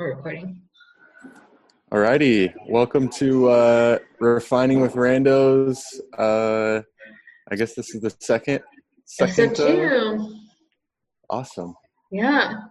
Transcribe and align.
We're 0.00 0.14
recording. 0.14 0.62
Alrighty, 1.92 2.54
welcome 2.70 3.10
to 3.16 3.50
uh, 3.50 3.98
Refining 4.18 4.80
with 4.80 4.94
Randos. 4.94 5.82
Uh, 6.16 6.80
I 7.50 7.54
guess 7.54 7.74
this 7.74 7.94
is 7.94 8.00
the 8.00 8.08
second. 8.18 8.62
Second. 9.04 9.50
Episode 9.50 9.62
uh, 9.62 10.16
two. 10.16 10.34
awesome. 11.28 11.74
Yeah. 12.10 12.62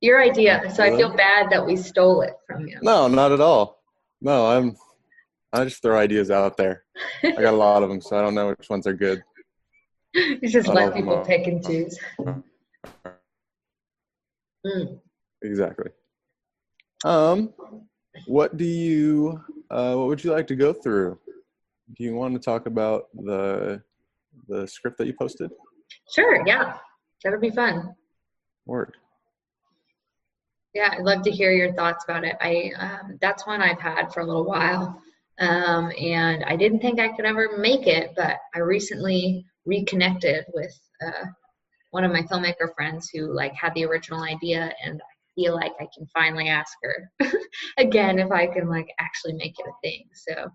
Your 0.00 0.20
idea. 0.20 0.68
So 0.74 0.82
I 0.82 0.96
feel 0.96 1.14
bad 1.14 1.48
that 1.50 1.64
we 1.64 1.76
stole 1.76 2.22
it 2.22 2.34
from 2.48 2.66
you. 2.66 2.80
No, 2.82 3.06
not 3.06 3.30
at 3.30 3.40
all. 3.40 3.78
No, 4.20 4.46
I'm. 4.48 4.76
I 5.52 5.62
just 5.62 5.80
throw 5.80 5.96
ideas 5.96 6.32
out 6.32 6.56
there. 6.56 6.82
I 7.22 7.30
got 7.40 7.54
a 7.54 7.56
lot 7.56 7.84
of 7.84 7.88
them, 7.88 8.00
so 8.00 8.18
I 8.18 8.22
don't 8.22 8.34
know 8.34 8.48
which 8.48 8.68
ones 8.68 8.88
are 8.88 8.94
good. 8.94 9.22
you 10.14 10.48
just 10.48 10.66
let 10.66 10.92
people 10.92 11.18
pick 11.24 11.46
and 11.46 11.64
choose. 11.64 11.96
Mm. 14.66 14.98
Exactly. 15.42 15.90
Um, 17.04 17.52
what 18.26 18.56
do 18.56 18.64
you? 18.64 19.40
Uh, 19.70 19.94
what 19.94 20.08
would 20.08 20.24
you 20.24 20.32
like 20.32 20.46
to 20.48 20.56
go 20.56 20.72
through? 20.72 21.18
Do 21.96 22.02
you 22.02 22.14
want 22.14 22.34
to 22.34 22.40
talk 22.40 22.66
about 22.66 23.04
the 23.14 23.82
the 24.48 24.66
script 24.66 24.98
that 24.98 25.06
you 25.06 25.14
posted? 25.18 25.50
Sure, 26.14 26.42
yeah. 26.46 26.78
That 27.22 27.30
would 27.30 27.40
be 27.40 27.50
fun. 27.50 27.94
Word. 28.66 28.96
Yeah, 30.74 30.94
I'd 30.96 31.04
love 31.04 31.22
to 31.22 31.30
hear 31.30 31.52
your 31.52 31.72
thoughts 31.74 32.04
about 32.04 32.24
it. 32.24 32.36
I 32.40 32.72
um, 32.78 33.18
that's 33.20 33.46
one 33.46 33.60
I've 33.60 33.80
had 33.80 34.12
for 34.12 34.20
a 34.20 34.26
little 34.26 34.44
while, 34.44 35.00
um, 35.38 35.92
and 36.00 36.42
I 36.44 36.56
didn't 36.56 36.80
think 36.80 36.98
I 36.98 37.08
could 37.08 37.26
ever 37.26 37.58
make 37.58 37.86
it, 37.86 38.12
but 38.16 38.38
I 38.54 38.60
recently 38.60 39.46
reconnected 39.66 40.46
with 40.54 40.76
uh, 41.06 41.26
one 41.90 42.04
of 42.04 42.12
my 42.12 42.22
filmmaker 42.22 42.74
friends 42.74 43.10
who 43.10 43.32
like 43.32 43.52
had 43.54 43.74
the 43.74 43.84
original 43.84 44.22
idea, 44.22 44.72
and 44.84 45.00
feel 45.34 45.54
like 45.54 45.72
I 45.80 45.88
can 45.96 46.06
finally 46.12 46.48
ask 46.48 46.72
her 46.82 47.10
again 47.78 48.18
if 48.18 48.30
I 48.30 48.46
can 48.46 48.68
like 48.68 48.88
actually 48.98 49.34
make 49.34 49.54
it 49.58 49.66
a 49.66 49.72
thing. 49.82 50.08
So 50.14 50.50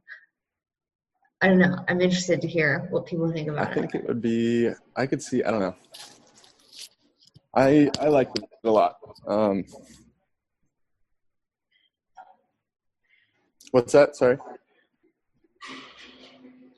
I 1.42 1.48
don't 1.48 1.60
know. 1.60 1.78
I'm 1.88 2.02
interested 2.02 2.42
to 2.42 2.48
hear 2.48 2.88
what 2.90 3.06
people 3.06 3.32
think 3.32 3.48
about 3.48 3.68
it. 3.68 3.72
I 3.72 3.74
think 3.74 3.96
it. 3.96 4.02
it 4.02 4.08
would 4.08 4.22
be. 4.22 4.70
I 4.96 5.06
could 5.06 5.22
see. 5.22 5.44
I 5.44 5.52
don't 5.52 5.62
know. 5.62 5.76
I 7.54 7.90
I 8.00 8.08
liked 8.08 8.38
it 8.38 8.46
a 8.64 8.72
lot. 8.72 8.96
Um, 9.28 9.64
what's 13.72 13.94
that? 13.94 14.16
Sorry. 14.16 14.38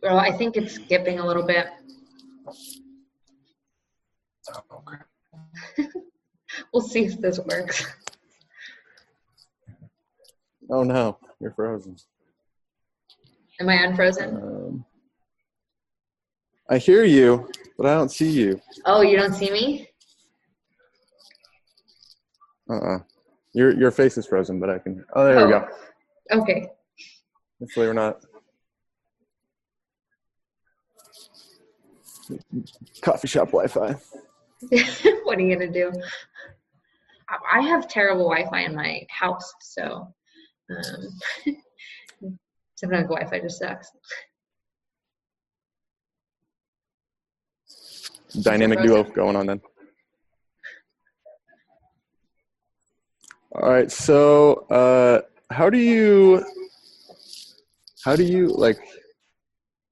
Well, 0.04 0.18
I 0.20 0.32
think 0.32 0.58
it's 0.58 0.74
skipping 0.74 1.20
a 1.20 1.26
little 1.26 1.46
bit. 1.46 1.68
Okay. 4.74 5.88
We'll 6.74 6.84
see 6.84 7.06
if 7.06 7.20
this 7.20 7.40
works. 7.40 7.86
Oh 10.72 10.84
no, 10.84 11.18
you're 11.42 11.52
frozen. 11.52 11.98
Am 13.60 13.68
I 13.68 13.84
unfrozen? 13.84 14.38
Um, 14.38 14.86
I 16.70 16.78
hear 16.78 17.04
you, 17.04 17.50
but 17.78 17.88
I 17.88 17.94
don't 17.94 18.10
see 18.10 18.30
you. 18.30 18.62
Oh, 18.86 19.02
you 19.02 19.18
don't 19.18 19.34
see 19.34 19.52
me? 19.52 19.90
Uh. 22.70 22.78
uh 22.78 23.00
Your 23.54 23.78
your 23.78 23.92
face 23.92 24.18
is 24.18 24.26
frozen, 24.26 24.62
but 24.62 24.70
I 24.70 24.80
can. 24.80 25.04
Oh, 25.14 25.26
there 25.26 25.46
we 25.46 25.52
go. 25.52 25.68
Okay. 26.32 26.70
Hopefully 27.60 27.88
we're 27.88 27.94
not. 27.94 28.22
Coffee 33.02 33.28
shop 33.28 33.48
Wi-Fi. 33.52 33.94
what 35.26 35.38
are 35.38 35.42
you 35.42 35.54
gonna 35.54 35.70
do? 35.70 35.92
I- 37.28 37.60
I 37.60 37.62
have 37.62 37.90
terrible 37.90 38.30
Wi-Fi 38.30 38.62
in 38.62 38.74
my 38.74 39.06
house, 39.10 39.54
so 39.60 40.14
um, 40.72 41.58
sometimes 42.76 43.08
Wi-Fi 43.08 43.40
just 43.40 43.60
sucks. 43.60 43.92
Dynamic 48.42 48.82
duo 48.82 49.04
going 49.04 49.36
on 49.36 49.46
then. 49.46 49.62
All 53.54 53.70
right, 53.70 53.92
so 53.92 54.66
uh, 54.70 55.22
how 55.54 55.70
do 55.70 55.78
you, 55.78 56.42
how 58.06 58.16
do 58.16 58.24
you 58.24 58.48
like, 58.48 58.80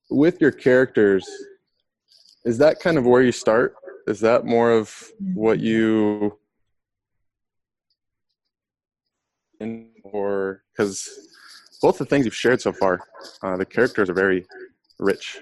with 0.09 0.39
your 0.39 0.51
characters? 0.51 1.29
Is 2.45 2.57
that 2.59 2.79
kind 2.79 2.97
of 2.97 3.05
where 3.05 3.21
you 3.21 3.33
start? 3.33 3.75
Is 4.07 4.21
that 4.21 4.45
more 4.45 4.71
of 4.71 4.95
what 5.33 5.59
you, 5.59 6.39
in, 9.59 9.89
or 10.03 10.63
because 10.79 11.09
both 11.81 11.97
the 11.97 12.05
things 12.05 12.23
you've 12.23 12.35
shared 12.35 12.61
so 12.61 12.71
far, 12.71 13.01
uh, 13.43 13.57
the 13.57 13.65
characters 13.65 14.09
are 14.09 14.13
very 14.13 14.45
rich. 14.97 15.37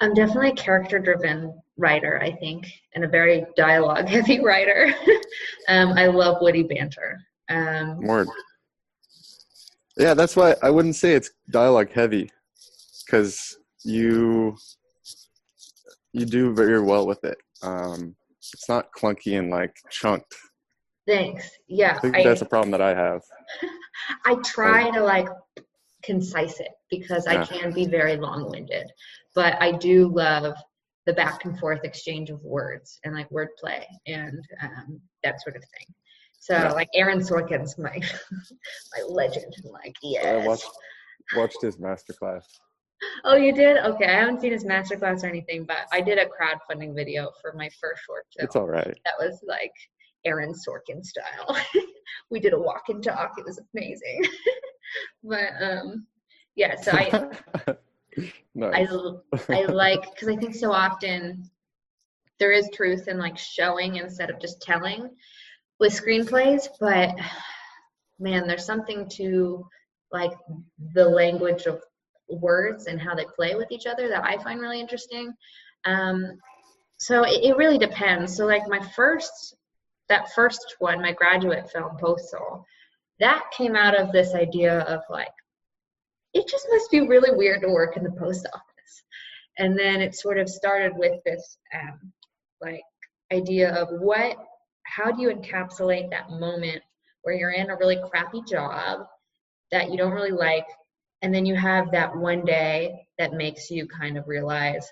I'm 0.00 0.14
definitely 0.14 0.50
a 0.50 0.54
character-driven 0.54 1.60
writer, 1.76 2.18
I 2.22 2.32
think, 2.32 2.66
and 2.94 3.04
a 3.04 3.08
very 3.08 3.44
dialogue-heavy 3.56 4.40
writer. 4.44 4.94
um, 5.68 5.92
I 5.92 6.06
love 6.06 6.38
witty 6.40 6.62
banter. 6.62 7.20
Um, 7.50 7.98
Word. 7.98 8.28
Yeah, 9.98 10.14
that's 10.14 10.34
why 10.34 10.56
I 10.62 10.70
wouldn't 10.70 10.96
say 10.96 11.12
it's 11.12 11.30
dialogue 11.50 11.90
heavy, 11.90 12.30
because 13.04 13.58
you 13.84 14.56
you 16.12 16.24
do 16.24 16.54
very 16.54 16.80
well 16.80 17.06
with 17.06 17.22
it. 17.24 17.36
Um, 17.62 18.16
it's 18.38 18.68
not 18.68 18.90
clunky 18.92 19.38
and 19.38 19.50
like 19.50 19.74
chunked. 19.90 20.34
thanks. 21.06 21.50
Yeah, 21.68 21.96
I 21.96 22.00
think 22.00 22.16
I, 22.16 22.22
that's 22.22 22.40
a 22.40 22.46
problem 22.46 22.70
that 22.70 22.80
I 22.80 22.94
have. 22.94 23.20
I 24.24 24.36
try 24.44 24.90
to 24.90 25.02
like 25.02 25.28
concise 26.02 26.60
it 26.60 26.72
because 26.90 27.26
I 27.26 27.44
can 27.44 27.72
be 27.72 27.86
very 27.86 28.16
long-winded, 28.16 28.90
but 29.34 29.60
I 29.60 29.72
do 29.72 30.08
love 30.08 30.54
the 31.06 31.12
back 31.12 31.44
and 31.44 31.58
forth 31.58 31.80
exchange 31.84 32.30
of 32.30 32.42
words 32.42 32.98
and 33.04 33.14
like 33.14 33.28
wordplay 33.30 33.84
and 34.06 34.38
um, 34.62 35.00
that 35.24 35.40
sort 35.42 35.56
of 35.56 35.62
thing. 35.62 35.94
So 36.38 36.54
Yeah. 36.54 36.72
like 36.72 36.88
Aaron 36.94 37.20
Sorkin's 37.20 37.76
my 37.78 37.96
my 38.96 39.02
legend. 39.08 39.54
I'm 39.64 39.70
like 39.72 39.94
I 40.24 40.36
watched 40.46 40.68
watched 41.36 41.62
his 41.62 41.76
masterclass. 41.76 42.44
Oh, 43.24 43.36
you 43.36 43.52
did? 43.52 43.78
Okay, 43.78 44.04
I 44.04 44.20
haven't 44.20 44.40
seen 44.40 44.52
his 44.52 44.64
masterclass 44.64 45.22
or 45.24 45.26
anything, 45.26 45.64
but 45.64 45.86
I 45.90 46.00
did 46.02 46.18
a 46.18 46.26
crowdfunding 46.26 46.94
video 46.94 47.30
for 47.40 47.54
my 47.54 47.70
first 47.80 48.02
short 48.04 48.26
film. 48.36 48.44
It's 48.44 48.56
all 48.56 48.66
right. 48.66 48.98
that 49.04 49.14
was 49.18 49.42
like 49.46 49.72
Aaron 50.24 50.52
Sorkin 50.52 51.04
style. 51.04 51.56
we 52.30 52.40
did 52.40 52.52
a 52.52 52.58
walk 52.58 52.84
and 52.88 53.02
talk. 53.02 53.32
It 53.38 53.44
was 53.44 53.60
amazing. 53.74 54.24
but 55.24 55.50
um, 55.60 56.06
yeah, 56.56 56.76
so 56.80 56.92
I 56.92 57.30
I, 58.18 58.28
nice. 58.54 58.90
l- 58.90 59.24
I 59.48 59.64
like 59.66 60.02
because 60.12 60.28
I 60.28 60.36
think 60.36 60.54
so 60.54 60.72
often 60.72 61.48
there 62.38 62.52
is 62.52 62.68
truth 62.72 63.08
in 63.08 63.18
like 63.18 63.38
showing 63.38 63.96
instead 63.96 64.30
of 64.30 64.40
just 64.40 64.62
telling 64.62 65.10
with 65.78 65.92
screenplays, 65.92 66.68
but 66.80 67.14
man, 68.18 68.46
there's 68.46 68.66
something 68.66 69.08
to 69.10 69.66
like 70.12 70.32
the 70.94 71.04
language 71.04 71.66
of 71.66 71.80
words 72.28 72.86
and 72.86 73.00
how 73.00 73.14
they 73.14 73.26
play 73.36 73.54
with 73.54 73.70
each 73.70 73.86
other 73.86 74.08
that 74.08 74.24
I 74.24 74.42
find 74.42 74.60
really 74.60 74.80
interesting. 74.80 75.32
Um, 75.84 76.38
so 76.98 77.24
it, 77.24 77.44
it 77.44 77.56
really 77.56 77.78
depends. 77.78 78.36
So 78.36 78.46
like 78.46 78.68
my 78.68 78.80
first, 78.94 79.56
that 80.10 80.32
first 80.34 80.76
one, 80.80 81.00
my 81.00 81.12
graduate 81.12 81.70
film, 81.70 81.96
Postal, 81.98 82.66
that 83.20 83.44
came 83.56 83.74
out 83.74 83.98
of 83.98 84.12
this 84.12 84.34
idea 84.34 84.80
of 84.80 85.00
like, 85.08 85.28
it 86.34 86.46
just 86.48 86.66
must 86.70 86.90
be 86.90 87.06
really 87.06 87.34
weird 87.34 87.62
to 87.62 87.68
work 87.68 87.96
in 87.96 88.04
the 88.04 88.12
post 88.12 88.46
office. 88.52 89.02
And 89.58 89.78
then 89.78 90.00
it 90.02 90.14
sort 90.14 90.38
of 90.38 90.48
started 90.48 90.92
with 90.96 91.22
this 91.24 91.56
um, 91.74 92.12
like 92.60 92.82
idea 93.32 93.72
of 93.74 93.88
what, 94.00 94.36
how 94.84 95.10
do 95.10 95.22
you 95.22 95.30
encapsulate 95.30 96.10
that 96.10 96.30
moment 96.30 96.82
where 97.22 97.34
you're 97.34 97.52
in 97.52 97.70
a 97.70 97.76
really 97.76 98.00
crappy 98.10 98.42
job 98.48 99.06
that 99.70 99.90
you 99.90 99.96
don't 99.96 100.12
really 100.12 100.30
like, 100.32 100.66
and 101.22 101.32
then 101.32 101.46
you 101.46 101.54
have 101.54 101.92
that 101.92 102.16
one 102.16 102.44
day 102.44 103.06
that 103.18 103.34
makes 103.34 103.70
you 103.70 103.86
kind 103.86 104.16
of 104.18 104.26
realize, 104.26 104.90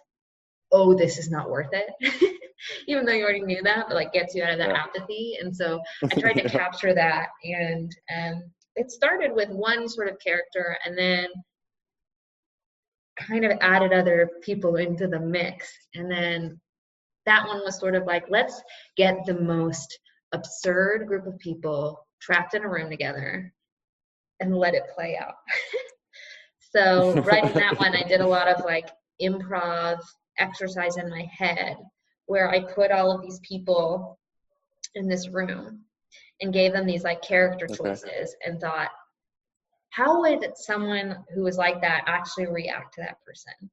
oh, 0.70 0.94
this 0.94 1.18
is 1.18 1.30
not 1.30 1.50
worth 1.50 1.70
it. 1.72 2.30
Even 2.88 3.04
though 3.04 3.12
you 3.12 3.24
already 3.24 3.42
knew 3.42 3.62
that, 3.62 3.86
but 3.88 3.94
like 3.94 4.12
gets 4.12 4.34
you 4.34 4.42
out 4.42 4.52
of 4.52 4.58
that 4.58 4.70
Yeah. 4.70 4.82
apathy. 4.82 5.38
And 5.40 5.54
so 5.54 5.80
I 6.02 6.20
tried 6.20 6.34
to 6.34 6.48
capture 6.48 6.94
that 6.94 7.28
and 7.44 7.90
um, 8.16 8.42
it 8.76 8.90
started 8.90 9.34
with 9.34 9.48
one 9.50 9.88
sort 9.88 10.08
of 10.08 10.18
character 10.20 10.78
and 10.84 10.96
then 10.96 11.26
kind 13.18 13.44
of 13.44 13.58
added 13.60 13.92
other 13.92 14.30
people 14.42 14.76
into 14.76 15.08
the 15.08 15.18
mix 15.18 15.72
and 15.94 16.10
then 16.10 16.60
that 17.26 17.46
one 17.46 17.60
was 17.64 17.78
sort 17.78 17.96
of 17.96 18.04
like 18.04 18.24
let's 18.28 18.62
get 18.96 19.16
the 19.26 19.34
most 19.40 19.98
absurd 20.32 21.06
group 21.06 21.26
of 21.26 21.36
people 21.38 22.06
trapped 22.20 22.54
in 22.54 22.62
a 22.62 22.68
room 22.68 22.88
together 22.88 23.52
and 24.40 24.56
let 24.56 24.74
it 24.74 24.84
play 24.94 25.18
out 25.20 25.34
so 26.74 27.20
writing 27.22 27.52
that 27.54 27.76
one 27.78 27.96
i 27.96 28.02
did 28.02 28.20
a 28.20 28.26
lot 28.26 28.46
of 28.46 28.64
like 28.64 28.88
improv 29.20 29.98
exercise 30.38 30.96
in 30.96 31.10
my 31.10 31.28
head 31.36 31.76
where 32.28 32.48
i 32.50 32.60
put 32.60 32.92
all 32.92 33.10
of 33.10 33.20
these 33.22 33.40
people 33.40 34.18
in 34.94 35.08
this 35.08 35.28
room 35.28 35.84
and 36.40 36.52
gave 36.52 36.72
them 36.72 36.86
these 36.86 37.04
like 37.04 37.20
character 37.22 37.66
Okay. 37.66 37.76
choices 37.76 38.36
and 38.46 38.60
thought, 38.60 38.90
how 39.90 40.20
would 40.20 40.56
someone 40.56 41.24
who 41.34 41.42
was 41.42 41.58
like 41.58 41.80
that 41.80 42.04
actually 42.06 42.46
react 42.46 42.94
to 42.94 43.00
that 43.00 43.18
person? 43.24 43.70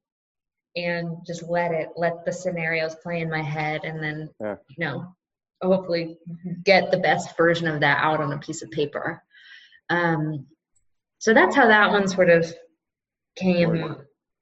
And 0.76 1.18
just 1.26 1.44
let 1.44 1.72
it, 1.72 1.90
let 1.96 2.26
the 2.26 2.34
scenarios 2.34 2.96
play 3.04 3.22
in 3.22 3.30
my 3.30 3.42
head 3.42 3.82
and 3.84 4.02
then, 4.02 4.30
Yeah. 4.42 4.56
you 4.70 4.86
know, 4.86 5.16
hopefully 5.62 6.18
get 6.64 6.92
the 6.92 6.98
best 6.98 7.38
version 7.38 7.68
of 7.68 7.80
that 7.82 8.00
out 8.02 8.20
on 8.20 8.34
a 8.34 8.40
piece 8.40 8.62
of 8.62 8.72
paper. 8.72 9.24
Um, 9.90 10.48
so 11.20 11.34
that's 11.34 11.56
how 11.56 11.68
that 11.68 11.92
one 11.92 12.08
sort 12.08 12.30
of 12.30 12.52
came 13.36 13.96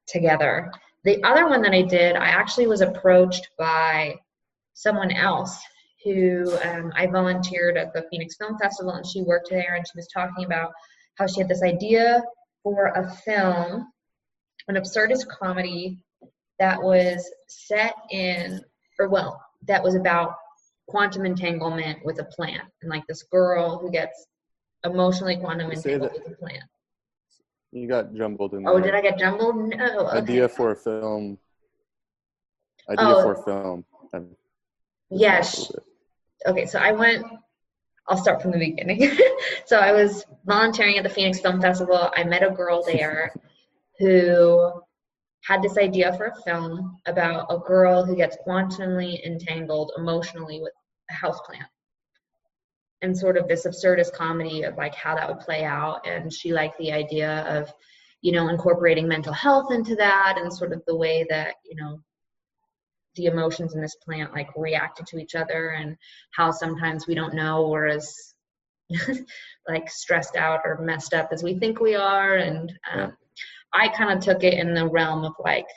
together. 0.08 0.72
The 1.04 1.22
other 1.24 1.50
one 1.50 1.62
that 1.64 1.74
I 1.74 1.82
did, 1.82 2.16
I 2.16 2.28
actually 2.28 2.68
was 2.68 2.82
approached 2.82 3.50
by 3.58 4.16
someone 4.74 5.12
else 5.12 5.60
who 6.04 6.58
um, 6.64 6.92
I 6.96 7.08
volunteered 7.08 7.78
at 7.78 7.94
the 7.94 8.06
Phoenix 8.10 8.36
Film 8.38 8.58
Festival, 8.58 8.94
and 8.94 9.06
she 9.06 9.22
worked 9.22 9.50
there, 9.50 9.76
and 9.76 9.86
she 9.86 9.98
was 9.98 10.08
talking 10.14 10.46
about 10.46 10.72
how 11.18 11.28
she 11.28 11.40
had 11.40 11.50
this 11.50 11.64
idea 11.64 12.24
for 12.64 12.88
a 12.88 13.10
film, 13.26 13.92
an 14.68 14.76
absurdist 14.76 15.28
comedy 15.28 16.00
that 16.60 16.82
was 16.82 17.30
set 17.48 17.94
in, 18.12 18.62
or 19.00 19.10
well, 19.10 19.42
that 19.68 19.84
was 19.84 19.96
about 19.96 20.36
quantum 20.88 21.26
entanglement 21.26 22.00
with 22.06 22.20
a 22.20 22.26
plant, 22.26 22.64
and 22.82 22.90
like 22.90 23.06
this 23.08 23.24
girl 23.24 23.78
who 23.78 23.92
gets 23.92 24.26
emotionally 24.86 25.38
quantum 25.38 25.72
entangled 25.72 26.12
with 26.14 26.34
a 26.34 26.36
plant. 26.36 26.64
You 27.74 27.88
got 27.88 28.14
jumbled 28.14 28.54
in 28.54 28.68
Oh, 28.68 28.80
did 28.80 28.94
I 28.94 29.02
get 29.02 29.18
jumbled? 29.18 29.56
No. 29.56 30.08
Okay. 30.08 30.18
Idea 30.20 30.48
for 30.48 30.72
a 30.72 30.76
film. 30.76 31.40
Idea 32.88 33.06
Oh. 33.06 33.24
for 33.24 33.34
a 33.34 33.44
film. 33.44 33.86
I'm- 34.14 34.36
Yes. 35.10 35.72
Okay, 36.46 36.66
so 36.68 36.78
I 36.80 36.92
went. 36.92 37.26
I'll 38.08 38.18
start 38.18 38.42
from 38.42 38.52
the 38.52 38.60
beginning. 38.60 39.18
so 39.66 39.78
I 39.80 39.92
was 39.92 40.26
volunteering 40.46 40.98
at 40.98 41.04
the 41.04 41.10
Phoenix 41.10 41.40
Film 41.40 41.60
Festival. 41.62 42.12
I 42.16 42.24
met 42.24 42.44
a 42.44 42.52
girl 42.52 42.84
there 42.84 43.34
who 44.00 44.82
had 45.46 45.62
this 45.64 45.78
idea 45.78 46.14
for 46.14 46.26
a 46.28 46.36
film 46.44 46.98
about 47.08 47.48
a 47.50 47.58
girl 47.60 48.06
who 48.06 48.16
gets 48.16 48.38
quantumly 48.46 49.24
entangled 49.26 49.92
emotionally 49.98 50.62
with 50.62 50.74
a 51.10 51.14
houseplant. 51.14 51.66
And 53.04 53.16
sort 53.16 53.38
of 53.38 53.48
this 53.48 53.68
absurdist 53.68 54.14
comedy 54.14 54.64
of 54.64 54.76
like 54.78 54.96
how 54.96 55.16
that 55.16 55.28
would 55.28 55.40
play 55.40 55.64
out. 55.64 56.08
And 56.08 56.34
she 56.34 56.54
liked 56.54 56.80
the 56.80 56.92
idea 56.92 57.42
of, 57.42 57.72
you 58.22 58.32
know, 58.32 58.48
incorporating 58.48 59.08
mental 59.08 59.34
health 59.34 59.72
into 59.72 59.96
that 59.98 60.38
and 60.40 60.52
sort 60.52 60.74
of 60.74 60.82
the 60.88 60.96
way 60.96 61.26
that, 61.30 61.56
you 61.64 61.76
know, 61.76 62.00
the 63.16 63.26
emotions 63.26 63.76
in 63.76 63.82
this 63.82 63.96
plant 64.04 64.34
like 64.34 64.50
reacted 64.56 65.06
to 65.08 65.18
each 65.18 65.36
other 65.36 65.70
and 65.70 65.96
how 66.32 66.52
sometimes 66.52 67.08
we 67.08 67.16
don't 67.16 67.34
know 67.34 67.68
we're 67.68 67.88
as 67.88 68.34
like 69.68 69.90
stressed 69.90 70.36
out 70.36 70.62
or 70.66 70.82
messed 70.82 71.14
up 71.14 71.30
as 71.32 71.44
we 71.44 71.58
think 71.58 71.80
we 71.80 71.96
are 71.96 72.36
and 72.36 72.74
um, 72.94 73.16
i 73.74 73.88
kind 73.88 74.12
of 74.12 74.24
took 74.24 74.44
it 74.44 74.54
in 74.54 74.74
the 74.74 74.88
realm 74.88 75.24
of 75.24 75.34
like 75.44 75.68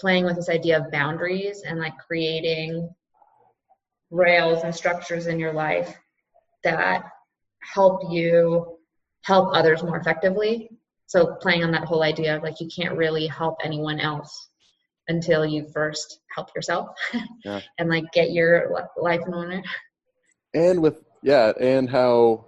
playing 0.00 0.24
with 0.24 0.36
this 0.36 0.48
idea 0.48 0.78
of 0.78 0.90
boundaries 0.90 1.62
and 1.66 1.78
like 1.78 1.96
creating 1.98 2.88
rails 4.10 4.62
and 4.64 4.74
structures 4.74 5.26
in 5.26 5.38
your 5.38 5.52
life 5.52 5.96
that 6.76 7.04
help 7.74 8.02
you 8.10 8.78
help 9.24 9.54
others 9.54 9.82
more 9.82 9.96
effectively 9.98 10.70
so 11.06 11.36
playing 11.40 11.64
on 11.64 11.70
that 11.72 11.84
whole 11.84 12.02
idea 12.02 12.36
of 12.36 12.42
like 12.42 12.60
you 12.60 12.68
can't 12.74 12.96
really 12.96 13.26
help 13.26 13.56
anyone 13.64 13.98
else 14.00 14.48
until 15.08 15.44
you 15.44 15.66
first 15.72 16.20
help 16.34 16.48
yourself 16.54 16.90
Yeah. 17.44 17.60
and 17.78 17.88
like 17.88 18.04
get 18.12 18.30
your 18.32 18.70
life 18.96 19.20
in 19.26 19.34
order. 19.34 19.62
and 20.54 20.80
with 20.82 21.02
yeah 21.22 21.52
and 21.60 21.88
how 21.90 22.46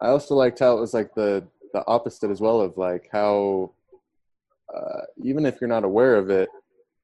i 0.00 0.08
also 0.08 0.34
liked 0.34 0.58
how 0.58 0.76
it 0.76 0.80
was 0.80 0.94
like 0.94 1.14
the 1.14 1.46
the 1.72 1.84
opposite 1.86 2.30
as 2.30 2.40
well 2.40 2.60
of 2.60 2.76
like 2.76 3.08
how 3.12 3.72
uh, 4.74 5.00
even 5.24 5.46
if 5.46 5.60
you're 5.60 5.68
not 5.68 5.84
aware 5.84 6.16
of 6.16 6.28
it 6.30 6.48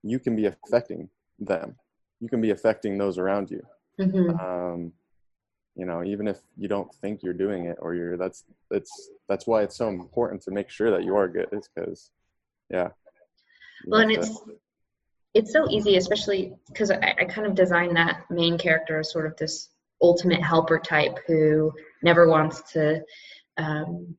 you 0.02 0.18
can 0.18 0.36
be 0.36 0.46
affecting 0.46 1.08
them 1.38 1.76
you 2.20 2.28
can 2.28 2.40
be 2.40 2.50
affecting 2.50 2.98
those 2.98 3.18
around 3.18 3.50
you 3.50 3.62
Mhm. 3.98 4.40
um, 4.40 4.92
you 5.76 5.84
know 5.84 6.04
even 6.04 6.28
if 6.28 6.38
you 6.56 6.68
don't 6.68 6.92
think 6.96 7.22
you're 7.22 7.32
doing 7.32 7.66
it 7.66 7.76
or 7.80 7.94
you're 7.94 8.16
that's 8.16 8.44
that's 8.70 9.10
that's 9.28 9.46
why 9.46 9.62
it's 9.62 9.76
so 9.76 9.88
important 9.88 10.40
to 10.42 10.50
make 10.50 10.70
sure 10.70 10.90
that 10.90 11.04
you 11.04 11.16
are 11.16 11.28
good 11.28 11.48
is 11.52 11.68
because 11.74 12.10
yeah. 12.70 12.88
Well, 13.86 14.00
and 14.00 14.10
to- 14.10 14.20
it's 14.20 14.40
it's 15.34 15.52
so 15.52 15.68
easy, 15.68 15.96
especially 15.96 16.54
because 16.68 16.90
I, 16.90 17.14
I 17.18 17.24
kind 17.24 17.46
of 17.46 17.54
designed 17.56 17.96
that 17.96 18.24
main 18.30 18.56
character 18.56 19.00
as 19.00 19.10
sort 19.10 19.26
of 19.26 19.36
this 19.36 19.68
ultimate 20.00 20.42
helper 20.42 20.78
type 20.78 21.18
who 21.26 21.72
never 22.02 22.28
wants 22.28 22.72
to 22.72 23.02
um, 23.56 24.16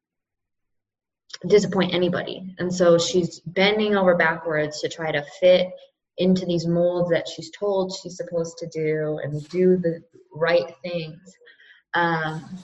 disappoint 1.47 1.93
anybody, 1.93 2.53
and 2.59 2.73
so 2.73 2.97
she's 2.97 3.39
bending 3.39 3.95
over 3.95 4.15
backwards 4.15 4.81
to 4.81 4.89
try 4.89 5.11
to 5.11 5.23
fit 5.39 5.71
into 6.17 6.45
these 6.45 6.65
molds 6.65 7.09
that 7.09 7.27
she's 7.27 7.51
told 7.51 7.93
she's 7.93 8.17
supposed 8.17 8.57
to 8.57 8.67
do 8.67 9.19
and 9.23 9.47
do 9.49 9.77
the 9.77 10.01
right 10.33 10.73
things. 10.83 11.19
Um, 11.93 12.57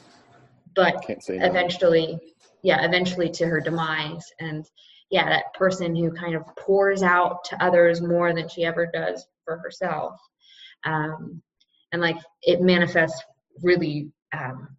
but 0.75 1.03
eventually 1.29 2.19
yeah 2.63 2.85
eventually 2.85 3.29
to 3.29 3.45
her 3.45 3.59
demise. 3.59 4.31
And 4.39 4.65
yeah 5.09 5.27
that 5.29 5.53
person 5.53 5.95
who 5.95 6.11
kind 6.11 6.35
of 6.35 6.43
pours 6.57 7.03
out 7.03 7.43
to 7.45 7.63
others 7.63 8.01
more 8.01 8.33
than 8.33 8.47
she 8.47 8.63
ever 8.63 8.85
does 8.85 9.25
for 9.43 9.57
herself. 9.57 10.15
Um, 10.85 11.41
and 11.91 12.01
like 12.01 12.17
it 12.43 12.61
manifests 12.61 13.21
really 13.61 14.11
um, 14.33 14.69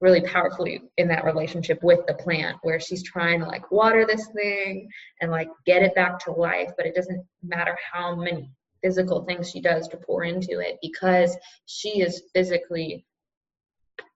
really 0.00 0.20
powerfully 0.20 0.80
in 0.96 1.08
that 1.08 1.24
relationship 1.24 1.82
with 1.82 2.00
the 2.06 2.14
plant 2.14 2.56
where 2.62 2.78
she's 2.78 3.02
trying 3.02 3.40
to 3.40 3.46
like 3.46 3.70
water 3.72 4.06
this 4.06 4.28
thing 4.28 4.88
and 5.20 5.30
like 5.30 5.48
get 5.66 5.82
it 5.82 5.94
back 5.96 6.18
to 6.20 6.30
life 6.30 6.70
but 6.76 6.86
it 6.86 6.94
doesn't 6.94 7.24
matter 7.42 7.76
how 7.92 8.14
many 8.14 8.48
physical 8.82 9.24
things 9.24 9.50
she 9.50 9.60
does 9.60 9.88
to 9.88 9.96
pour 9.96 10.24
into 10.24 10.60
it 10.60 10.78
because 10.80 11.36
she 11.66 12.00
is 12.00 12.22
physically 12.32 13.04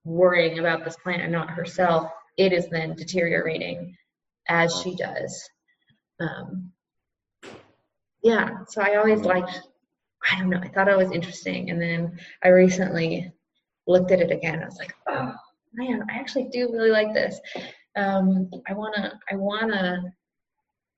worrying 0.03 0.59
about 0.59 0.83
this 0.83 0.95
plant 0.97 1.21
and 1.21 1.31
not 1.31 1.49
herself, 1.49 2.11
it 2.37 2.53
is 2.53 2.67
then 2.69 2.95
deteriorating 2.95 3.95
as 4.47 4.81
she 4.81 4.95
does. 4.95 5.49
Um, 6.19 6.71
yeah, 8.21 8.59
so 8.67 8.81
I 8.81 8.95
always 8.95 9.21
liked, 9.21 9.61
I 10.29 10.39
don't 10.39 10.49
know, 10.49 10.59
I 10.61 10.69
thought 10.69 10.87
it 10.87 10.97
was 10.97 11.11
interesting. 11.11 11.69
And 11.69 11.81
then 11.81 12.19
I 12.43 12.49
recently 12.49 13.31
looked 13.87 14.11
at 14.11 14.21
it 14.21 14.31
again. 14.31 14.61
I 14.61 14.65
was 14.65 14.77
like, 14.77 14.93
oh 15.07 15.33
man, 15.73 16.03
I 16.09 16.13
actually 16.13 16.49
do 16.51 16.71
really 16.71 16.91
like 16.91 17.13
this. 17.13 17.39
Um, 17.95 18.49
I 18.67 18.73
wanna, 18.73 19.19
I 19.31 19.35
wanna 19.35 20.13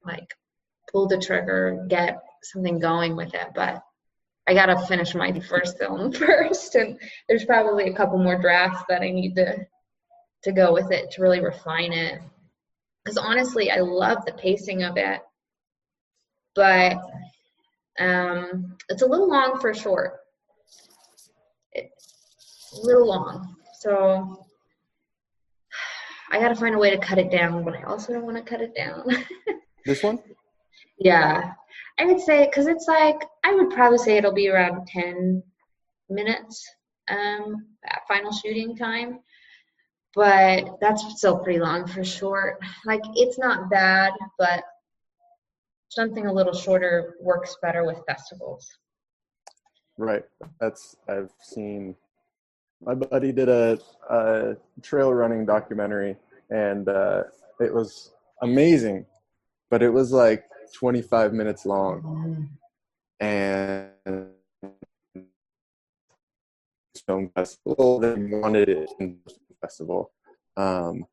like 0.05 0.27
pull 0.91 1.07
the 1.07 1.17
trigger, 1.17 1.85
get 1.89 2.19
something 2.43 2.79
going 2.79 3.15
with 3.15 3.33
it, 3.33 3.47
but 3.53 3.83
I 4.47 4.53
gotta 4.53 4.77
finish 4.85 5.15
my 5.15 5.37
first 5.41 5.77
film 5.77 6.11
first, 6.13 6.75
and 6.75 6.99
there's 7.27 7.45
probably 7.45 7.89
a 7.89 7.95
couple 7.95 8.17
more 8.17 8.39
drafts 8.39 8.83
that 8.89 9.01
I 9.01 9.11
need 9.11 9.35
to 9.35 9.65
to 10.43 10.51
go 10.51 10.71
with 10.71 10.91
it 10.91 11.09
to 11.11 11.21
really 11.21 11.41
refine 11.41 11.91
it. 11.91 12.21
Because 13.03 13.17
honestly, 13.17 13.71
I 13.71 13.79
love 13.79 14.25
the 14.25 14.33
pacing 14.33 14.83
of 14.83 14.95
it, 14.97 15.19
but 16.53 16.97
um, 17.99 18.77
it's 18.89 19.01
a 19.01 19.07
little 19.07 19.29
long 19.29 19.59
for 19.59 19.73
short. 19.73 20.19
It's 21.71 22.73
a 22.77 22.85
little 22.85 23.07
long, 23.07 23.55
so 23.79 24.44
I 26.35 26.39
gotta 26.39 26.55
find 26.55 26.75
a 26.75 26.77
way 26.77 26.89
to 26.89 26.97
cut 26.97 27.17
it 27.17 27.31
down. 27.31 27.63
But 27.63 27.77
I 27.77 27.83
also 27.83 28.11
don't 28.11 28.25
want 28.25 28.35
to 28.35 28.43
cut 28.43 28.61
it 28.61 28.75
down. 28.75 29.05
this 29.85 30.03
one 30.03 30.19
Yeah, 30.99 31.53
I 31.97 32.05
would 32.05 32.19
say 32.19 32.45
because 32.45 32.67
it's 32.67 32.87
like 32.87 33.23
I 33.45 33.55
would 33.55 33.69
probably 33.69 33.99
say 33.99 34.17
it'll 34.17 34.33
be 34.33 34.49
around 34.49 34.85
ten 34.87 35.41
minutes 36.09 36.69
um, 37.09 37.67
at 37.85 38.01
final 38.07 38.33
shooting 38.33 38.75
time, 38.75 39.19
but 40.13 40.77
that's 40.81 41.17
still 41.17 41.39
pretty 41.39 41.59
long 41.59 41.87
for 41.87 42.03
short. 42.03 42.59
Like 42.85 43.01
it's 43.15 43.39
not 43.39 43.69
bad, 43.69 44.11
but 44.37 44.65
something 45.87 46.27
a 46.27 46.33
little 46.33 46.53
shorter 46.53 47.15
works 47.21 47.55
better 47.61 47.85
with 47.85 48.05
festivals. 48.05 48.69
Right. 49.97 50.23
That's 50.59 50.97
I've 51.07 51.31
seen. 51.41 51.95
My 52.81 52.93
buddy 52.93 53.31
did 53.31 53.47
a, 53.47 53.79
a 54.09 54.57
trail 54.81 55.13
running 55.13 55.45
documentary, 55.45 56.17
and 56.49 56.87
uh, 56.87 57.23
it 57.59 57.73
was 57.73 58.11
amazing, 58.41 59.05
but 59.69 59.81
it 59.81 59.89
was 59.89 60.11
like 60.11 60.43
25 60.73 61.33
minutes 61.33 61.65
long, 61.65 62.49
and 63.19 63.89
film 67.05 67.29
festival 67.35 67.99
they 67.99 68.15
wanted 68.15 68.69
it 68.69 68.89
in 68.99 69.17
festival, 69.61 70.11
um, 70.57 71.05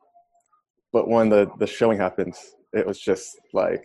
but 0.92 1.08
when 1.08 1.28
the 1.28 1.50
the 1.58 1.66
showing 1.66 1.98
happened, 1.98 2.34
it 2.72 2.86
was 2.86 2.98
just 3.00 3.38
like 3.52 3.84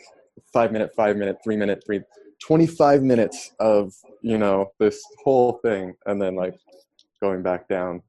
five 0.53 0.71
minute, 0.71 0.91
five 0.95 1.17
minute, 1.17 1.37
three 1.43 1.57
minute, 1.57 1.83
three. 1.85 2.01
25 2.39 3.01
minutes 3.01 3.51
of 3.59 3.93
you 4.21 4.37
know 4.37 4.71
this 4.79 5.03
whole 5.23 5.53
thing 5.63 5.95
and 6.05 6.21
then 6.21 6.35
like 6.35 6.55
going 7.21 7.41
back 7.41 7.67
down. 7.67 8.01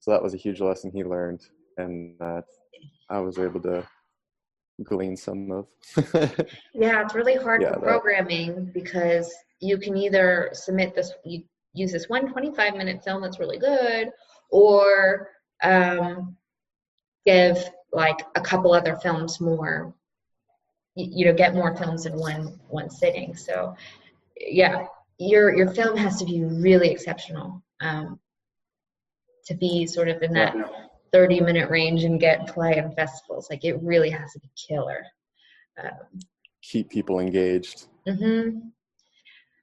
So 0.00 0.10
that 0.10 0.22
was 0.22 0.34
a 0.34 0.38
huge 0.38 0.60
lesson 0.60 0.90
he 0.90 1.04
learned, 1.04 1.42
and 1.76 2.16
that 2.18 2.44
I 3.08 3.20
was 3.20 3.38
able 3.38 3.60
to 3.62 3.86
glean 4.84 5.16
some 5.16 5.50
of. 5.50 5.66
Yeah, 6.74 7.02
it's 7.02 7.14
really 7.14 7.36
hard 7.36 7.62
Yeah, 7.62 7.74
for 7.74 7.80
that- 7.80 7.86
programming 7.86 8.70
because 8.72 9.32
you 9.60 9.78
can 9.78 9.96
either 9.96 10.50
submit 10.52 10.94
this, 10.94 11.12
you 11.24 11.44
use 11.74 11.92
this 11.92 12.08
one 12.08 12.30
25 12.32 12.74
minute 12.76 13.04
film 13.04 13.22
that's 13.22 13.38
really 13.38 13.58
good, 13.58 14.10
or 14.50 15.28
um, 15.62 16.36
give 17.24 17.58
like 17.92 18.18
a 18.34 18.40
couple 18.40 18.72
other 18.72 18.96
films 18.96 19.40
more, 19.40 19.94
you 20.96 21.24
know, 21.26 21.32
get 21.32 21.54
more 21.54 21.76
films 21.76 22.06
in 22.06 22.14
one 22.16 22.58
one 22.68 22.90
sitting. 22.90 23.34
So, 23.36 23.76
yeah, 24.36 24.86
your 25.18 25.54
your 25.54 25.70
film 25.72 25.96
has 25.96 26.16
to 26.18 26.24
be 26.24 26.42
really 26.42 26.90
exceptional 26.90 27.62
um, 27.80 28.18
to 29.46 29.54
be 29.54 29.86
sort 29.86 30.08
of 30.08 30.22
in 30.22 30.32
that 30.32 30.54
30 31.12 31.40
minute 31.40 31.70
range 31.70 32.04
and 32.04 32.20
get 32.20 32.46
play 32.46 32.76
in 32.78 32.92
festivals. 32.92 33.48
Like 33.50 33.64
it 33.64 33.80
really 33.82 34.10
has 34.10 34.32
to 34.32 34.40
be 34.40 34.50
killer. 34.68 35.04
Um, 35.82 36.20
Keep 36.62 36.90
people 36.90 37.18
engaged. 37.18 37.86
hmm 38.06 38.58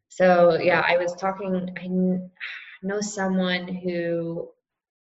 So 0.09 0.59
yeah, 0.59 0.83
I 0.85 0.97
was 0.97 1.13
talking. 1.15 1.75
I 1.77 1.87
know 2.85 3.01
someone 3.01 3.67
who 3.67 4.49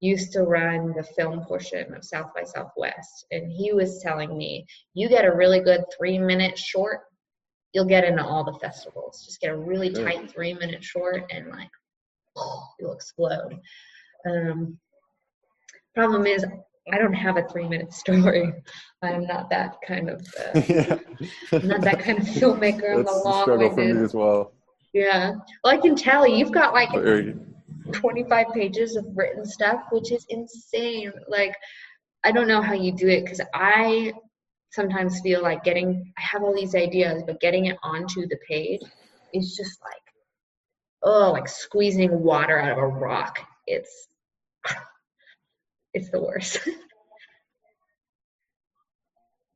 used 0.00 0.32
to 0.32 0.42
run 0.42 0.92
the 0.96 1.02
film 1.02 1.44
portion 1.44 1.94
of 1.94 2.04
South 2.04 2.30
by 2.34 2.42
Southwest, 2.42 3.26
and 3.30 3.50
he 3.52 3.72
was 3.72 4.00
telling 4.02 4.36
me, 4.36 4.66
you 4.94 5.08
get 5.08 5.24
a 5.24 5.34
really 5.34 5.60
good 5.60 5.84
three 5.96 6.18
minute 6.18 6.58
short, 6.58 7.00
you'll 7.72 7.84
get 7.84 8.04
into 8.04 8.24
all 8.24 8.42
the 8.44 8.58
festivals. 8.58 9.24
Just 9.24 9.40
get 9.40 9.50
a 9.52 9.56
really 9.56 9.94
Sure. 9.94 10.04
tight 10.04 10.30
three 10.30 10.54
minute 10.54 10.82
short, 10.82 11.22
and 11.30 11.48
like, 11.50 11.70
you'll 12.80 12.92
explode. 12.92 13.60
Um, 14.28 14.78
problem 15.94 16.26
is, 16.26 16.44
I 16.92 16.98
don't 16.98 17.12
have 17.12 17.36
a 17.36 17.46
three 17.48 17.68
minute 17.68 17.92
story. 17.92 18.52
I'm 19.02 19.26
not 19.26 19.50
that 19.50 19.76
kind 19.86 20.10
of. 20.10 20.26
Uh, 20.38 20.60
yeah. 20.68 20.98
Not 21.52 21.82
that 21.82 22.00
kind 22.00 22.18
of 22.18 22.24
filmmaker. 22.28 22.96
That's 22.96 23.10
a 23.10 23.14
a 23.14 23.22
long 23.24 23.42
struggle 23.42 23.70
for 23.70 23.84
me 23.84 24.02
as 24.02 24.14
well. 24.14 24.52
Yeah. 24.92 25.32
Well, 25.64 25.74
I 25.74 25.78
can 25.78 25.96
tell 25.96 26.26
you've 26.26 26.52
got 26.52 26.74
like 26.74 26.90
But 26.92 27.92
25 27.92 28.46
pages 28.54 28.96
of 28.96 29.06
written 29.14 29.44
stuff, 29.44 29.82
which 29.90 30.12
is 30.12 30.24
insane. 30.28 31.12
Like, 31.28 31.54
I 32.24 32.32
don't 32.32 32.46
know 32.48 32.62
how 32.62 32.74
you 32.74 32.92
do 32.92 33.08
it 33.08 33.24
because 33.24 33.40
I 33.54 34.12
sometimes 34.70 35.20
feel 35.20 35.42
like 35.42 35.64
getting, 35.64 36.12
I 36.16 36.20
have 36.20 36.42
all 36.42 36.54
these 36.54 36.74
ideas, 36.74 37.22
but 37.26 37.40
getting 37.40 37.66
it 37.66 37.76
onto 37.82 38.26
the 38.28 38.38
page 38.48 38.80
is 39.34 39.56
just 39.56 39.80
like, 39.82 40.02
oh, 41.02 41.32
like 41.32 41.48
squeezing 41.48 42.20
water 42.20 42.58
out 42.58 42.72
of 42.72 42.78
a 42.78 42.86
rock. 42.86 43.38
It's, 43.66 44.08
it's 45.94 46.10
the 46.10 46.20
worst. 46.20 46.60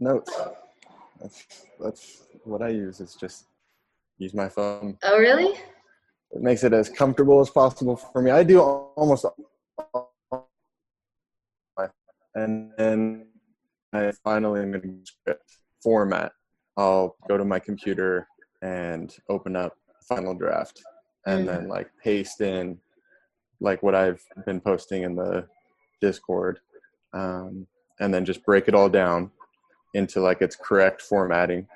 Notes. 0.01 0.33
That's 1.21 1.47
that's 1.81 2.23
what 2.45 2.63
I 2.63 2.69
use. 2.69 3.01
Is 3.01 3.15
just 3.15 3.47
use 4.19 4.35
my 4.35 4.49
phone. 4.49 4.99
oh, 5.03 5.19
really? 5.19 5.59
It 6.33 6.43
makes 6.43 6.65
it 6.65 6.73
as 6.73 6.91
comfortable 6.91 7.41
as 7.41 7.51
possible 7.51 7.97
for 7.97 8.21
me. 8.21 8.31
I 8.31 8.43
do 8.43 8.61
almost, 8.61 9.25
and 12.35 12.73
then 12.77 13.27
I 13.93 14.13
finally 14.23 14.61
am 14.61 14.75
in 14.75 15.01
script 15.05 15.59
format. 15.83 16.33
I'll 16.77 17.17
go 17.29 17.39
to 17.39 17.45
my 17.45 17.59
computer 17.59 18.27
and 18.61 19.15
open 19.31 19.57
up 19.57 19.79
Final 20.09 20.35
Draft, 20.35 20.83
and 21.27 21.41
hmm. 21.41 21.47
then 21.47 21.69
like 21.69 21.89
paste 22.03 22.43
in 22.43 22.79
like 23.61 23.83
what 23.83 23.95
I've 23.95 24.21
been 24.45 24.61
posting 24.61 25.05
in 25.05 25.17
the 25.17 25.47
Discord, 26.01 26.61
um, 27.13 27.67
and 28.01 28.13
then 28.13 28.25
just 28.25 28.45
break 28.45 28.69
it 28.69 28.75
all 28.75 28.89
down 28.89 29.31
into 29.95 30.21
like 30.21 30.43
its 30.43 30.57
correct 30.57 31.01
formatting, 31.01 31.67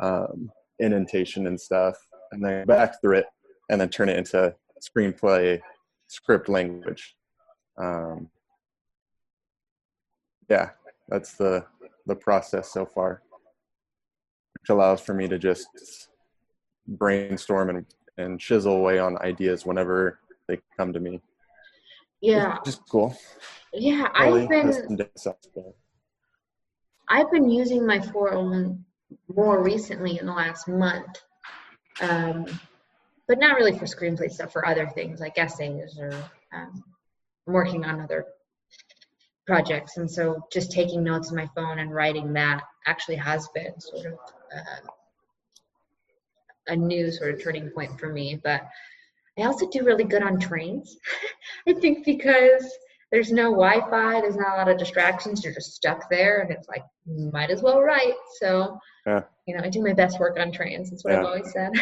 um, 0.00 0.50
indentation 0.78 1.46
and 1.46 1.60
stuff, 1.60 1.96
and 2.32 2.44
then 2.44 2.66
back 2.66 3.00
through 3.00 3.18
it 3.18 3.26
and 3.70 3.80
then 3.80 3.88
turn 3.88 4.08
it 4.08 4.18
into 4.18 4.54
screenplay 4.80 5.60
script 6.08 6.48
language. 6.48 7.16
Um, 7.78 8.28
yeah, 10.48 10.70
that's 11.08 11.34
the 11.34 11.64
the 12.06 12.14
process 12.14 12.70
so 12.70 12.84
far, 12.84 13.22
which 14.60 14.68
allows 14.68 15.00
for 15.00 15.14
me 15.14 15.26
to 15.28 15.38
just 15.38 16.08
brainstorm 16.86 17.70
and, 17.70 17.86
and 18.18 18.38
chisel 18.38 18.76
away 18.76 18.98
on 18.98 19.16
ideas 19.22 19.64
whenever 19.64 20.18
they 20.46 20.60
come 20.76 20.92
to 20.92 21.00
me. 21.00 21.22
Yeah. 22.24 22.58
Just 22.64 22.88
cool. 22.88 23.14
Yeah. 23.72 24.08
I've 24.14 24.48
been. 24.48 24.66
has 24.68 24.78
some 24.78 24.96
downsides, 24.96 25.48
but- 25.54 25.76
I've 27.06 27.30
been 27.30 27.50
using 27.50 27.86
my 27.86 28.00
401 28.00 28.82
more 29.28 29.62
recently 29.62 30.18
in 30.18 30.24
the 30.24 30.32
last 30.32 30.66
month, 30.66 31.20
um, 32.00 32.46
but 33.28 33.38
not 33.38 33.56
really 33.56 33.78
for 33.78 33.84
screenplay 33.84 34.30
stuff. 34.30 34.52
For 34.52 34.66
other 34.66 34.86
things 34.86 35.20
like 35.20 35.36
essays 35.36 35.98
or 35.98 36.12
um, 36.54 36.82
working 37.46 37.84
on 37.84 38.00
other 38.00 38.24
projects, 39.46 39.98
and 39.98 40.10
so 40.10 40.46
just 40.50 40.72
taking 40.72 41.04
notes 41.04 41.28
on 41.28 41.36
my 41.36 41.48
phone 41.54 41.78
and 41.78 41.94
writing 41.94 42.32
that 42.32 42.62
actually 42.86 43.16
has 43.16 43.48
been 43.48 43.78
sort 43.78 44.06
of 44.06 44.14
uh, 44.56 44.88
a 46.68 46.76
new 46.76 47.12
sort 47.12 47.34
of 47.34 47.42
turning 47.42 47.68
point 47.68 48.00
for 48.00 48.08
me. 48.08 48.40
But 48.42 48.62
I 49.38 49.42
also 49.42 49.68
do 49.70 49.84
really 49.84 50.04
good 50.04 50.22
on 50.22 50.38
trains. 50.38 50.96
I 51.68 51.72
think 51.74 52.04
because 52.04 52.70
there's 53.10 53.32
no 53.32 53.50
Wi-Fi, 53.50 54.20
there's 54.20 54.36
not 54.36 54.54
a 54.54 54.56
lot 54.56 54.68
of 54.68 54.78
distractions. 54.78 55.44
You're 55.44 55.54
just 55.54 55.74
stuck 55.74 56.08
there, 56.10 56.40
and 56.40 56.50
it's 56.50 56.68
like 56.68 56.82
might 57.32 57.50
as 57.50 57.62
well 57.62 57.80
write. 57.82 58.14
So, 58.40 58.78
Yeah. 59.06 59.22
you 59.46 59.56
know, 59.56 59.62
I 59.64 59.70
do 59.70 59.82
my 59.82 59.92
best 59.92 60.20
work 60.20 60.38
on 60.38 60.52
trains. 60.52 60.90
That's 60.90 61.04
what 61.04 61.14
I've 61.14 61.24
always 61.26 61.50
said. 61.52 61.70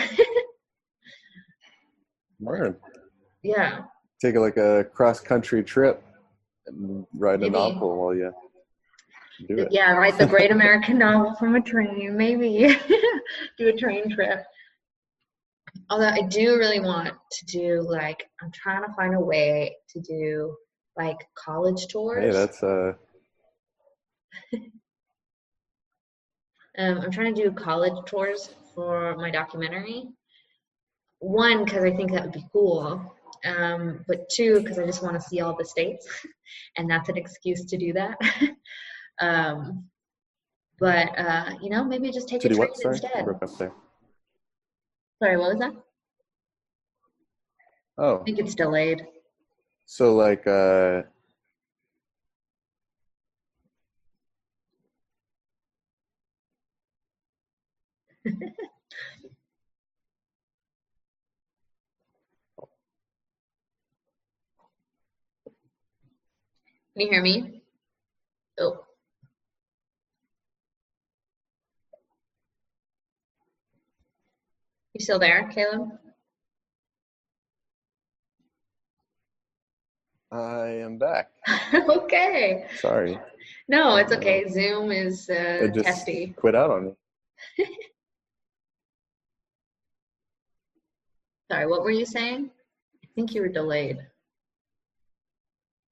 Word. 2.40 2.76
yeah, 3.42 3.82
Take 4.20 4.36
like 4.36 4.56
a 4.56 4.84
cross 4.92 5.20
country 5.20 5.62
trip 5.62 6.02
and 6.66 7.06
write 7.14 7.40
a 7.42 7.50
novel 7.50 7.96
while 7.98 8.14
you 8.14 8.32
do 9.48 9.58
it. 9.58 9.68
yeah. 9.70 9.92
Write 9.92 10.18
the 10.18 10.26
great 10.26 10.50
American 10.58 10.98
novel 10.98 11.34
from 11.36 11.54
a 11.56 11.60
train. 11.60 12.16
Maybe 12.16 12.76
do 13.58 13.68
a 13.68 13.72
train 13.76 14.10
trip. 14.14 14.44
Although 15.90 16.08
I 16.08 16.22
do 16.22 16.56
really 16.58 16.80
want 16.80 17.14
to 17.32 17.46
do 17.46 17.80
like 17.82 18.28
I'm 18.40 18.50
trying 18.52 18.84
to 18.84 18.92
find 18.94 19.14
a 19.14 19.20
way 19.20 19.76
to 19.90 20.00
do 20.00 20.56
like 20.96 21.18
college 21.34 21.86
tours. 21.88 22.24
Hey, 22.24 22.32
that's 22.32 22.62
uh 22.62 22.92
Um, 26.78 27.00
I'm 27.00 27.10
trying 27.10 27.34
to 27.34 27.42
do 27.42 27.50
college 27.50 28.02
tours 28.06 28.54
for 28.74 29.14
my 29.16 29.30
documentary. 29.30 30.04
One, 31.18 31.64
because 31.64 31.84
I 31.84 31.94
think 31.94 32.12
that 32.12 32.22
would 32.22 32.32
be 32.32 32.46
cool. 32.52 33.14
Um, 33.44 34.04
but 34.08 34.28
two, 34.30 34.60
because 34.60 34.78
I 34.78 34.86
just 34.86 35.02
want 35.02 35.14
to 35.14 35.20
see 35.20 35.40
all 35.40 35.56
the 35.56 35.64
states, 35.64 36.08
and 36.76 36.90
that's 36.90 37.08
an 37.08 37.16
excuse 37.16 37.64
to 37.66 37.76
do 37.76 37.92
that. 37.92 38.18
um, 39.20 39.84
but 40.78 41.18
uh, 41.18 41.50
you 41.60 41.70
know, 41.70 41.84
maybe 41.84 42.10
just 42.10 42.28
take 42.28 42.40
to 42.40 42.46
a 42.46 42.50
do 42.50 42.56
train 42.56 42.68
what? 42.68 42.76
Sorry, 42.76 42.94
instead. 42.94 43.24
broke 43.24 43.42
up 43.42 43.56
there. 43.58 43.72
Sorry, 45.22 45.36
what 45.36 45.50
was 45.50 45.60
that? 45.60 45.72
Oh, 47.96 48.18
I 48.18 48.24
think 48.24 48.40
it's 48.40 48.56
delayed. 48.56 49.06
so 49.86 50.16
like 50.16 50.44
uh 50.48 51.02
Can 58.24 58.34
you 66.96 67.08
hear 67.10 67.22
me? 67.22 67.62
Oh. 68.58 68.84
You 74.94 75.02
still 75.02 75.18
there, 75.18 75.48
Caleb? 75.52 75.88
I 80.30 80.66
am 80.82 80.98
back. 80.98 81.30
okay. 81.74 82.66
Sorry. 82.78 83.18
No, 83.68 83.96
it's 83.96 84.12
okay. 84.12 84.46
Zoom 84.48 84.90
is 84.92 85.28
uh, 85.30 85.60
It 85.62 85.74
just 85.74 85.86
testy. 85.86 86.34
quit 86.36 86.54
out 86.54 86.70
on 86.70 86.84
me. 86.86 86.92
Sorry, 91.50 91.66
what 91.66 91.82
were 91.82 91.90
you 91.90 92.06
saying? 92.06 92.50
I 93.04 93.08
think 93.14 93.34
you 93.34 93.42
were 93.42 93.48
delayed. 93.48 93.98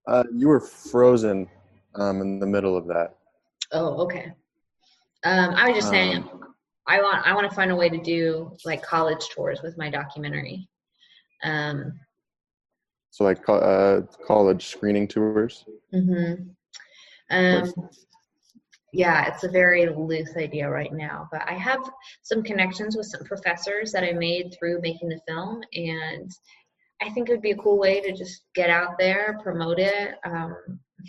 Uh, 0.07 0.25
you 0.33 0.49
were 0.49 0.61
frozen 0.61 1.47
um, 1.95 2.21
in 2.23 2.39
the 2.39 2.47
middle 2.47 2.77
of 2.77 2.87
that. 2.87 3.17
Oh, 3.73 3.99
okay. 4.05 4.33
Um, 5.25 5.51
I 5.55 5.69
was 5.69 5.77
just 5.77 5.91
saying, 5.91 6.23
Um, 6.33 6.40
I 6.91 7.01
want 7.01 7.25
I 7.25 7.33
want 7.33 7.49
to 7.49 7.55
find 7.55 7.71
a 7.71 7.77
way 7.77 7.89
to 7.89 7.99
do 7.99 8.51
like 8.65 8.83
college 8.83 9.29
tours 9.33 9.63
with 9.63 9.79
my 9.79 9.89
documentary. 9.89 10.69
Um, 11.45 12.01
So 13.11 13.23
like 13.23 13.49
uh, 13.49 14.01
college 14.27 14.67
screening 14.67 15.07
tours. 15.07 15.65
Mm-hmm. 15.95 16.51
Um, 17.31 17.73
yeah, 18.93 19.29
it's 19.29 19.45
a 19.45 19.49
very 19.49 19.89
loose 19.89 20.37
idea 20.37 20.69
right 20.69 20.93
now, 20.93 21.29
but 21.31 21.43
I 21.49 21.55
have 21.55 21.81
some 22.23 22.43
connections 22.43 22.97
with 22.97 23.07
some 23.07 23.23
professors 23.23 23.93
that 23.93 24.03
I 24.03 24.13
made 24.13 24.53
through 24.53 24.81
making 24.81 25.11
the 25.11 25.21
film, 25.29 25.63
and 25.75 26.29
I 27.01 27.11
think 27.11 27.29
it 27.29 27.33
would 27.33 27.43
be 27.43 27.53
a 27.53 27.57
cool 27.65 27.79
way 27.79 28.01
to 28.01 28.11
just 28.13 28.43
get 28.57 28.69
out 28.69 28.99
there, 28.99 29.39
promote 29.45 29.79
it. 29.79 30.17
Um, 30.25 30.57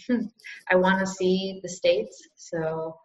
I 0.70 0.76
want 0.76 1.00
to 1.00 1.08
see 1.08 1.60
the 1.64 1.70
states, 1.70 2.22
so 2.36 2.96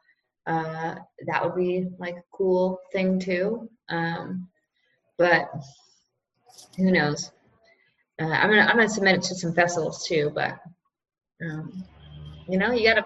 uh, 0.47 0.95
that 1.27 1.45
would 1.45 1.57
be 1.57 1.89
like 1.99 2.17
a 2.17 2.25
cool 2.33 2.81
thing 2.93 3.19
too. 3.19 3.69
Um, 3.89 4.49
but 5.19 5.51
who 6.77 6.93
knows? 6.93 7.33
Uh, 8.21 8.27
I'm 8.27 8.49
gonna 8.51 8.63
I'm 8.63 8.77
gonna 8.77 8.89
submit 8.89 9.17
it 9.17 9.23
to 9.23 9.35
some 9.35 9.53
festivals 9.53 10.07
too, 10.07 10.31
but 10.35 10.59
um, 11.45 11.85
you 12.49 12.59
know, 12.59 12.73
you 12.73 12.87
gotta 12.87 13.05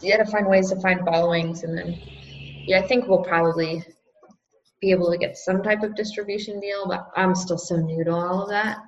you 0.00 0.10
gotta 0.10 0.30
find 0.30 0.46
ways 0.46 0.70
to 0.70 0.80
find 0.80 1.04
followings, 1.04 1.62
and 1.62 1.76
then 1.76 1.98
yeah, 2.66 2.80
I 2.80 2.86
think 2.86 3.06
we'll 3.06 3.22
probably 3.22 3.84
be 4.80 4.90
able 4.90 5.10
to 5.10 5.18
get 5.18 5.36
some 5.36 5.62
type 5.62 5.82
of 5.84 5.94
distribution 5.94 6.58
deal, 6.58 6.86
but 6.88 7.06
I'm 7.16 7.34
still 7.34 7.58
so 7.58 7.76
new 7.76 8.02
to 8.04 8.10
all 8.10 8.42
of 8.42 8.48
that, 8.48 8.78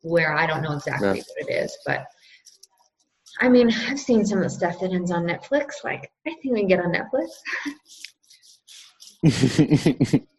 where 0.00 0.32
I 0.32 0.46
don't 0.46 0.62
know 0.62 0.72
exactly 0.72 1.18
Yeah. 1.18 1.22
what 1.36 1.48
it 1.48 1.52
is, 1.52 1.76
but. 1.86 2.06
I 3.40 3.48
mean, 3.48 3.70
I've 3.88 3.98
seen 3.98 4.24
some 4.26 4.38
of 4.38 4.44
the 4.44 4.50
stuff 4.50 4.80
that 4.80 4.92
ends 4.92 5.10
on 5.10 5.24
Netflix. 5.24 5.82
Like, 5.82 6.10
I 6.26 6.30
think 6.30 6.44
we 6.54 6.60
can 6.60 6.68
get 6.68 6.80
on 6.80 6.92
Netflix. 6.92 7.30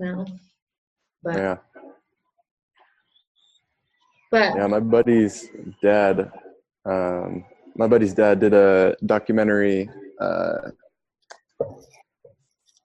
So, 0.00 0.24
but 1.22 1.36
yeah, 1.36 1.56
but 4.32 4.56
yeah. 4.56 4.66
My 4.66 4.80
buddy's 4.80 5.48
dad, 5.80 6.30
um, 6.84 7.44
my 7.76 7.86
buddy's 7.86 8.12
dad 8.12 8.40
did 8.40 8.52
a 8.52 8.96
documentary. 9.06 9.88
Uh, 10.20 10.70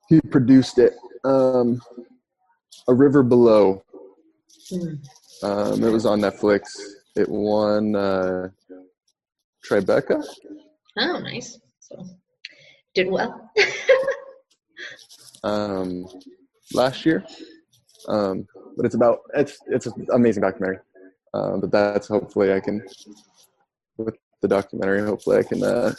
he 0.09 0.21
produced 0.21 0.77
it. 0.77 0.93
Um, 1.23 1.81
a 2.87 2.93
River 2.93 3.23
Below. 3.23 3.83
hmm, 4.69 4.93
Um, 5.43 5.83
it 5.83 5.89
was 5.89 6.05
on 6.05 6.21
Netflix. 6.21 6.63
It 7.17 7.29
won 7.29 7.95
uh, 7.95 8.49
Tribeca. 9.67 10.23
oh, 10.97 11.19
nice. 11.19 11.59
So 11.79 12.05
did 12.93 13.09
well. 13.09 13.49
um, 15.43 16.05
last 16.73 17.05
year. 17.05 17.25
Um, 18.07 18.45
but 18.75 18.85
it's 18.85 18.95
about 18.95 19.21
it's 19.33 19.57
it's 19.67 19.87
an 19.87 20.07
amazing 20.13 20.41
documentary. 20.41 20.79
Um, 21.33 21.59
but 21.59 21.71
that's 21.71 22.07
hopefully 22.07 22.53
I 22.53 22.59
can 22.59 22.85
with 23.97 24.15
the 24.41 24.47
documentary. 24.47 25.01
Hopefully 25.01 25.37
I 25.37 25.43
can 25.43 25.63
uh, 25.63 25.93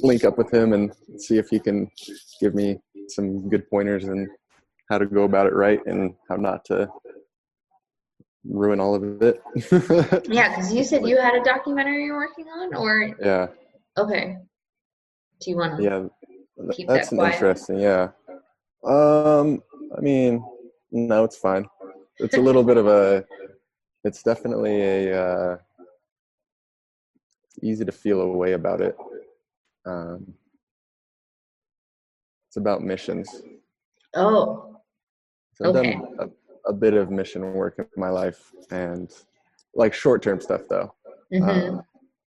link 0.00 0.24
up 0.24 0.38
with 0.38 0.52
him 0.52 0.72
and 0.72 0.92
see 1.18 1.38
if 1.38 1.48
he 1.50 1.60
can 1.60 1.88
give 2.40 2.54
me 2.54 2.80
some 3.08 3.48
good 3.48 3.68
pointers 3.70 4.04
and 4.04 4.28
how 4.90 4.98
to 4.98 5.06
go 5.06 5.22
about 5.22 5.46
it 5.46 5.54
right 5.54 5.80
and 5.86 6.14
how 6.28 6.36
not 6.36 6.64
to 6.66 6.88
ruin 8.48 8.80
all 8.80 8.94
of 8.94 9.22
it. 9.22 9.42
yeah, 10.28 10.48
because 10.50 10.72
you 10.72 10.84
said 10.84 11.06
you 11.06 11.18
had 11.18 11.34
a 11.34 11.42
documentary 11.44 12.04
you're 12.04 12.16
working 12.16 12.46
on, 12.46 12.74
or 12.74 13.14
yeah, 13.20 13.48
okay. 13.96 14.36
Do 15.40 15.50
you 15.50 15.56
want 15.56 15.76
to? 15.76 15.82
yeah. 15.82 16.06
Keep 16.72 16.88
That's 16.88 17.10
that 17.10 17.16
quiet. 17.16 17.34
interesting. 17.34 17.78
Yeah. 17.78 18.08
Um. 18.84 19.62
I 19.96 20.00
mean, 20.00 20.44
no, 20.90 21.24
it's 21.24 21.36
fine. 21.36 21.66
It's 22.18 22.36
a 22.36 22.40
little 22.40 22.64
bit 22.64 22.76
of 22.76 22.86
a. 22.86 23.24
It's 24.04 24.22
definitely 24.22 24.80
a. 24.80 25.22
Uh, 25.22 25.56
it's 27.44 27.58
easy 27.62 27.84
to 27.84 27.90
feel 27.92 28.20
a 28.20 28.26
way 28.28 28.52
about 28.52 28.80
it. 28.80 28.96
Um, 29.84 30.34
it's 32.48 32.56
about 32.56 32.80
missions. 32.82 33.42
Oh, 34.14 34.80
So 35.54 35.64
I've 35.68 35.76
Okay. 35.76 35.94
done 35.94 36.14
a, 36.20 36.47
a 36.68 36.72
bit 36.72 36.94
of 36.94 37.10
mission 37.10 37.54
work 37.54 37.74
in 37.78 37.86
my 37.96 38.10
life, 38.10 38.52
and 38.70 39.10
like 39.74 39.94
short-term 39.94 40.40
stuff 40.40 40.62
though. 40.68 40.94
hmm 41.32 41.42
Um, 41.42 41.82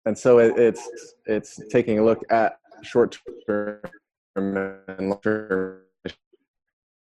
and 0.05 0.17
so 0.17 0.39
it, 0.39 0.57
it's 0.57 0.89
it's 1.25 1.59
taking 1.69 1.99
a 1.99 2.03
look 2.03 2.23
at 2.31 2.57
short 2.81 3.17
term 3.47 3.79
and 4.35 5.09
long 5.09 5.19
term, 5.21 5.81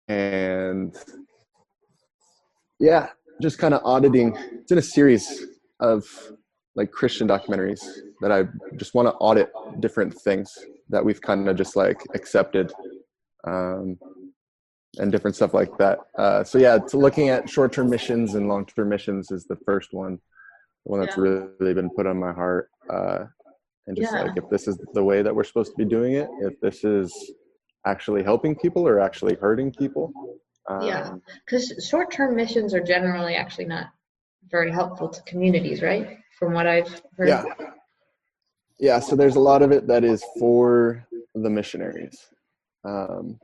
and 0.08 0.94
yeah, 2.78 3.08
just 3.40 3.58
kind 3.58 3.74
of 3.74 3.80
auditing. 3.84 4.36
It's 4.60 4.72
in 4.72 4.78
a 4.78 4.82
series 4.82 5.46
of 5.80 6.04
like 6.74 6.90
Christian 6.90 7.28
documentaries 7.28 7.82
that 8.20 8.32
I 8.32 8.44
just 8.76 8.94
want 8.94 9.08
to 9.08 9.14
audit 9.14 9.50
different 9.80 10.14
things 10.14 10.52
that 10.88 11.04
we've 11.04 11.20
kind 11.20 11.48
of 11.48 11.56
just 11.56 11.76
like 11.76 12.00
accepted. 12.14 12.72
Um, 13.46 13.98
and 14.98 15.10
different 15.10 15.36
stuff 15.36 15.54
like 15.54 15.76
that. 15.78 15.98
Uh, 16.18 16.44
so 16.44 16.58
yeah, 16.58 16.76
it's 16.76 16.94
looking 16.94 17.28
at 17.28 17.48
short-term 17.48 17.88
missions 17.88 18.34
and 18.34 18.48
long-term 18.48 18.88
missions 18.88 19.30
is 19.30 19.44
the 19.44 19.56
first 19.64 19.92
one 19.92 20.18
the 20.84 20.90
one 20.90 21.00
that's 21.00 21.16
Yeah. 21.16 21.46
really 21.58 21.74
been 21.74 21.90
put 21.90 22.06
on 22.06 22.18
my 22.18 22.32
heart 22.32 22.68
uh, 22.90 23.26
and 23.86 23.96
just 23.96 24.12
Yeah. 24.12 24.22
like 24.22 24.36
if 24.36 24.48
this 24.50 24.66
is 24.68 24.76
the 24.94 25.04
way 25.04 25.22
that 25.22 25.34
we're 25.34 25.44
supposed 25.44 25.70
to 25.72 25.76
be 25.76 25.84
doing 25.88 26.14
it 26.14 26.28
if 26.40 26.60
this 26.60 26.82
is 26.84 27.12
actually 27.86 28.22
helping 28.22 28.54
people 28.56 28.86
or 28.86 28.98
actually 29.00 29.36
hurting 29.36 29.72
people 29.72 30.12
um, 30.68 30.82
Yeah. 30.82 31.14
because 31.44 31.72
short-term 31.88 32.34
missions 32.36 32.74
are 32.74 32.80
generally 32.82 33.34
actually 33.36 33.66
not 33.66 33.86
very 34.50 34.70
helpful 34.72 35.08
to 35.08 35.22
communities, 35.22 35.82
right? 35.82 36.18
From 36.38 36.52
what 36.52 36.66
I've 36.66 37.00
heard. 37.16 37.28
yeah 37.28 37.44
yeah 38.78 38.98
so 38.98 39.14
there's 39.14 39.36
a 39.36 39.40
lot 39.40 39.62
of 39.62 39.70
it 39.70 39.86
that 39.86 40.02
is 40.04 40.24
for 40.38 41.06
the 41.34 41.48
missionaries 41.50 42.26
um, 42.84 43.38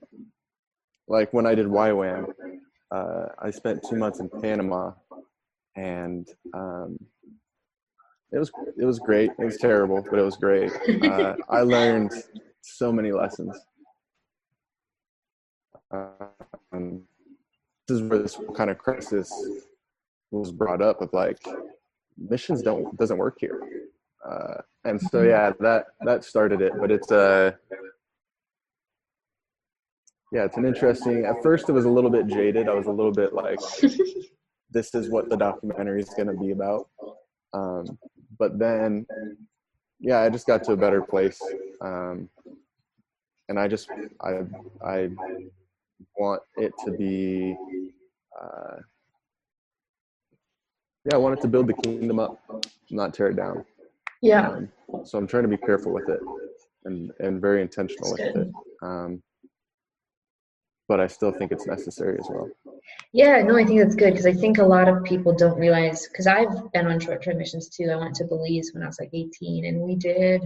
like 1.09 1.33
when 1.33 1.47
i 1.47 1.55
did 1.55 1.67
YWAM, 1.67 2.33
uh, 2.91 3.27
i 3.39 3.51
spent 3.51 3.85
two 3.89 3.97
months 3.97 4.21
in 4.21 4.29
panama 4.29 4.93
and 5.77 6.29
um, 6.55 6.99
it 8.33 8.39
was 8.39 8.51
it 8.77 8.85
was 8.85 8.99
great 8.99 9.31
it 9.39 9.45
was 9.45 9.57
terrible 9.57 10.05
but 10.11 10.19
it 10.19 10.23
was 10.23 10.37
great 10.37 10.73
uh, 11.05 11.35
I 11.49 11.61
learned 11.61 12.13
so 12.69 12.93
many 12.93 13.13
lessons. 13.13 13.59
Um, 15.91 17.03
this 17.87 17.97
is 17.97 18.03
where 18.03 18.19
this 18.19 18.39
kind 18.55 18.71
of 18.71 18.79
crisis 18.79 19.33
was 20.31 20.53
brought 20.53 20.83
up 20.83 21.01
of 21.01 21.13
like 21.13 21.39
missions 22.19 22.63
don't 22.63 22.97
doesn't 22.99 23.17
work 23.17 23.37
here, 23.41 23.61
uh, 24.29 24.61
and 24.85 25.01
so 25.01 25.23
yeah, 25.23 25.53
that 25.61 25.87
that 26.03 26.25
started 26.25 26.61
it. 26.61 26.73
But 26.79 26.91
it's 26.91 27.11
uh 27.11 27.53
yeah, 30.33 30.45
it's 30.45 30.57
an 30.57 30.67
interesting. 30.67 31.25
At 31.25 31.43
first, 31.43 31.69
it 31.69 31.73
was 31.73 31.87
a 31.87 31.91
little 31.91 32.11
bit 32.11 32.27
jaded. 32.27 32.69
I 32.69 32.75
was 32.75 32.87
a 32.87 32.93
little 32.93 33.13
bit 33.13 33.33
like, 33.33 33.59
this 34.71 34.95
is 34.95 35.09
what 35.09 35.31
the 35.31 35.37
documentary 35.37 36.03
is 36.03 36.11
going 36.11 36.29
to 36.29 36.35
be 36.35 36.51
about. 36.51 36.89
Um, 37.55 37.99
but 38.39 38.59
then, 38.59 39.07
yeah, 40.01 40.21
I 40.21 40.29
just 40.29 40.47
got 40.47 40.65
to 40.65 40.73
a 40.73 40.77
better 40.77 41.01
place, 41.01 41.41
um, 41.81 42.29
and 43.49 43.59
I 43.59 43.67
just 43.69 43.89
I 44.21 44.43
I 44.87 45.09
want 46.17 46.43
it 46.57 46.73
to 46.85 46.93
be. 46.93 47.57
Uh, 48.41 48.77
yeah, 51.07 51.15
I 51.15 51.17
want 51.17 51.39
it 51.39 51.43
to 51.43 51.49
build 51.49 51.69
the 51.69 51.75
kingdom 51.75 52.19
up, 52.21 52.39
not 52.91 53.15
tear 53.15 53.29
it 53.29 53.37
down. 53.37 53.65
Yeah. 54.21 54.51
Um, 54.51 54.69
so 55.05 55.17
I'm 55.17 55.27
trying 55.27 55.45
to 55.45 55.49
be 55.49 55.57
careful 55.57 55.93
with 55.93 56.09
it, 56.11 56.21
and 56.85 57.11
and 57.19 57.41
very 57.41 57.63
intentional 57.63 58.15
That's 58.15 58.35
with 58.35 58.47
it. 58.47 58.55
Um, 58.83 59.23
but 60.89 61.01
I 61.01 61.07
still 61.07 61.31
think 61.31 61.53
it's 61.53 61.67
necessary 61.67 62.19
as 62.19 62.27
well. 62.31 62.49
Yeah, 63.13 63.43
no, 63.43 63.57
I 63.57 63.65
think 63.65 63.81
that's 63.81 63.95
good 63.95 64.13
because 64.13 64.27
I 64.27 64.33
think 64.33 64.59
a 64.59 64.65
lot 64.65 64.89
of 64.89 65.05
people 65.05 65.35
don't 65.35 65.59
realize 65.59 66.09
because 66.09 66.27
I've 66.27 66.73
been 66.73 66.87
on 66.87 66.99
short 66.99 67.23
term 67.23 67.39
missions 67.39 67.69
too. 67.69 67.91
I 67.91 67.97
went 67.97 68.15
to 68.17 68.25
Belize 68.25 68.71
when 68.73 68.83
I 68.83 68.87
was 68.87 68.99
like 68.99 69.11
18 69.13 69.67
and 69.67 69.81
we 69.81 69.95
did 69.95 70.43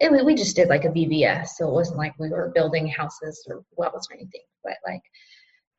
and 0.00 0.12
we, 0.12 0.22
we 0.22 0.34
just 0.34 0.56
did 0.56 0.68
like 0.68 0.84
a 0.84 0.90
VBS. 0.90 1.48
So 1.56 1.68
it 1.68 1.72
wasn't 1.72 1.98
like 1.98 2.14
we 2.18 2.30
were 2.30 2.52
building 2.54 2.86
houses 2.86 3.46
or 3.48 3.62
wells 3.76 4.08
or 4.10 4.14
anything, 4.14 4.42
but 4.64 4.76
like 4.86 5.02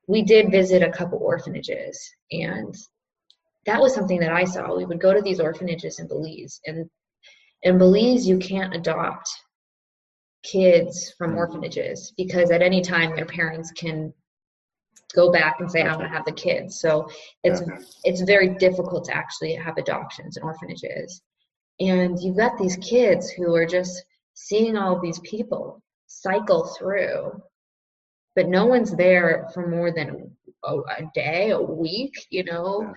we 0.08 0.22
did 0.22 0.52
visit 0.52 0.84
a 0.84 0.92
couple 0.92 1.20
orphanages 1.20 2.00
and 2.32 2.76
that 3.66 3.82
was 3.82 3.94
something 3.94 4.20
that 4.20 4.32
I 4.32 4.44
saw. 4.44 4.76
We 4.76 4.86
would 4.86 5.02
go 5.02 5.14
to 5.14 5.22
these 5.22 5.40
orphanages 5.40 6.00
in 6.00 6.08
Belize 6.08 6.62
and 6.68 6.88
in 7.64 7.78
Belize 7.80 8.28
you 8.28 8.38
can't 8.38 8.76
adopt 8.76 9.30
kids 10.44 11.14
from 11.18 11.32
mm-hmm. 11.32 11.40
orphanages 11.40 12.14
because 12.18 12.52
at 12.52 12.62
any 12.62 12.82
time 12.82 13.16
their 13.16 13.26
parents 13.26 13.72
can 13.72 14.14
go 15.16 15.32
back 15.32 15.58
and 15.60 15.72
say 15.72 15.82
I 15.82 15.96
want 15.96 16.02
to 16.02 16.10
have 16.10 16.26
the 16.26 16.32
kids. 16.32 16.80
So 16.80 17.10
it's 17.44 17.62
it's 18.04 18.22
very 18.22 18.50
difficult 18.56 19.06
to 19.06 19.16
actually 19.16 19.56
have 19.56 19.78
adoptions 19.78 20.38
in 20.38 20.44
orphanages. 20.44 21.22
And 21.80 22.20
you've 22.20 22.38
got 22.38 22.58
these 22.58 22.78
kids 22.78 23.30
who 23.30 23.54
are 23.56 23.66
just 23.66 24.04
seeing 24.34 24.76
all 24.76 24.96
of 24.96 25.02
these 25.02 25.20
people 25.20 25.82
cycle 26.08 26.66
through, 26.78 27.32
but 28.36 28.48
no 28.48 28.66
one's 28.66 28.96
there 28.96 29.48
for 29.54 29.68
more 29.68 29.92
than 29.92 30.32
a, 30.64 30.76
a 30.76 31.12
day, 31.14 31.52
a 31.52 31.62
week, 31.62 32.14
you 32.30 32.44
know. 32.44 32.94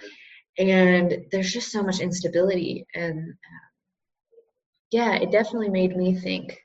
And 0.59 1.24
there's 1.31 1.53
just 1.53 1.70
so 1.70 1.83
much 1.83 2.00
instability, 2.00 2.87
and 2.94 3.35
yeah, 4.90 5.14
it 5.14 5.31
definitely 5.31 5.70
made 5.70 5.96
me 5.96 6.14
think 6.14 6.59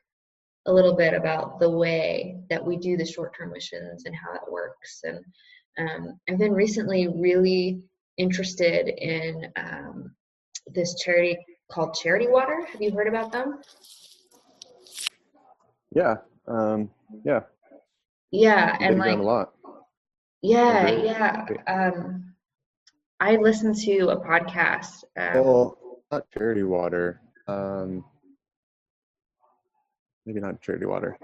a 0.67 0.73
little 0.73 0.95
bit 0.95 1.13
about 1.13 1.59
the 1.59 1.69
way 1.69 2.37
that 2.49 2.63
we 2.63 2.77
do 2.77 2.97
the 2.97 3.05
short-term 3.05 3.51
missions 3.51 4.05
and 4.05 4.15
how 4.15 4.33
that 4.33 4.51
works. 4.51 5.03
And 5.03 5.19
um, 5.77 6.19
I've 6.29 6.39
been 6.39 6.53
recently 6.53 7.07
really 7.07 7.81
interested 8.17 8.87
in 8.87 9.51
um, 9.57 10.15
this 10.73 10.95
charity 10.95 11.37
called 11.71 11.93
Charity 11.93 12.27
Water. 12.27 12.65
Have 12.71 12.81
you 12.81 12.91
heard 12.91 13.07
about 13.07 13.31
them? 13.31 13.59
Yeah. 15.93 16.15
Um, 16.47 16.89
yeah. 17.23 17.41
Yeah, 18.31 18.75
and 18.81 18.97
like 18.97 19.17
a 19.17 19.21
lot. 19.21 19.53
yeah, 20.41 20.87
Agree. 20.87 21.05
yeah. 21.05 21.45
Um, 21.67 22.33
I 23.19 23.37
listened 23.37 23.77
to 23.77 24.09
a 24.09 24.19
podcast. 24.19 25.03
Um, 25.17 25.43
Well, 25.45 25.77
not 26.11 26.29
charity 26.31 26.63
water. 26.63 27.21
Um, 27.47 28.03
maybe 30.25 30.39
not 30.39 30.61
charity 30.61 30.85
water. 30.85 31.17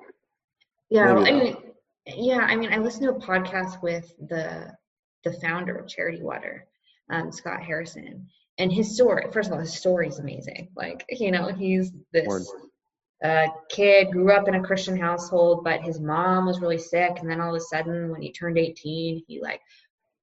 yeah, 0.90 1.14
well, 1.14 1.26
I 1.26 1.32
mean, 1.32 1.58
yeah, 2.06 2.40
I 2.40 2.56
mean, 2.56 2.72
I 2.74 2.78
listened 2.78 3.04
to 3.04 3.12
a 3.12 3.20
podcast 3.20 3.82
with 3.82 4.14
the 4.30 4.72
the 5.24 5.34
founder 5.34 5.76
of 5.76 5.88
Charity 5.88 6.24
Water, 6.24 6.66
um, 7.12 7.32
Scott 7.32 7.62
Harrison, 7.62 8.28
and 8.58 8.72
his 8.72 8.96
story. 8.96 9.26
First 9.32 9.48
of 9.50 9.54
all, 9.54 9.60
his 9.60 9.78
story 9.78 10.08
is 10.08 10.20
amazing. 10.20 10.70
Like, 10.76 11.06
you 11.10 11.32
know, 11.32 11.50
he's 11.54 11.92
this 12.12 12.28
Word. 12.28 12.44
uh, 13.24 13.48
kid 13.70 14.12
grew 14.12 14.32
up 14.32 14.48
in 14.48 14.56
a 14.56 14.64
Christian 14.64 14.98
household, 14.98 15.64
but 15.64 15.82
his 15.82 16.00
mom 16.00 16.48
was 16.48 16.60
really 16.60 16.80
sick, 16.80 17.20
and 17.20 17.30
then 17.30 17.40
all 17.40 17.56
of 17.56 17.62
a 17.62 17.64
sudden, 17.64 18.10
when 18.10 18.22
he 18.22 18.32
turned 18.32 18.58
18, 18.58 19.24
he 19.28 19.42
like 19.42 19.62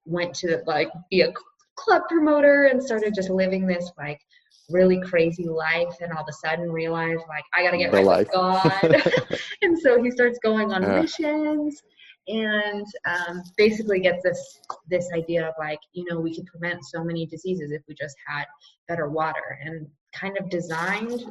went 0.05 0.35
to 0.35 0.63
like 0.67 0.91
be 1.11 1.21
a 1.21 1.33
club 1.77 2.03
promoter 2.09 2.65
and 2.65 2.83
started 2.83 3.15
just 3.15 3.31
living 3.31 3.67
this 3.67 3.93
like 3.97 4.21
really 4.71 5.01
crazy 5.01 5.49
life, 5.49 5.97
and 6.01 6.13
all 6.13 6.23
of 6.23 6.29
a 6.29 6.33
sudden 6.33 6.71
realized 6.71 7.23
like 7.29 7.45
I 7.55 7.63
gotta 7.63 7.79
get 7.79 7.91
The 7.91 7.97
right 7.99 8.07
life. 8.07 8.27
with 8.27 8.33
God, 8.33 8.81
and 9.63 9.79
so 9.79 10.03
he 10.03 10.11
starts 10.11 10.39
going 10.43 10.73
on 10.73 10.83
Yeah. 10.83 11.01
missions 11.03 11.83
and 12.29 12.87
um, 13.07 13.43
basically 13.57 14.01
gets 14.01 14.23
this 14.23 14.61
this 14.89 15.09
idea 15.15 15.49
of 15.49 15.55
like 15.59 15.79
you 15.93 16.05
know 16.09 16.21
we 16.21 16.35
could 16.35 16.47
prevent 16.47 16.85
so 16.85 17.03
many 17.03 17.27
diseases 17.27 17.73
if 17.73 17.83
we 17.89 17.95
just 17.95 18.17
had 18.27 18.45
better 18.87 19.09
water 19.09 19.59
and 19.65 19.87
kind 20.15 20.37
of 20.39 20.49
designed 20.51 21.25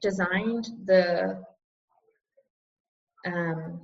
designed 0.00 0.68
the 0.86 1.42
um, 3.26 3.80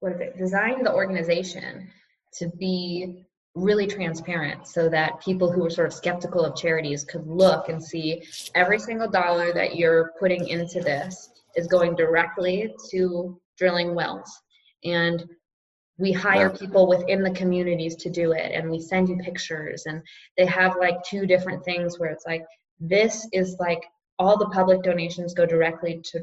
what 0.00 0.12
is 0.12 0.20
it 0.20 0.38
designed 0.38 0.86
the 0.86 0.94
organization 0.94 1.90
to 2.32 2.48
be 2.58 3.26
really 3.58 3.86
transparent 3.86 4.66
so 4.66 4.88
that 4.88 5.20
people 5.20 5.50
who 5.50 5.62
were 5.62 5.70
sort 5.70 5.86
of 5.86 5.92
skeptical 5.92 6.44
of 6.44 6.56
charities 6.56 7.04
could 7.04 7.26
look 7.26 7.68
and 7.68 7.82
see 7.82 8.22
every 8.54 8.78
single 8.78 9.08
dollar 9.08 9.52
that 9.52 9.76
you're 9.76 10.12
putting 10.18 10.48
into 10.48 10.80
this 10.80 11.30
is 11.56 11.66
going 11.66 11.96
directly 11.96 12.72
to 12.90 13.38
drilling 13.56 13.94
wells 13.94 14.30
and 14.84 15.24
we 15.98 16.12
hire 16.12 16.50
Yeah. 16.52 16.58
people 16.58 16.86
within 16.86 17.22
the 17.22 17.32
communities 17.32 17.96
to 17.96 18.10
do 18.10 18.32
it 18.32 18.52
and 18.52 18.70
we 18.70 18.80
send 18.80 19.08
you 19.08 19.16
pictures 19.16 19.86
and 19.86 20.02
they 20.36 20.46
have 20.46 20.76
like 20.78 21.02
two 21.02 21.26
different 21.26 21.64
things 21.64 21.98
where 21.98 22.10
it's 22.10 22.26
like 22.26 22.44
this 22.78 23.26
is 23.32 23.56
like 23.58 23.82
all 24.20 24.36
the 24.38 24.46
public 24.46 24.82
donations 24.82 25.34
go 25.34 25.44
directly 25.44 26.00
to 26.04 26.20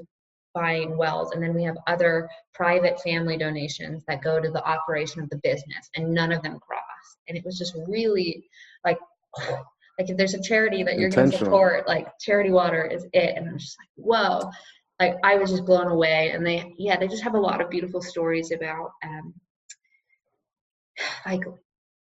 buying 0.53 0.95
wells 0.97 1.31
and 1.33 1.43
then 1.43 1.53
we 1.53 1.63
have 1.63 1.75
other 1.87 2.29
private 2.53 2.99
family 3.01 3.37
donations 3.37 4.03
that 4.07 4.21
go 4.23 4.39
to 4.39 4.49
the 4.49 4.63
operation 4.65 5.21
of 5.21 5.29
the 5.29 5.41
business 5.43 5.89
and 5.97 6.13
none 6.13 6.31
of 6.31 6.41
them 6.41 6.57
cross 6.59 6.94
and 7.27 7.37
it 7.37 7.45
was 7.45 7.57
just 7.57 7.75
really 7.87 8.47
like 8.83 8.97
like 9.97 10.09
if 10.09 10.17
there's 10.17 10.33
a 10.33 10.41
charity 10.41 10.83
that 10.83 10.97
you're 10.97 11.09
going 11.09 11.31
to 11.31 11.37
support 11.37 11.87
like 11.87 12.07
charity 12.19 12.51
water 12.51 12.85
is 12.85 13.05
it 13.13 13.37
and 13.37 13.47
i'm 13.47 13.57
just 13.57 13.77
like 13.79 14.05
whoa 14.05 14.49
like 14.99 15.15
i 15.23 15.35
was 15.35 15.51
just 15.51 15.65
blown 15.65 15.87
away 15.87 16.31
and 16.31 16.45
they 16.45 16.73
yeah 16.77 16.97
they 16.97 17.07
just 17.07 17.23
have 17.23 17.35
a 17.35 17.39
lot 17.39 17.61
of 17.61 17.69
beautiful 17.69 18.01
stories 18.01 18.51
about 18.51 18.91
um 19.05 19.33
like 21.25 21.41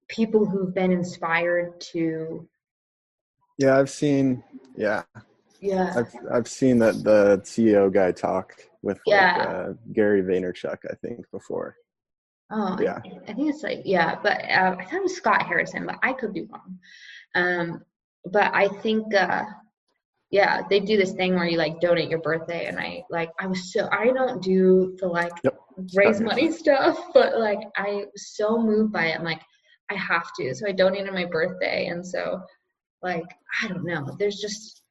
people 0.08 0.46
who've 0.46 0.74
been 0.74 0.92
inspired 0.92 1.80
to 1.80 2.48
Yeah, 3.58 3.78
I've 3.78 3.90
seen. 3.90 4.42
Yeah, 4.76 5.02
yeah 5.60 5.94
I've 5.96 6.12
I've 6.32 6.48
seen 6.48 6.78
that 6.78 7.04
the 7.04 7.40
CEO 7.44 7.92
guy 7.92 8.12
talk 8.12 8.54
with 8.82 9.00
like, 9.06 9.46
uh, 9.46 9.72
Gary 9.92 10.22
Vaynerchuk. 10.22 10.78
I 10.90 10.94
think 11.02 11.24
before. 11.30 11.76
Oh, 12.50 12.78
Yeah. 12.80 12.98
I, 13.26 13.32
think 13.32 13.50
it's 13.50 13.62
like 13.62 13.82
yeah, 13.84 14.18
but 14.22 14.40
uh, 14.44 14.76
I 14.78 14.84
thought 14.84 14.94
it 14.94 15.02
was 15.02 15.16
Scott 15.16 15.42
Harrison, 15.46 15.86
but 15.86 15.98
I 16.02 16.12
could 16.12 16.32
be 16.32 16.42
wrong. 16.42 16.78
Um, 17.34 17.84
but 18.24 18.54
I 18.54 18.68
think 18.68 19.14
uh, 19.14 19.44
yeah, 20.30 20.62
they 20.68 20.80
do 20.80 20.96
this 20.96 21.12
thing 21.12 21.34
where 21.34 21.46
you 21.46 21.58
like 21.58 21.80
donate 21.80 22.08
your 22.10 22.20
birthday, 22.20 22.66
and 22.66 22.78
I 22.78 23.02
like 23.10 23.30
I 23.38 23.46
was 23.46 23.72
so 23.72 23.88
I 23.92 24.06
don't 24.12 24.42
do 24.42 24.96
the 24.98 25.06
like 25.08 25.32
Yep. 25.44 25.58
raise 25.94 26.20
money 26.20 26.50
stuff, 26.52 26.98
but 27.14 27.38
like 27.38 27.60
I 27.76 28.06
was 28.12 28.36
so 28.36 28.58
moved 28.60 28.92
by 28.92 29.06
it. 29.06 29.18
I'm 29.18 29.24
like 29.24 29.42
I 29.90 29.94
have 29.94 30.32
to, 30.38 30.54
so 30.54 30.66
I 30.66 30.72
donated 30.72 31.12
my 31.12 31.24
birthday, 31.26 31.86
and 31.86 32.06
so 32.06 32.40
like 33.02 33.24
I 33.62 33.68
don't 33.68 33.84
know, 33.84 34.16
there's 34.18 34.36
just 34.40 34.82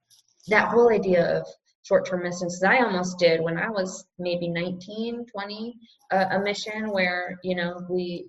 that 0.47 0.69
whole 0.69 0.89
idea 0.91 1.39
of 1.39 1.47
short-term 1.87 2.23
missions. 2.23 2.61
I 2.63 2.79
almost 2.79 3.17
did 3.17 3.41
when 3.41 3.57
I 3.57 3.69
was 3.69 4.05
maybe 4.19 4.49
19, 4.49 5.25
20 5.25 5.75
a, 6.11 6.17
a 6.31 6.39
mission 6.39 6.91
where 6.91 7.39
you 7.43 7.55
know 7.55 7.81
we 7.89 8.27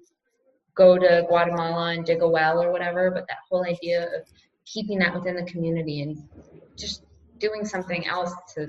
go 0.77 0.97
to 0.97 1.25
Guatemala 1.29 1.93
and 1.93 2.05
dig 2.05 2.23
a 2.23 2.29
well 2.29 2.63
or 2.63 2.71
whatever, 2.71 3.11
but 3.11 3.27
that 3.29 3.39
whole 3.51 3.65
idea 3.65 4.05
of 4.05 4.23
keeping 4.65 5.01
that 5.01 5.15
within 5.15 5.35
the 5.35 5.51
community 5.51 6.03
and 6.03 6.17
just 6.79 7.03
doing 7.39 7.65
something 7.65 8.07
else 8.07 8.33
to 8.55 8.69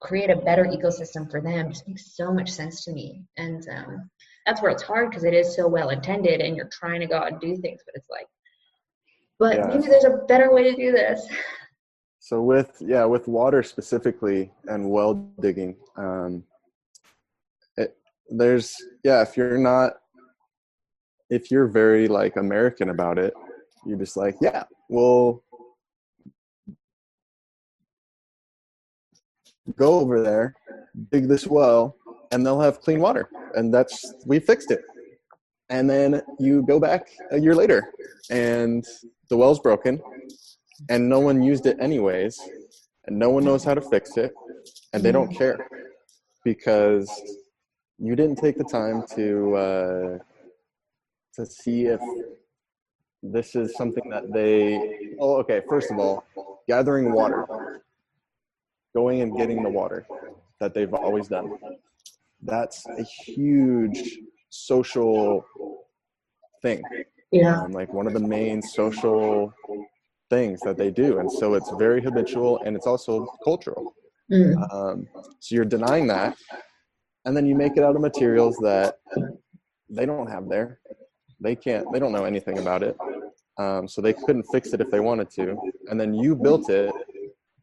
create 0.00 0.30
a 0.30 0.36
better 0.36 0.64
ecosystem 0.64 1.28
for 1.30 1.40
them 1.40 1.70
just 1.70 1.88
makes 1.88 2.16
so 2.16 2.32
much 2.32 2.50
sense 2.50 2.84
to 2.84 2.92
me. 2.92 3.22
And 3.36 3.66
um, 3.68 4.10
that's 4.46 4.62
where 4.62 4.70
it's 4.70 4.82
hard 4.82 5.10
because 5.10 5.24
it 5.24 5.34
is 5.34 5.56
so 5.56 5.66
well 5.66 5.90
intended 5.90 6.40
and 6.40 6.56
you're 6.56 6.70
trying 6.72 7.00
to 7.00 7.06
go 7.06 7.16
out 7.16 7.32
and 7.32 7.40
do 7.40 7.56
things, 7.56 7.80
but 7.84 7.94
it's 7.96 8.10
like, 8.10 8.26
but 9.38 9.56
Yeah. 9.56 9.66
maybe 9.66 9.88
there's 9.88 10.04
a 10.04 10.24
better 10.28 10.52
way 10.52 10.64
to 10.64 10.76
do 10.76 10.92
this. 10.92 11.26
So 12.24 12.40
with 12.40 12.76
yeah, 12.80 13.04
with 13.04 13.26
water 13.26 13.64
specifically 13.64 14.52
and 14.68 14.88
well 14.88 15.14
digging, 15.40 15.74
um, 15.96 16.44
it, 17.76 17.96
there's 18.30 18.76
yeah, 19.02 19.22
if 19.22 19.36
you're 19.36 19.58
not, 19.58 19.94
if 21.30 21.50
you're 21.50 21.66
very 21.66 22.06
like 22.06 22.36
American 22.36 22.90
about 22.90 23.18
it, 23.18 23.34
you're 23.84 23.98
just 23.98 24.16
like 24.16 24.36
yeah, 24.40 24.62
we'll 24.88 25.42
go 29.76 29.94
over 29.94 30.22
there, 30.22 30.54
dig 31.10 31.26
this 31.26 31.48
well, 31.48 31.96
and 32.30 32.46
they'll 32.46 32.60
have 32.60 32.80
clean 32.80 33.00
water, 33.00 33.28
and 33.56 33.74
that's 33.74 34.14
we 34.26 34.38
fixed 34.38 34.70
it. 34.70 34.82
And 35.70 35.90
then 35.90 36.22
you 36.38 36.62
go 36.62 36.78
back 36.78 37.08
a 37.32 37.40
year 37.40 37.56
later, 37.56 37.92
and 38.30 38.86
the 39.28 39.36
well's 39.36 39.58
broken, 39.58 40.00
and 40.88 41.08
no 41.08 41.20
one 41.20 41.42
used 41.42 41.66
it 41.66 41.76
anyways. 41.80 42.40
And 43.06 43.18
no 43.18 43.30
one 43.30 43.44
knows 43.44 43.64
how 43.64 43.74
to 43.74 43.80
fix 43.80 44.16
it. 44.16 44.32
And 44.92 45.02
they 45.02 45.12
don't 45.12 45.34
care. 45.34 45.68
Because 46.44 47.10
you 47.98 48.16
didn't 48.16 48.36
take 48.36 48.58
the 48.58 48.64
time 48.64 49.04
to 49.14 49.54
uh, 49.56 50.18
to 51.34 51.46
see 51.46 51.86
if 51.86 52.00
this 53.22 53.54
is 53.54 53.76
something 53.76 54.08
that 54.10 54.32
they 54.32 55.14
oh 55.20 55.36
okay 55.36 55.62
first 55.68 55.90
of 55.90 55.98
all 55.98 56.24
gathering 56.68 57.12
water. 57.12 57.46
Going 58.94 59.22
and 59.22 59.34
getting 59.36 59.62
the 59.62 59.70
water 59.70 60.06
that 60.60 60.74
they've 60.74 60.92
always 60.92 61.26
done. 61.28 61.56
That's 62.42 62.84
a 62.86 63.02
huge 63.02 64.18
social 64.50 65.46
thing. 66.60 66.82
Yeah. 67.30 67.62
um, 67.62 67.72
like 67.72 67.90
one 67.92 68.06
of 68.06 68.12
the 68.12 68.20
main 68.20 68.60
social 68.60 69.54
things 70.32 70.60
that 70.60 70.76
they 70.78 70.90
do 70.90 71.18
and 71.20 71.30
so 71.30 71.54
it's 71.54 71.70
very 71.86 72.00
habitual 72.02 72.60
and 72.64 72.74
it's 72.76 72.86
also 72.86 73.12
cultural. 73.44 73.94
Mm. 74.30 74.54
um, 74.72 75.08
so 75.40 75.54
you're 75.54 75.72
denying 75.78 76.06
that 76.06 76.36
and 77.24 77.36
then 77.36 77.44
you 77.44 77.54
make 77.54 77.76
it 77.76 77.82
out 77.86 77.94
of 77.96 78.00
materials 78.00 78.56
that 78.62 78.98
they 79.90 80.06
don't 80.06 80.30
have 80.36 80.48
there. 80.48 80.80
They 81.38 81.54
can't 81.54 81.86
they 81.92 81.98
don't 81.98 82.12
know 82.16 82.24
anything 82.24 82.58
about 82.58 82.82
it. 82.82 82.96
Um, 83.58 83.86
so 83.86 84.00
they 84.00 84.14
couldn't 84.14 84.46
fix 84.54 84.72
it 84.72 84.80
if 84.80 84.90
they 84.90 85.00
wanted 85.00 85.28
to 85.38 85.44
and 85.88 86.00
then 86.00 86.14
you 86.14 86.34
built 86.34 86.70
it 86.70 86.94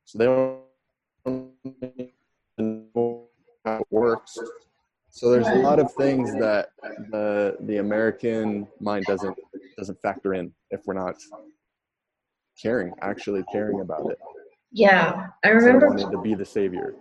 so 0.05 0.13
they 0.19 0.25
don't 0.25 0.59
know 2.59 3.29
how 3.65 3.77
it 3.79 3.87
works. 3.89 4.37
So 5.09 5.31
there's 5.31 5.47
a 5.47 5.61
lot 5.69 5.79
of 5.79 5.91
things 5.93 6.27
that 6.45 6.69
the 7.09 7.57
the 7.69 7.77
american 7.77 8.67
mind 8.79 9.05
doesn't 9.05 9.37
doesn't 9.77 9.99
factor 10.01 10.35
in 10.35 10.53
if 10.69 10.81
we're 10.85 10.99
not 11.05 11.15
caring 12.61 12.93
actually 13.01 13.43
caring 13.51 13.81
about 13.81 14.09
it 14.11 14.17
Yeah. 14.71 15.27
I 15.43 15.49
remember 15.49 15.87
wanting 15.89 16.11
to 16.11 16.21
be 16.21 16.35
the 16.35 16.45
savior 16.45 16.95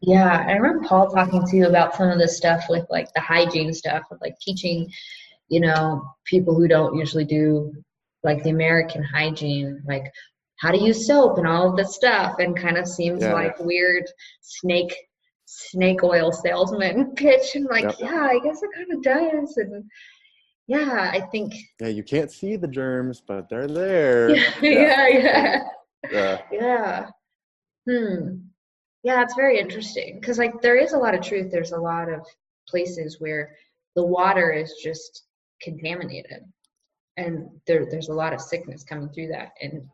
Yeah, 0.00 0.44
I 0.48 0.52
remember 0.52 0.86
Paul 0.86 1.10
talking 1.10 1.44
to 1.46 1.56
you 1.56 1.66
about 1.66 1.94
some 1.96 2.08
of 2.10 2.18
this 2.18 2.36
stuff 2.36 2.64
with 2.68 2.86
like 2.88 3.08
the 3.14 3.20
hygiene 3.20 3.72
stuff, 3.72 4.04
with 4.10 4.20
like 4.20 4.38
teaching, 4.40 4.88
you 5.48 5.60
know, 5.60 6.02
people 6.24 6.54
who 6.54 6.68
don't 6.68 6.96
usually 6.96 7.24
do 7.24 7.72
like 8.22 8.42
the 8.44 8.50
American 8.50 9.02
hygiene, 9.02 9.82
like 9.86 10.04
how 10.60 10.70
to 10.70 10.78
use 10.78 11.06
soap 11.06 11.38
and 11.38 11.46
all 11.48 11.68
of 11.70 11.76
this 11.76 11.94
stuff, 11.96 12.38
and 12.38 12.56
kind 12.56 12.76
of 12.76 12.86
seems 12.86 13.22
Yeah. 13.22 13.32
like 13.32 13.58
weird 13.58 14.04
snake 14.40 14.94
snake 15.46 16.02
oil 16.04 16.30
salesman 16.30 17.12
pitch. 17.16 17.54
And 17.56 17.66
like, 17.66 17.84
Yep. 17.84 17.96
yeah, 18.00 18.28
I 18.30 18.38
guess 18.44 18.62
it 18.62 18.70
kind 18.76 18.92
of 18.92 19.02
does. 19.02 19.56
And 19.56 19.84
yeah, 20.68 21.10
I 21.12 21.20
think 21.20 21.54
Yeah, 21.80 21.88
you 21.88 22.02
can't 22.04 22.30
see 22.30 22.56
the 22.56 22.68
germs, 22.68 23.20
but 23.26 23.48
they're 23.48 23.66
there. 23.82 24.36
yeah, 24.36 24.52
yeah, 24.62 25.08
yeah. 25.08 25.62
Yeah. 26.12 26.40
Yeah. 26.52 27.06
Hmm. 27.88 28.36
Yeah, 29.02 29.22
it's 29.22 29.34
very 29.34 29.58
interesting 29.58 30.18
because 30.20 30.38
like 30.38 30.60
there 30.60 30.76
is 30.76 30.92
a 30.92 30.98
lot 30.98 31.14
of 31.14 31.22
truth. 31.22 31.50
There's 31.50 31.72
a 31.72 31.80
lot 31.80 32.08
of 32.10 32.20
places 32.68 33.16
where 33.20 33.56
the 33.96 34.04
water 34.04 34.50
is 34.52 34.74
just 34.82 35.24
contaminated, 35.62 36.44
and 37.16 37.48
there 37.66 37.86
there's 37.90 38.08
a 38.10 38.14
lot 38.14 38.32
of 38.34 38.40
sickness 38.40 38.84
coming 38.84 39.08
through 39.10 39.28
that. 39.28 39.52
And 39.62 39.88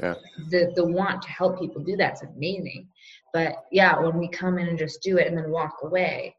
Yeah. 0.00 0.14
the 0.50 0.72
the 0.76 0.84
want 0.86 1.22
to 1.22 1.28
help 1.30 1.58
people 1.58 1.82
do 1.82 1.96
that's 1.96 2.22
amazing. 2.22 2.88
But 3.32 3.64
yeah, 3.72 3.98
when 3.98 4.16
we 4.18 4.28
come 4.28 4.58
in 4.58 4.68
and 4.68 4.78
just 4.78 5.02
do 5.02 5.18
it 5.18 5.26
and 5.26 5.36
then 5.36 5.50
walk 5.50 5.78
away, 5.82 6.34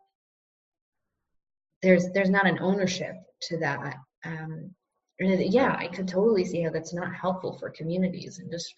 there's 1.83 2.09
there's 2.13 2.29
not 2.29 2.47
an 2.47 2.59
ownership 2.59 3.15
to 3.43 3.57
that. 3.57 3.95
Um, 4.25 4.73
and 5.19 5.41
yeah, 5.53 5.75
I 5.77 5.87
could 5.87 6.07
totally 6.07 6.45
see 6.45 6.61
how 6.61 6.71
that's 6.71 6.93
not 6.93 7.13
helpful 7.13 7.57
for 7.59 7.69
communities 7.69 8.39
and 8.39 8.51
just 8.51 8.73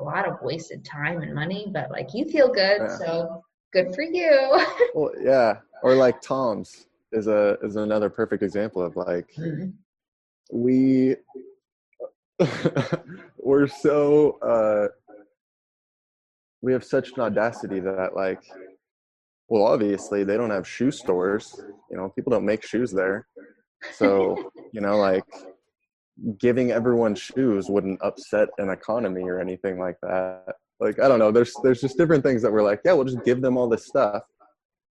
a 0.00 0.04
lot 0.04 0.26
of 0.28 0.36
wasted 0.42 0.84
time 0.84 1.22
and 1.22 1.34
money. 1.34 1.70
But 1.72 1.90
like 1.90 2.08
you 2.14 2.24
feel 2.24 2.48
good, 2.48 2.80
Yeah. 2.80 2.96
so 2.98 3.42
good 3.72 3.94
for 3.94 4.02
you. 4.02 4.64
Well, 4.94 5.12
yeah. 5.20 5.58
Or 5.82 5.94
like 5.94 6.20
Tom's 6.20 6.86
is 7.12 7.26
a 7.26 7.58
is 7.62 7.76
another 7.76 8.08
perfect 8.10 8.42
example 8.42 8.82
of 8.82 8.96
like 8.96 9.30
Mm. 9.38 9.72
we 10.52 11.16
we're 13.38 13.66
so 13.68 14.38
uh 14.42 14.88
we 16.62 16.72
have 16.72 16.84
such 16.84 17.12
an 17.12 17.20
audacity 17.20 17.80
that 17.80 18.14
like 18.14 18.42
well 19.48 19.64
obviously 19.64 20.24
they 20.24 20.36
don't 20.36 20.50
have 20.50 20.66
shoe 20.66 20.90
stores 20.90 21.60
you 21.90 21.96
know 21.96 22.08
people 22.10 22.30
don't 22.30 22.44
make 22.44 22.64
shoes 22.64 22.90
there 22.92 23.26
so 23.94 24.38
you 24.72 24.80
know 24.80 24.96
like 24.96 25.24
giving 26.38 26.70
everyone 26.70 27.14
shoes 27.14 27.68
wouldn't 27.68 27.98
upset 28.02 28.48
an 28.58 28.68
economy 28.70 29.22
or 29.24 29.40
anything 29.40 29.78
like 29.78 29.96
that 30.02 30.54
like 30.80 31.00
i 31.00 31.08
don't 31.08 31.18
know 31.18 31.30
there's 31.30 31.54
there's 31.62 31.80
just 31.80 31.96
different 31.98 32.22
things 32.22 32.42
that 32.42 32.52
we're 32.52 32.62
like 32.62 32.80
yeah 32.84 32.92
we'll 32.92 33.04
just 33.04 33.24
give 33.24 33.40
them 33.40 33.56
all 33.56 33.68
this 33.68 33.86
stuff 33.86 34.22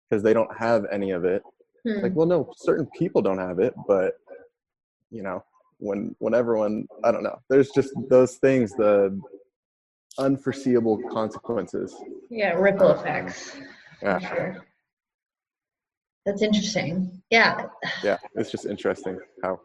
because 0.09 0.23
they 0.23 0.33
don't 0.33 0.55
have 0.57 0.85
any 0.91 1.11
of 1.11 1.23
it 1.25 1.41
Hmm. 1.85 1.99
like 2.01 2.15
well 2.15 2.25
no 2.25 2.49
certain 2.55 2.87
people 2.97 3.21
don't 3.21 3.39
have 3.39 3.59
it 3.59 3.73
but 3.89 4.13
you 5.11 5.21
know 5.21 5.43
when 5.79 6.15
when 6.19 6.33
everyone 6.33 6.87
i 7.03 7.11
don't 7.11 7.23
know 7.23 7.37
there's 7.49 7.71
just 7.71 7.89
those 8.09 8.35
things 8.35 8.71
the 8.71 9.19
unforeseeable 10.17 11.01
consequences 11.11 11.93
yeah, 12.29 12.53
ripple 12.53 12.91
effects. 12.91 13.51
for 13.51 13.63
yeah 14.03 14.19
Sure. 14.19 14.65
That's 16.25 16.41
interesting. 16.41 17.21
Yeah. 17.29 17.65
yeah 18.03 18.17
it's 18.35 18.51
just 18.51 18.65
interesting 18.65 19.17
how 19.43 19.59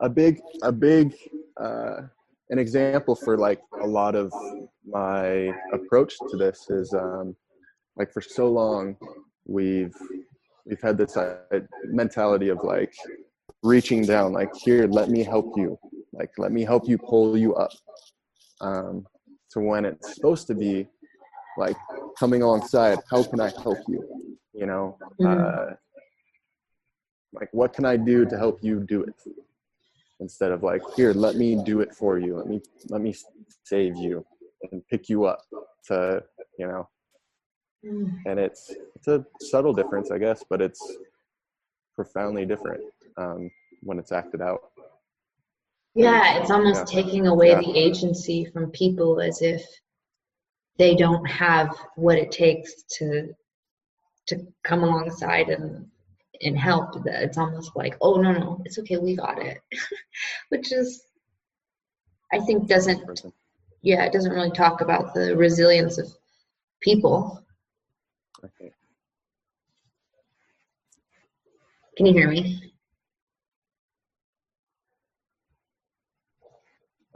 a 0.00 0.08
big 0.08 0.40
a 0.62 0.72
big 0.72 1.14
uh 1.60 2.02
an 2.50 2.58
example 2.58 3.14
for 3.14 3.38
like 3.38 3.60
a 3.80 3.86
lot 3.86 4.14
of 4.14 4.32
my 4.84 5.52
approach 5.72 6.14
to 6.30 6.36
this 6.36 6.68
is 6.68 6.92
um 6.92 7.34
like 7.96 8.12
for 8.12 8.20
so 8.20 8.50
long 8.50 8.96
we've 9.46 9.94
we've 10.66 10.80
had 10.80 10.98
this 10.98 11.16
uh, 11.16 11.38
mentality 11.84 12.48
of 12.48 12.58
like 12.62 12.92
reaching 13.62 14.02
down 14.02 14.32
like 14.32 14.50
here 14.64 14.86
let 14.86 15.08
me 15.08 15.22
help 15.22 15.56
you 15.56 15.78
like 16.12 16.30
let 16.36 16.52
me 16.52 16.62
help 16.64 16.88
you 16.88 16.98
pull 16.98 17.36
you 17.38 17.54
up 17.54 17.70
um 18.60 19.06
to 19.50 19.60
when 19.60 19.84
it's 19.84 20.14
supposed 20.14 20.46
to 20.46 20.54
be 20.54 20.86
like 21.58 21.76
coming 22.18 22.42
alongside 22.42 22.98
how 23.10 23.22
can 23.22 23.40
i 23.40 23.50
help 23.62 23.78
you 23.88 24.02
you 24.52 24.66
know 24.66 24.96
uh 25.24 25.66
like 27.32 27.48
what 27.52 27.72
can 27.72 27.84
i 27.84 27.96
do 27.96 28.24
to 28.24 28.36
help 28.38 28.58
you 28.62 28.80
do 28.80 29.02
it 29.02 29.14
instead 30.20 30.52
of 30.52 30.62
like 30.62 30.82
here 30.94 31.12
let 31.12 31.36
me 31.36 31.56
do 31.64 31.80
it 31.80 31.94
for 31.94 32.18
you 32.18 32.36
let 32.36 32.46
me 32.46 32.60
let 32.88 33.00
me 33.00 33.14
save 33.64 33.96
you 33.96 34.24
and 34.70 34.86
pick 34.88 35.08
you 35.08 35.24
up 35.24 35.40
to 35.86 36.22
you 36.58 36.66
know 36.66 36.88
Mm. 37.84 38.14
and 38.26 38.38
it's 38.38 38.76
it's 38.94 39.08
a 39.08 39.26
subtle 39.40 39.72
difference 39.72 40.12
i 40.12 40.18
guess 40.18 40.44
but 40.48 40.62
it's 40.62 40.98
profoundly 41.96 42.46
different 42.46 42.80
um, 43.16 43.50
when 43.82 43.98
it's 43.98 44.12
acted 44.12 44.40
out 44.40 44.60
Yeah, 45.96 46.38
it's 46.38 46.50
almost 46.52 46.92
Yeah. 46.94 47.02
taking 47.02 47.26
away 47.26 47.48
Yeah. 47.48 47.60
the 47.60 47.76
agency 47.76 48.44
from 48.44 48.70
people 48.70 49.20
as 49.20 49.42
if 49.42 49.62
they 50.78 50.94
don't 50.94 51.24
have 51.26 51.76
what 51.96 52.18
it 52.18 52.32
takes 52.32 52.82
to 52.98 53.34
to 54.26 54.46
come 54.64 54.82
alongside 54.82 55.48
and 55.48 55.86
and 56.42 56.58
help. 56.58 57.04
That 57.04 57.22
it's 57.22 57.38
almost 57.38 57.72
like, 57.76 57.96
oh 58.00 58.20
no 58.20 58.32
no, 58.32 58.62
it's 58.64 58.78
okay, 58.78 58.96
we 58.98 59.16
got 59.16 59.40
it, 59.40 59.58
which 60.48 60.72
is, 60.72 61.04
I 62.32 62.40
think 62.40 62.68
doesn't 62.68 63.02
yeah, 63.82 64.04
it 64.04 64.12
doesn't 64.12 64.32
really 64.32 64.50
talk 64.52 64.80
about 64.80 65.12
the 65.12 65.36
resilience 65.36 65.98
of 65.98 66.06
people. 66.80 67.44
Okay. 68.44 68.72
Can 71.96 72.06
you 72.06 72.12
hear 72.12 72.28
me? 72.28 72.71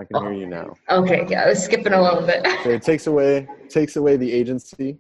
I 0.01 0.05
can 0.05 0.23
hear 0.23 0.33
you 0.33 0.47
now 0.47 0.75
Okay, 0.91 1.27
yeah, 1.29 1.45
I 1.45 1.49
was 1.49 1.63
skipping 1.65 1.93
a 1.93 2.03
little 2.03 2.25
bit. 2.27 2.47
so 2.63 2.71
it 2.71 2.83
takes 2.83 3.07
away 3.07 3.49
takes 3.69 3.97
away 3.97 4.17
the 4.17 4.33
agency 4.33 4.99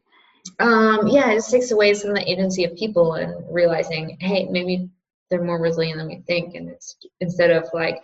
Um, 0.61 1.07
yeah, 1.09 1.31
it 1.33 1.37
just 1.37 1.51
takes 1.51 1.71
away 1.73 1.93
some 1.95 2.11
of 2.11 2.17
the 2.17 2.31
agency 2.31 2.63
of 2.65 2.75
people 2.77 3.15
and 3.15 3.31
realizing, 3.51 4.17
hey, 4.21 4.47
maybe 4.49 4.89
they're 5.29 5.43
more 5.43 5.61
resilient 5.61 5.99
than 5.99 6.07
we 6.09 6.23
think, 6.29 6.55
and 6.55 6.69
it's 6.69 6.97
instead 7.21 7.51
of 7.51 7.65
like, 7.75 7.99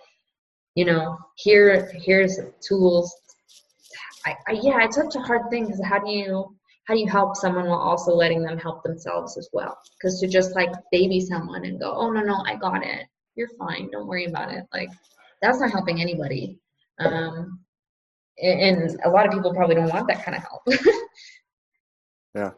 you 0.74 0.84
know, 0.84 1.16
here, 1.36 1.88
here's 1.94 2.40
tools. 2.66 3.14
I, 4.26 4.34
I 4.48 4.52
yeah, 4.60 4.82
it's 4.84 4.96
such 4.96 5.14
a 5.14 5.20
hard 5.20 5.42
thing 5.50 5.66
because 5.66 5.82
how 5.84 5.98
do 6.00 6.10
you 6.10 6.56
how 6.86 6.94
do 6.94 7.00
you 7.00 7.08
help 7.08 7.36
someone 7.36 7.66
while 7.66 7.78
also 7.78 8.12
letting 8.12 8.42
them 8.42 8.58
help 8.58 8.82
themselves 8.82 9.38
as 9.38 9.48
well? 9.52 9.78
Because 9.94 10.18
to 10.20 10.26
just 10.26 10.56
like 10.56 10.70
baby 10.90 11.20
someone 11.20 11.64
and 11.64 11.78
go, 11.80 11.92
oh 11.94 12.10
no 12.10 12.22
no, 12.22 12.42
I 12.44 12.56
got 12.56 12.84
it, 12.84 13.06
you're 13.36 13.54
fine, 13.56 13.88
don't 13.92 14.08
worry 14.08 14.26
about 14.26 14.52
it, 14.52 14.64
like 14.72 14.88
that's 15.42 15.60
not 15.60 15.70
helping 15.70 16.00
anybody. 16.00 16.58
Um, 16.98 17.60
and, 18.42 18.98
a 19.04 19.10
lot 19.10 19.26
of 19.26 19.32
people 19.32 19.54
probably 19.54 19.74
don't 19.76 19.92
want 19.92 20.08
that 20.08 20.24
kind 20.24 20.36
of 20.36 20.42
help. 20.42 20.62
yeah. 22.34 22.50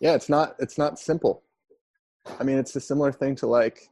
Yeah. 0.00 0.14
it's 0.14 0.28
not 0.28 0.54
it's 0.58 0.78
not 0.78 0.98
simple. 0.98 1.42
I 2.38 2.44
mean 2.44 2.58
it's 2.58 2.76
a 2.76 2.80
similar 2.80 3.12
thing 3.12 3.34
to 3.36 3.46
like 3.46 3.88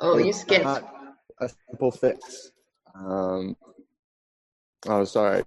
oh, 0.00 0.18
you 0.18 0.32
skipped. 0.32 0.64
not 0.64 1.16
a 1.40 1.50
simple 1.68 1.90
fix. 1.90 2.52
Um 2.94 3.56
oh 4.86 5.04
sorry. 5.04 5.44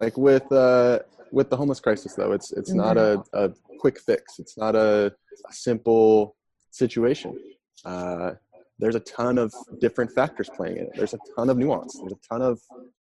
Like 0.00 0.16
with 0.16 0.50
uh 0.50 1.00
with 1.32 1.50
the 1.50 1.56
homeless 1.56 1.80
crisis 1.80 2.14
though 2.14 2.32
it's 2.32 2.52
it's 2.52 2.72
not 2.72 2.96
a, 2.96 3.22
a 3.32 3.50
quick 3.78 4.00
fix. 4.00 4.38
It's 4.38 4.56
not 4.56 4.74
a, 4.74 5.12
a 5.48 5.52
simple 5.52 6.36
situation. 6.70 7.38
Uh 7.84 8.32
there's 8.78 8.94
a 8.94 9.00
ton 9.00 9.38
of 9.38 9.52
different 9.80 10.12
factors 10.12 10.50
playing 10.54 10.76
in 10.76 10.84
it. 10.84 10.92
There's 10.96 11.14
a 11.14 11.18
ton 11.34 11.48
of 11.50 11.56
nuance. 11.58 11.98
There's 11.98 12.12
a 12.12 12.28
ton 12.28 12.42
of 12.42 12.60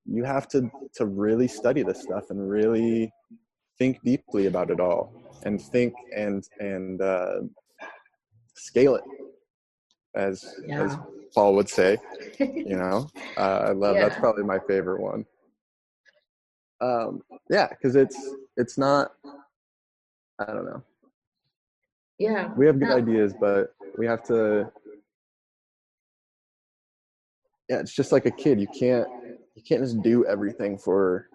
you 0.06 0.24
have 0.24 0.48
to 0.50 0.70
to 0.96 1.06
really 1.06 1.48
study 1.48 1.84
this 1.84 2.02
stuff 2.02 2.30
and 2.32 2.50
really 2.50 3.12
think 3.78 4.00
deeply 4.04 4.48
about 4.48 4.72
it 4.72 4.80
all 4.80 5.14
and 5.44 5.62
think 5.62 5.94
and 6.16 6.44
and 6.60 7.02
uh, 7.02 7.42
scale 8.56 8.96
it 8.96 9.04
as 10.16 10.44
as 10.72 10.98
paul 11.36 11.54
would 11.56 11.70
say 11.70 11.98
you 12.40 12.76
know? 12.76 13.08
Uh, 13.38 13.66
i 13.68 13.72
love 13.72 13.96
that's 13.96 14.18
probably 14.18 14.44
my 14.44 14.58
favorite 14.68 15.00
one. 15.02 15.24
Um 16.82 17.22
yeah 17.50 17.68
because 17.70 17.96
it's 17.96 18.18
it's 18.58 18.78
not 18.78 19.12
i 20.40 20.46
don't 20.46 20.66
know. 20.66 20.82
Yeah. 22.18 22.52
we 22.58 22.66
have 22.66 22.80
good 22.80 22.90
No. 22.90 22.98
ideas 22.98 23.34
but 23.40 23.74
we 23.98 24.06
have 24.08 24.24
to 24.24 24.72
yeah 27.70 27.80
it's 27.80 27.94
just 27.94 28.12
like 28.12 28.26
a 28.26 28.32
kid 28.32 28.60
you 28.60 28.68
can't 28.68 29.08
you 29.56 29.62
can't 29.68 29.82
just 29.82 30.02
do 30.02 30.26
everything 30.26 30.78
for 30.78 31.28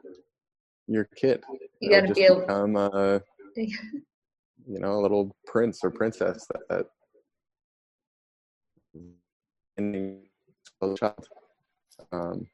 your 0.86 1.04
kid 1.16 1.42
You 1.80 1.90
gotta 1.90 2.12
be 2.12 2.22
able. 2.22 2.40
become 2.40 2.76
a 2.76 3.22
you 3.56 4.78
know 4.80 4.92
a 4.98 5.00
little 5.00 5.34
prince 5.46 5.80
or 5.84 5.90
princess 5.90 6.46
that 6.68 6.86
and 9.76 10.20
child 10.98 11.28
um 12.12 12.46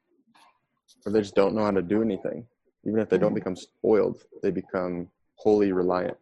or 1.06 1.12
they 1.12 1.20
just 1.20 1.34
don't 1.34 1.54
know 1.54 1.64
how 1.64 1.70
to 1.70 1.82
do 1.82 2.02
anything 2.02 2.46
even 2.84 2.98
if 3.00 3.08
they 3.08 3.18
don't 3.18 3.32
Mhm. 3.32 3.34
become 3.34 3.56
spoiled, 3.56 4.24
they 4.42 4.50
become 4.50 5.10
wholly 5.36 5.70
reliant. 5.72 6.16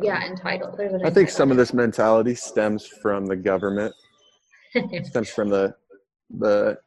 Yeah, 0.00 0.24
entitled. 0.26 0.80
I 1.04 1.10
think 1.10 1.30
some 1.30 1.52
of 1.52 1.56
this 1.56 1.72
mentality 1.72 2.34
stems 2.34 2.84
from 2.84 3.26
the 3.26 3.36
government, 3.36 3.94
stems 5.04 5.30
from 5.30 5.50
the 5.50 5.76
the. 6.30 6.78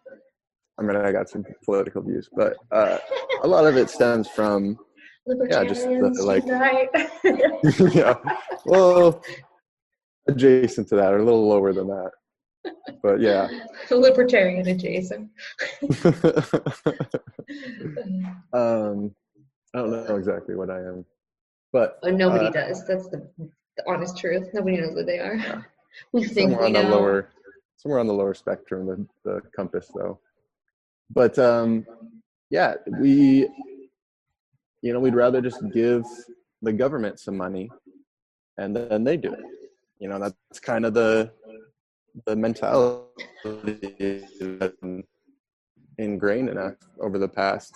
I 0.79 0.83
mean, 0.83 0.95
I 0.95 1.11
got 1.11 1.27
some 1.29 1.43
political 1.65 2.03
views, 2.03 2.29
but 2.35 2.55
uh, 2.71 2.99
a 3.41 3.47
lot 3.47 3.65
of 3.65 3.77
it 3.77 3.89
stems 3.89 4.27
from 4.29 4.77
Yeah, 5.49 5.63
just 5.63 5.85
the- 5.87 6.23
like- 6.23 6.45
yeah, 7.95 8.13
well, 8.65 9.23
adjacent 10.27 10.87
to 10.89 10.95
that, 10.97 11.13
or 11.13 11.17
a 11.17 11.23
little 11.25 11.47
lower 11.47 11.73
than 11.73 11.87
that. 11.87 12.11
But 13.01 13.19
yeah, 13.21 13.47
Libertarian 13.89 14.67
adjacent. 14.67 15.29
um, 18.53 19.15
I 19.73 19.79
don't 19.79 19.91
know 19.91 20.15
exactly 20.15 20.55
what 20.55 20.69
I 20.69 20.79
am, 20.79 21.05
but 21.73 21.99
Oh, 22.03 22.09
nobody 22.09 22.45
Uh, 22.47 22.51
does. 22.51 22.85
That's 22.87 23.07
the, 23.09 23.27
the 23.37 23.83
honest 23.87 24.17
truth. 24.17 24.49
Nobody 24.53 24.77
knows 24.77 24.95
what 24.95 25.05
they 25.05 25.19
are. 25.19 25.35
Yeah. 25.35 25.61
We 26.13 26.25
think 26.25 26.51
somewhere 26.51 26.59
we 26.59 26.65
on 26.67 26.73
the 26.73 26.83
know. 26.83 26.97
lower, 26.97 27.29
somewhere 27.77 27.99
on 27.99 28.07
the 28.07 28.13
lower 28.13 28.33
spectrum, 28.33 28.85
the, 28.87 29.07
the 29.23 29.41
compass, 29.55 29.89
though. 29.95 30.19
But 31.09 31.39
um, 31.39 31.85
yeah, 32.49 32.75
we, 32.99 33.47
you 34.81 34.93
know, 34.93 34.99
we'd 34.99 35.15
rather 35.15 35.41
just 35.41 35.61
give 35.73 36.03
the 36.61 36.73
government 36.73 37.19
some 37.19 37.37
money, 37.37 37.69
and 38.57 38.75
then 38.75 39.03
they 39.03 39.15
do 39.15 39.31
it. 39.33 39.45
You 39.99 40.09
know, 40.09 40.19
that's 40.19 40.59
kind 40.59 40.85
of 40.85 40.93
the 40.93 41.31
the 42.25 42.35
mentality 42.35 43.05
ingrained 45.97 46.49
in 46.49 46.57
us 46.57 46.75
over 46.99 47.17
the 47.17 47.27
past 47.27 47.75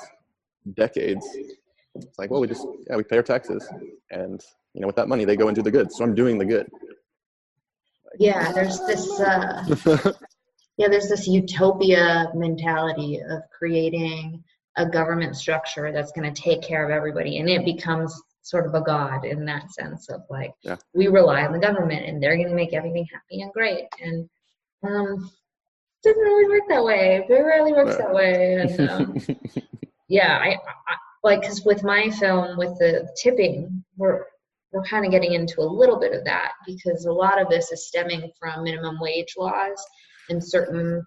decades. 0.74 1.28
It's 1.96 2.18
like, 2.18 2.32
well, 2.32 2.42
we 2.42 2.48
just 2.48 2.66
yeah, 2.90 2.96
we 2.96 3.04
pay 3.04 3.18
our 3.18 3.24
taxes, 3.24 3.68
and 4.10 4.42
you 4.74 4.82
know, 4.82 4.88
with 4.88 4.96
that 4.96 5.08
money, 5.08 5.26
they 5.26 5.36
go 5.36 5.48
and 5.48 5.56
do 5.56 5.62
the 5.62 5.72
good. 5.72 5.92
So 5.92 6.04
I'm 6.04 6.16
doing 6.16 6.38
the 6.38 6.46
good. 6.46 6.70
Yeah, 8.22 8.52
there's 8.52 8.80
this. 8.82 9.20
Uh, 9.20 10.14
yeah, 10.78 10.88
there's 10.90 11.10
this 11.10 11.28
utopia 11.28 12.32
mentality 12.36 13.20
of 13.20 13.42
creating 13.50 14.44
a 14.78 14.86
government 14.88 15.36
structure 15.36 15.92
that's 15.92 16.12
going 16.12 16.32
to 16.32 16.42
take 16.42 16.62
care 16.62 16.86
of 16.86 16.92
everybody, 16.92 17.40
and 17.40 17.50
it 17.50 17.66
becomes 17.66 18.14
sort 18.44 18.68
of 18.68 18.76
a 18.76 18.82
god 18.82 19.26
in 19.26 19.44
that 19.46 19.72
sense 19.74 20.08
of 20.10 20.22
like 20.30 20.52
Yeah. 20.64 20.76
we 20.94 21.08
rely 21.08 21.46
on 21.46 21.52
the 21.52 21.60
government 21.60 22.06
and 22.08 22.22
they're 22.22 22.36
going 22.36 22.50
to 22.50 22.56
make 22.56 22.74
everything 22.74 23.08
happy 23.12 23.42
and 23.42 23.52
great, 23.54 23.86
and 24.04 24.30
um, 24.84 25.32
it 26.04 26.08
doesn't 26.08 26.28
always 26.28 26.48
work 26.48 26.70
that 26.70 26.84
way. 26.84 27.26
It 27.28 27.34
rarely 27.34 27.74
works 27.74 27.98
that 27.98 28.14
way, 28.14 28.54
and 28.62 28.90
um, 28.90 29.18
yeah, 30.10 30.38
I, 30.38 30.50
I 30.52 30.96
like 31.24 31.42
because 31.42 31.66
with 31.66 31.84
my 31.84 32.12
film 32.12 32.56
with 32.56 32.78
the 32.78 33.10
tipping, 33.20 33.84
we're 33.98 34.26
we're 34.72 34.84
kind 34.84 35.06
of 35.06 35.12
getting 35.12 35.34
into 35.34 35.62
a 35.62 35.64
little 35.64 36.00
bit 36.00 36.14
of 36.14 36.24
that 36.26 36.52
because 36.66 37.06
a 37.06 37.12
lot 37.12 37.42
of 37.42 37.50
this 37.50 37.72
is 37.72 37.88
stemming 37.88 38.32
from 38.40 38.64
minimum 38.64 38.98
wage 39.02 39.34
laws 39.38 39.84
and 40.30 40.44
certain 40.44 41.06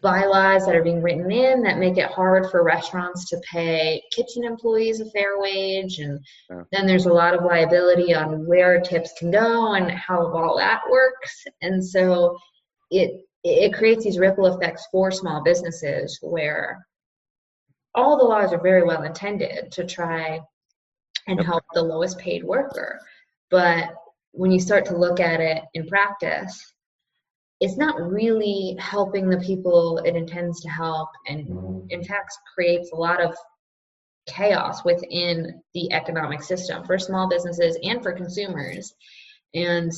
bylaws 0.00 0.64
that 0.64 0.76
are 0.76 0.82
being 0.82 1.02
written 1.02 1.30
in 1.30 1.62
that 1.62 1.78
make 1.78 1.98
it 1.98 2.10
hard 2.10 2.48
for 2.50 2.62
restaurants 2.62 3.28
to 3.28 3.40
pay 3.50 4.00
kitchen 4.12 4.44
employees 4.44 5.00
a 5.00 5.10
fair 5.10 5.38
wage 5.40 5.98
and 5.98 6.20
Yeah. 6.48 6.62
then 6.70 6.86
there's 6.86 7.06
a 7.06 7.12
lot 7.12 7.34
of 7.34 7.44
liability 7.44 8.14
on 8.14 8.46
where 8.46 8.80
tips 8.80 9.12
can 9.18 9.30
go 9.30 9.74
and 9.74 9.90
how 9.90 10.32
all 10.32 10.56
that 10.56 10.82
works 10.90 11.44
and 11.62 11.84
so 11.84 12.36
it 12.90 13.24
it 13.44 13.72
creates 13.74 14.04
these 14.04 14.18
ripple 14.18 14.46
effects 14.46 14.86
for 14.90 15.10
small 15.10 15.42
businesses 15.42 16.18
where 16.22 16.84
all 17.94 18.16
the 18.16 18.24
laws 18.24 18.52
are 18.52 18.60
very 18.60 18.84
well 18.84 19.02
intended 19.02 19.72
to 19.72 19.84
try 19.84 20.40
and 21.28 21.38
Yep. 21.38 21.46
help 21.46 21.64
the 21.74 21.82
lowest 21.82 22.18
paid 22.18 22.42
worker. 22.42 23.00
But 23.50 23.94
when 24.32 24.50
you 24.50 24.60
start 24.60 24.84
to 24.86 24.96
look 24.96 25.20
at 25.20 25.40
it 25.40 25.62
in 25.74 25.86
practice, 25.86 26.74
it's 27.60 27.76
not 27.76 28.00
really 28.00 28.76
helping 28.78 29.28
the 29.28 29.38
people 29.38 29.98
it 29.98 30.16
intends 30.16 30.60
to 30.60 30.68
help, 30.68 31.08
and 31.26 31.84
in 31.90 32.04
fact, 32.04 32.32
creates 32.54 32.92
a 32.92 32.96
lot 32.96 33.20
of 33.20 33.36
chaos 34.26 34.84
within 34.84 35.62
the 35.74 35.90
economic 35.92 36.42
system 36.42 36.84
for 36.84 36.98
small 36.98 37.28
businesses 37.28 37.78
and 37.82 38.02
for 38.02 38.12
consumers. 38.12 38.94
And 39.54 39.90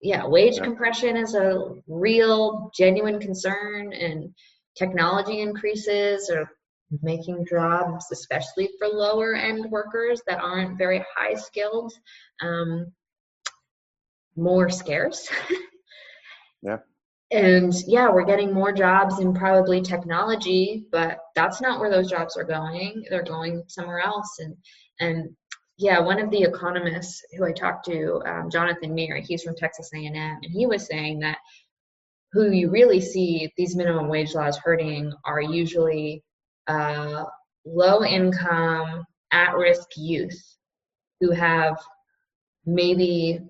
yeah, 0.00 0.26
wage 0.26 0.56
Yeah. 0.56 0.64
compression 0.64 1.16
is 1.16 1.34
a 1.34 1.74
real, 1.88 2.70
genuine 2.76 3.18
concern, 3.18 3.92
and 3.92 4.32
technology 4.76 5.40
increases 5.40 6.30
are 6.30 6.48
making 7.02 7.46
jobs, 7.48 8.06
especially 8.12 8.68
for 8.78 8.88
lower 8.88 9.34
end 9.34 9.70
workers 9.70 10.22
that 10.26 10.40
aren't 10.40 10.78
very 10.78 11.04
high 11.16 11.34
skilled, 11.34 11.92
um, 12.40 12.86
more 14.36 14.68
scarce. 14.68 15.28
Yeah. 16.62 16.78
And 17.30 17.74
yeah, 17.86 18.10
we're 18.10 18.24
getting 18.24 18.54
more 18.54 18.72
jobs 18.72 19.20
in 19.20 19.34
probably 19.34 19.82
technology, 19.82 20.86
but 20.90 21.18
that's 21.34 21.60
not 21.60 21.78
where 21.78 21.90
those 21.90 22.10
jobs 22.10 22.36
are 22.36 22.44
going. 22.44 23.04
They're 23.10 23.22
going 23.22 23.64
somewhere 23.68 24.00
else. 24.00 24.38
And 24.38 24.56
and 25.00 25.28
yeah, 25.76 26.00
one 26.00 26.20
of 26.20 26.30
the 26.30 26.42
economists 26.42 27.22
who 27.36 27.44
I 27.44 27.52
talked 27.52 27.84
to, 27.86 28.20
um, 28.26 28.50
Jonathan 28.50 28.94
Meer, 28.94 29.20
he's 29.20 29.42
from 29.42 29.54
Texas 29.54 29.90
A&M, 29.94 30.16
and 30.16 30.52
he 30.52 30.66
was 30.66 30.86
saying 30.86 31.20
that 31.20 31.38
who 32.32 32.50
you 32.50 32.70
really 32.70 33.00
see 33.00 33.52
these 33.56 33.76
minimum 33.76 34.08
wage 34.08 34.34
laws 34.34 34.58
hurting 34.58 35.12
are 35.24 35.40
usually 35.40 36.24
uh, 36.68 37.24
low 37.64 38.04
income, 38.04 39.04
at 39.30 39.56
risk 39.56 39.88
youth 39.96 40.56
who 41.20 41.30
have 41.30 41.78
maybe, 42.64 43.40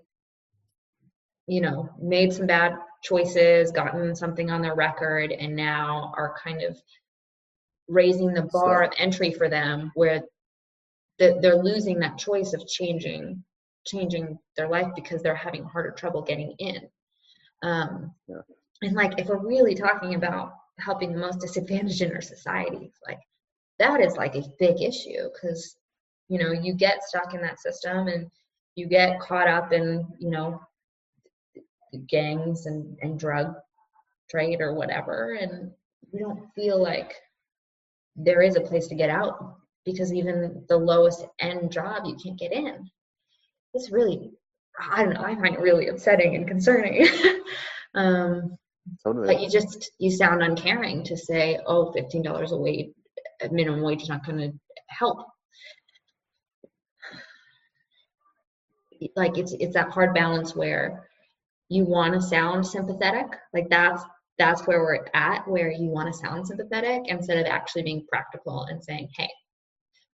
you 1.46 1.60
know, 1.60 1.88
made 2.00 2.32
some 2.32 2.46
bad 2.46 2.74
choices, 3.02 3.70
gotten 3.70 4.14
something 4.14 4.50
on 4.50 4.62
their 4.62 4.74
record, 4.74 5.32
and 5.32 5.54
now 5.54 6.12
are 6.16 6.34
kind 6.42 6.62
of 6.62 6.80
raising 7.88 8.34
the 8.34 8.48
bar 8.52 8.82
of 8.82 8.92
entry 8.98 9.32
for 9.32 9.48
them 9.48 9.90
where 9.94 10.22
they're 11.18 11.62
losing 11.62 11.98
that 11.98 12.18
choice 12.18 12.52
of 12.52 12.66
changing 12.66 13.42
changing 13.86 14.38
their 14.56 14.68
life 14.68 14.88
because 14.94 15.22
they're 15.22 15.34
having 15.34 15.64
harder 15.64 15.90
trouble 15.92 16.20
getting 16.20 16.54
in. 16.58 16.86
Um, 17.62 18.12
and 18.82 18.92
like 18.94 19.18
if 19.18 19.28
we're 19.28 19.38
really 19.38 19.74
talking 19.74 20.14
about 20.14 20.52
helping 20.78 21.12
the 21.12 21.18
most 21.18 21.40
disadvantaged 21.40 22.02
in 22.02 22.12
our 22.12 22.20
society. 22.20 22.92
Like 23.06 23.20
that 23.78 24.00
is 24.00 24.16
like 24.16 24.34
a 24.34 24.44
big 24.58 24.80
issue 24.82 25.28
because 25.32 25.76
you 26.28 26.38
know 26.38 26.52
you 26.52 26.74
get 26.74 27.04
stuck 27.04 27.34
in 27.34 27.40
that 27.42 27.60
system 27.60 28.08
and 28.08 28.30
you 28.74 28.86
get 28.86 29.20
caught 29.20 29.48
up 29.48 29.72
in 29.72 30.06
you 30.18 30.30
know 30.30 30.60
gangs 32.08 32.66
and, 32.66 32.96
and 33.02 33.18
drug 33.18 33.54
trade 34.30 34.60
or 34.60 34.74
whatever 34.74 35.34
and 35.34 35.70
you 36.12 36.20
don't 36.20 36.52
feel 36.54 36.80
like 36.80 37.14
there 38.14 38.42
is 38.42 38.56
a 38.56 38.60
place 38.60 38.88
to 38.88 38.94
get 38.94 39.08
out 39.08 39.56
because 39.84 40.12
even 40.12 40.64
the 40.68 40.76
lowest 40.76 41.24
end 41.40 41.72
job 41.72 42.04
you 42.04 42.14
can't 42.22 42.38
get 42.38 42.52
in. 42.52 42.88
It's 43.74 43.90
really 43.90 44.32
i 44.92 45.02
don't 45.02 45.14
know 45.14 45.22
i 45.22 45.34
find 45.34 45.56
it 45.56 45.60
really 45.60 45.88
upsetting 45.88 46.36
and 46.36 46.46
concerning. 46.46 47.06
Um, 47.94 48.58
totally. 49.04 49.26
but 49.26 49.40
you 49.40 49.50
just 49.50 49.92
you 49.98 50.10
sound 50.10 50.42
uncaring 50.42 51.04
to 51.04 51.16
say 51.16 51.58
oh 51.66 51.92
$15 51.96 52.50
a 52.50 52.56
wage 52.56 52.90
a 53.40 53.48
minimum 53.50 53.82
wage 53.82 54.02
is 54.02 54.08
not 54.08 54.24
going 54.26 54.38
to 54.38 54.52
help. 54.88 55.26
Like 59.14 59.38
it's 59.38 59.54
it's 59.60 59.74
that 59.74 59.90
hard 59.90 60.12
balance 60.12 60.56
where 60.56 61.08
you 61.68 61.84
want 61.84 62.14
to 62.14 62.20
sound 62.20 62.66
sympathetic 62.66 63.26
like 63.52 63.68
that's 63.68 64.02
that's 64.38 64.66
where 64.66 64.80
we're 64.80 65.06
at 65.14 65.46
where 65.46 65.70
you 65.70 65.88
want 65.88 66.12
to 66.12 66.18
sound 66.18 66.46
sympathetic 66.46 67.02
instead 67.06 67.38
of 67.38 67.46
actually 67.46 67.82
being 67.82 68.04
practical 68.10 68.64
and 68.64 68.82
saying 68.82 69.08
hey 69.16 69.28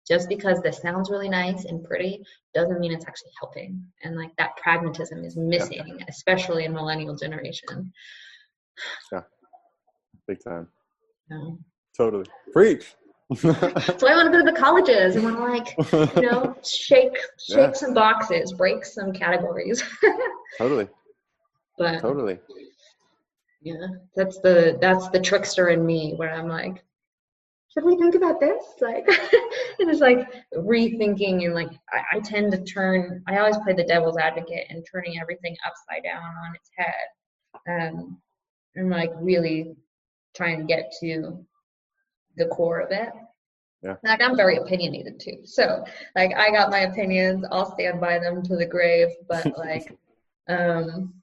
just 0.09 0.29
because 0.29 0.61
this 0.63 0.79
sounds 0.79 1.11
really 1.11 1.29
nice 1.29 1.65
and 1.65 1.85
pretty 1.85 2.23
doesn't 2.55 2.81
mean 2.81 2.93
it's 2.93 3.07
actually 3.07 3.31
helping. 3.41 3.85
And 4.03 4.17
like 4.17 4.31
that 4.39 4.57
pragmatism 4.57 5.25
is 5.25 5.37
missing 5.37 6.01
especially 6.09 6.65
in 6.65 6.73
millennial 6.73 7.17
generation 7.17 7.93
Yeah, 9.13 9.23
big 10.27 10.39
time. 10.43 10.69
so, 11.31 11.59
Totally. 11.97 12.27
Preach. 12.53 12.95
so 13.37 13.51
i 13.51 14.15
want 14.17 14.33
to 14.33 14.33
go 14.33 14.43
to 14.43 14.51
the 14.51 14.57
colleges 14.59 15.15
and 15.15 15.23
want 15.25 15.37
to 15.37 15.43
like 15.93 16.17
you 16.17 16.23
know 16.31 16.57
shake 16.65 17.15
shake 17.39 17.59
Yeah. 17.59 17.73
some 17.73 17.93
boxes 17.93 18.55
break 18.55 18.87
some 18.87 19.13
categories 19.13 19.83
totally. 20.59 20.89
but 21.77 22.01
Totally. 22.01 22.39
yeah 23.61 23.87
that's 24.17 24.39
the 24.41 24.79
that's 24.81 25.11
the 25.11 25.21
trickster 25.21 25.69
in 25.69 25.85
me 25.85 26.15
where 26.17 26.33
i'm 26.33 26.49
like 26.49 26.83
should 27.71 27.85
we 27.85 27.97
think 27.99 28.15
about 28.15 28.41
this 28.41 28.65
like 28.81 29.05
it 29.09 29.89
is 29.89 30.01
like 30.01 30.33
rethinking 30.57 31.45
and 31.45 31.53
like 31.55 31.71
I, 31.93 32.17
I 32.17 32.21
tend 32.21 32.51
to 32.53 32.65
turn 32.65 33.23
i 33.29 33.37
always 33.39 33.59
play 33.59 33.75
the 33.75 33.85
devil's 33.85 34.17
advocate 34.17 34.65
and 34.71 34.87
turning 34.91 35.21
everything 35.21 35.55
upside 35.67 36.03
down 36.05 36.23
on 36.23 36.55
its 36.55 36.71
head 36.79 37.93
um 37.93 38.17
and 38.79 38.91
like 38.91 39.11
really 39.17 39.75
trying 40.37 40.59
to 40.59 40.65
get 40.65 40.93
to 41.01 41.45
the 42.37 42.47
core 42.47 42.81
of 42.81 42.91
it 42.93 43.11
Yeah. 43.83 43.97
Like 44.05 44.23
I'm 44.23 44.37
very 44.37 44.57
opinionated 44.57 45.21
too. 45.21 45.39
So 45.45 45.85
like 46.17 46.33
I 46.37 46.51
got 46.51 46.71
my 46.71 46.81
opinions, 46.81 47.45
I'll 47.51 47.73
stand 47.73 48.01
by 48.01 48.19
them 48.19 48.43
to 48.45 48.57
the 48.57 48.67
grave, 48.67 49.09
but 49.29 49.47
like 49.67 49.97
um 50.49 51.15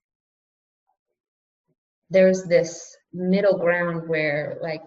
there's 2.09 2.43
this 2.43 2.95
middle 3.13 3.57
ground 3.57 4.07
where 4.07 4.57
like 4.61 4.83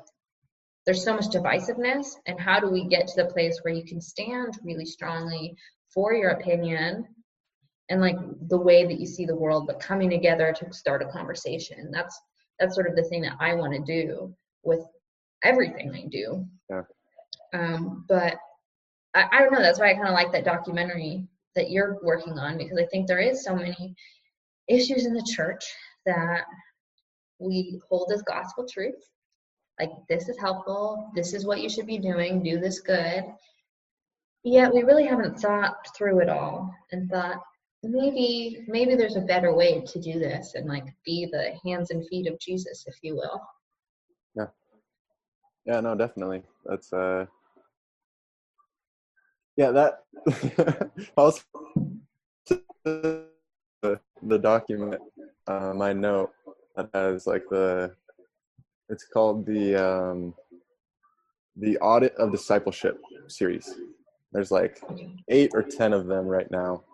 there's 0.87 1.05
so 1.05 1.15
much 1.15 1.27
divisiveness 1.27 2.07
and 2.27 2.39
how 2.39 2.61
do 2.61 2.71
we 2.71 2.85
get 2.87 3.07
to 3.09 3.23
the 3.23 3.31
place 3.31 3.59
where 3.63 3.75
you 3.75 3.85
can 3.85 4.01
stand 4.01 4.59
really 4.63 4.87
strongly 4.87 5.57
for 5.93 6.15
your 6.15 6.31
opinion 6.31 7.07
and 7.91 8.01
like 8.01 8.17
the 8.49 8.57
way 8.57 8.87
that 8.87 9.01
you 9.01 9.07
see 9.07 9.27
the 9.27 9.35
world 9.35 9.67
but 9.67 9.81
coming 9.81 10.09
together 10.09 10.55
to 10.59 10.73
start 10.73 11.03
a 11.03 11.07
conversation 11.07 11.91
that's 11.91 12.19
that's 12.59 12.75
sort 12.75 12.89
of 12.89 12.97
the 12.97 13.05
thing 13.05 13.23
that 13.23 13.37
i 13.41 13.55
want 13.55 13.73
to 13.73 13.93
do 13.93 14.35
with 14.65 14.81
everything 15.45 15.93
i 15.95 16.05
do. 16.11 16.45
Yeah. 16.71 16.83
um, 17.55 18.05
but 18.09 18.37
I, 19.15 19.25
I 19.33 19.39
don't 19.41 19.53
know 19.53 19.63
that's 19.63 19.79
why 19.79 19.91
i 19.91 19.95
kind 19.95 20.09
of 20.09 20.15
like 20.15 20.33
that 20.33 20.45
documentary 20.45 21.27
that 21.55 21.71
you're 21.71 21.99
working 22.03 22.39
on 22.39 22.59
because 22.59 22.79
i 22.79 22.87
think 22.87 23.07
there 23.07 23.21
is 23.21 23.45
so 23.45 23.55
many 23.55 23.95
issues 24.69 25.07
in 25.07 25.15
the 25.15 25.23
church 25.35 25.65
that 26.07 26.45
we 27.39 27.81
hold 27.89 28.11
as 28.13 28.23
gospel 28.23 28.67
truth. 28.67 28.95
Like 29.79 29.91
this 30.09 30.29
is 30.29 30.39
helpful 30.39 31.11
this 31.15 31.35
is 31.35 31.47
what 31.47 31.61
you 31.61 31.69
should 31.69 31.87
be 31.87 31.99
doing 31.99 32.43
do 32.43 32.59
this 32.59 32.81
good. 32.81 33.25
Yet 34.45 34.73
we 34.73 34.83
really 34.83 35.07
haven't 35.07 35.39
thought 35.39 35.77
through 35.97 36.21
it 36.21 36.29
all 36.29 36.75
and 36.93 37.11
thought 37.11 37.43
maybe 37.83 38.65
maybe 38.67 38.95
there's 38.95 39.17
a 39.17 39.21
better 39.21 39.55
way 39.55 39.81
to 39.81 40.01
do 40.01 40.19
this 40.19 40.55
and 40.55 40.67
like 40.67 40.85
be 41.05 41.27
the 41.31 41.53
hands 41.65 41.91
and 41.91 42.07
feet 42.09 42.27
of 42.27 42.39
jesus 42.41 42.85
if 42.87 42.97
you 43.03 43.15
will 43.15 43.41
Yeah, 44.35 44.47
Yeah, 45.65 45.81
no, 45.81 45.95
definitely. 45.95 46.43
That's 46.65 46.93
uh 46.93 47.27
yeah, 49.57 49.71
that 49.73 50.05
also 51.17 51.43
the, 52.85 53.27
the 54.23 54.39
document 54.39 55.01
uh, 55.47 55.73
my 55.75 55.93
note 55.93 56.31
that 56.77 56.89
has 56.95 57.27
like 57.27 57.45
the 57.51 57.95
it's 58.89 59.05
called 59.05 59.45
the 59.47 59.75
um 59.77 60.35
the 61.57 61.77
audit 61.79 62.15
of 62.17 62.31
discipleship 62.31 63.01
series. 63.27 63.75
There's 64.33 64.51
like 64.51 64.81
eight 65.29 65.51
or 65.55 65.63
ten 65.63 65.93
of 65.93 66.07
them 66.07 66.27
right 66.27 66.51
now. 66.51 66.85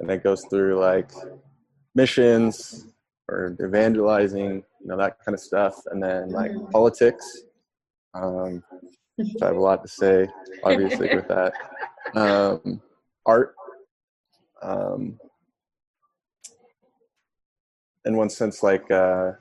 And 0.00 0.10
it 0.10 0.24
goes 0.24 0.44
through 0.46 0.78
like 0.80 1.10
missions 1.94 2.86
or 3.28 3.56
evangelizing, 3.62 4.64
you 4.80 4.86
know, 4.86 4.96
that 4.96 5.18
kind 5.24 5.34
of 5.34 5.40
stuff, 5.40 5.74
and 5.86 6.02
then 6.02 6.30
like 6.32 6.50
Mhm. 6.52 6.70
politics. 6.72 7.44
Um, 8.14 8.64
I 9.42 9.46
have 9.46 9.56
a 9.56 9.60
lot 9.60 9.82
to 9.82 9.88
say, 9.88 10.28
obviously, 10.64 11.08
with 11.14 11.28
that. 11.34 11.52
Um, 12.14 12.80
art. 13.26 13.54
Um, 14.62 15.18
in 18.04 18.16
one 18.16 18.30
sense, 18.30 18.62
like 18.62 18.90
uh, 18.90 19.32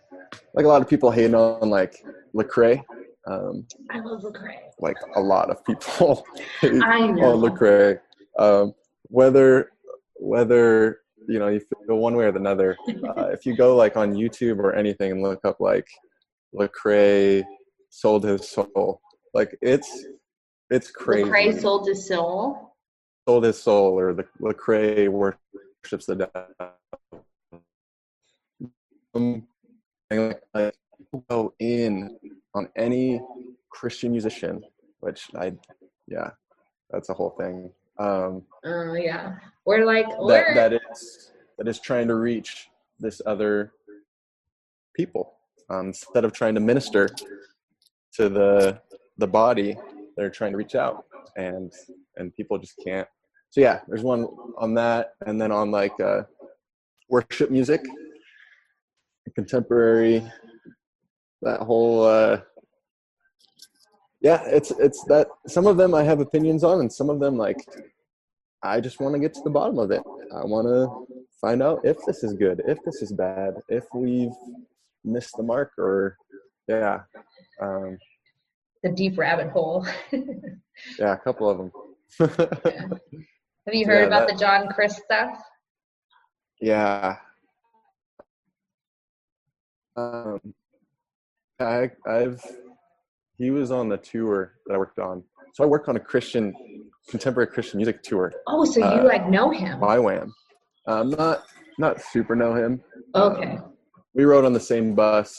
like 0.54 0.66
a 0.66 0.68
lot 0.68 0.82
of 0.82 0.90
people 0.90 1.10
hating 1.12 1.36
on 1.36 1.70
like 1.70 2.04
Lecrae. 2.36 2.84
Um, 3.28 3.66
i 3.92 4.00
love 4.00 4.22
Lecrae. 4.24 4.56
like 4.80 4.98
a 5.16 5.22
lot 5.22 5.50
of 5.50 5.64
people 5.66 6.26
hate 6.62 6.82
i 6.84 7.08
know 7.08 7.34
on 7.34 7.40
Lecrae. 7.42 8.00
Um, 8.38 8.74
whether 9.04 9.72
whether 10.20 11.00
you 11.28 11.40
know 11.40 11.48
you 11.48 11.60
feel 11.60 11.98
one 11.98 12.16
way 12.16 12.26
or 12.26 12.32
the 12.32 12.42
other. 12.44 12.78
Uh, 13.18 13.28
if 13.28 13.46
you 13.46 13.56
go 13.56 13.76
like 13.76 13.98
on 13.98 14.14
YouTube 14.14 14.60
or 14.60 14.74
anything 14.74 15.12
and 15.12 15.22
look 15.22 15.44
up 15.46 15.60
like 15.60 15.88
Lecrae 16.54 17.44
sold 17.90 18.24
his 18.24 18.50
soul, 18.50 19.02
like 19.34 19.58
it's 19.62 20.06
it's 20.70 20.92
crazy. 20.92 21.30
Lecrae 21.30 21.60
sold 21.60 21.88
his 21.88 22.08
soul 22.08 22.70
sold 23.30 23.44
his 23.44 23.62
soul, 23.62 24.00
or 24.00 24.12
the 24.14 24.26
Lecrae 24.42 25.08
worships 25.08 26.08
the 26.08 26.16
devil. 26.16 26.74
Um, 29.14 29.48
and, 30.10 30.36
like, 30.56 30.74
go 31.30 31.54
in 31.60 32.18
on 32.56 32.70
any 32.76 33.22
Christian 33.70 34.12
musician, 34.12 34.64
which 35.02 35.30
I, 35.36 35.54
yeah, 36.08 36.32
that's 36.90 37.10
a 37.10 37.14
whole 37.14 37.36
thing. 37.40 37.72
Um, 38.00 38.44
oh 38.66 38.94
yeah. 38.94 39.36
We're 39.66 39.86
like 39.86 40.08
that 40.08 40.20
we're 40.20 40.54
that 40.56 40.74
is 40.74 41.32
that 41.58 41.68
is 41.68 41.80
trying 41.80 42.08
to 42.08 42.16
reach 42.16 42.70
this 43.00 43.22
other 43.26 43.74
people. 44.96 45.34
Um, 45.70 45.88
instead 45.88 46.26
of 46.26 46.34
trying 46.34 46.56
to 46.56 46.62
minister 46.62 47.10
to 48.14 48.30
the 48.30 48.82
the 49.18 49.28
body 49.28 49.78
they're 50.16 50.30
trying 50.30 50.52
to 50.52 50.58
reach 50.58 50.76
out 50.76 51.06
and 51.36 51.72
and 52.18 52.34
people 52.36 52.58
just 52.58 52.76
can't. 52.84 53.08
So 53.50 53.62
yeah 53.62 53.82
there's 53.88 54.04
one 54.04 54.28
on 54.58 54.74
that 54.76 55.14
and 55.26 55.40
then 55.40 55.52
on 55.52 55.70
like 55.70 56.00
uh 56.00 56.24
worship 57.10 57.52
music. 57.52 57.82
Contemporary 59.36 60.24
that 61.42 61.60
whole 61.62 62.04
uh 62.04 62.42
yeah 64.22 64.42
it's 64.46 64.72
it's 64.72 65.04
that 65.06 65.28
some 65.48 65.66
of 65.68 65.78
them 65.78 65.94
i 65.94 66.04
have 66.04 66.20
opinions 66.20 66.64
on 66.64 66.80
and 66.82 66.92
some 66.92 67.10
of 67.10 67.20
them 67.20 67.38
like 67.38 67.58
i 68.64 68.80
just 68.80 69.00
want 69.00 69.14
to 69.14 69.20
get 69.20 69.34
to 69.34 69.42
the 69.44 69.50
bottom 69.50 69.80
of 69.80 69.92
it. 69.92 70.04
I 70.36 70.44
want 70.46 70.68
to 70.68 70.80
find 71.42 71.64
out 71.64 71.80
if 71.86 71.98
this 72.06 72.24
is 72.24 72.34
good 72.34 72.62
if 72.68 72.78
this 72.86 73.02
is 73.02 73.12
bad 73.14 73.56
if 73.70 73.86
we've 73.94 74.36
missed 75.04 75.36
the 75.38 75.44
mark 75.44 75.72
or 75.78 76.18
yeah 76.68 77.00
um. 77.62 77.98
The 78.84 78.92
deep 78.92 79.18
rabbit 79.18 79.50
hole. 79.50 79.86
Yeah 80.98 81.14
a 81.14 81.18
couple 81.18 81.50
of 81.50 81.58
them 81.58 81.72
have 83.66 83.74
you 83.74 83.86
heard 83.86 84.02
Yeah, 84.02 84.08
about 84.08 84.28
that- 84.28 84.34
the 84.38 84.40
john 84.40 84.68
crist 84.70 85.02
stuff? 85.04 85.42
Yeah. 86.62 87.18
Um 89.98 90.54
i 91.60 91.90
i've 92.08 92.42
he 93.40 93.50
was 93.50 93.72
on 93.72 93.90
the 93.90 93.98
tour 93.98 94.54
that 94.68 94.76
i 94.76 94.78
worked 94.78 95.00
on. 95.00 95.24
So 95.56 95.64
i 95.64 95.68
worked 95.68 95.90
on 95.90 95.96
a 95.96 96.00
christian 96.00 96.54
contemporary 97.10 97.48
christian 97.48 97.78
music 97.78 98.04
tour. 98.04 98.32
Oh 98.48 98.64
so 98.66 98.80
you 98.80 98.86
Uh, 99.02 99.04
like 99.06 99.28
know 99.30 99.50
him? 99.50 99.80
By 99.80 99.98
wham 99.98 100.32
um 100.88 101.10
not 101.10 101.44
not 101.80 102.02
super 102.02 102.36
know 102.36 102.54
him. 102.54 102.82
Um, 103.16 103.24
okay. 103.34 103.58
we 104.14 104.24
rode 104.26 104.46
on 104.46 104.54
the 104.54 104.60
same 104.60 104.94
bus 104.94 105.36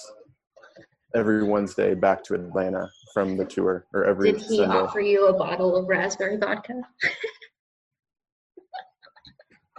every 1.14 1.42
wednesday 1.44 1.94
back 1.94 2.22
to 2.24 2.34
atlanta 2.34 2.88
from 3.14 3.36
the 3.36 3.44
tour 3.44 3.84
or 3.94 4.04
every 4.04 4.32
did 4.32 4.40
he 4.42 4.56
sunday. 4.58 4.76
offer 4.76 5.00
you 5.00 5.26
a 5.28 5.32
bottle 5.36 5.76
of 5.76 5.86
raspberry 5.88 6.36
vodka? 6.36 6.74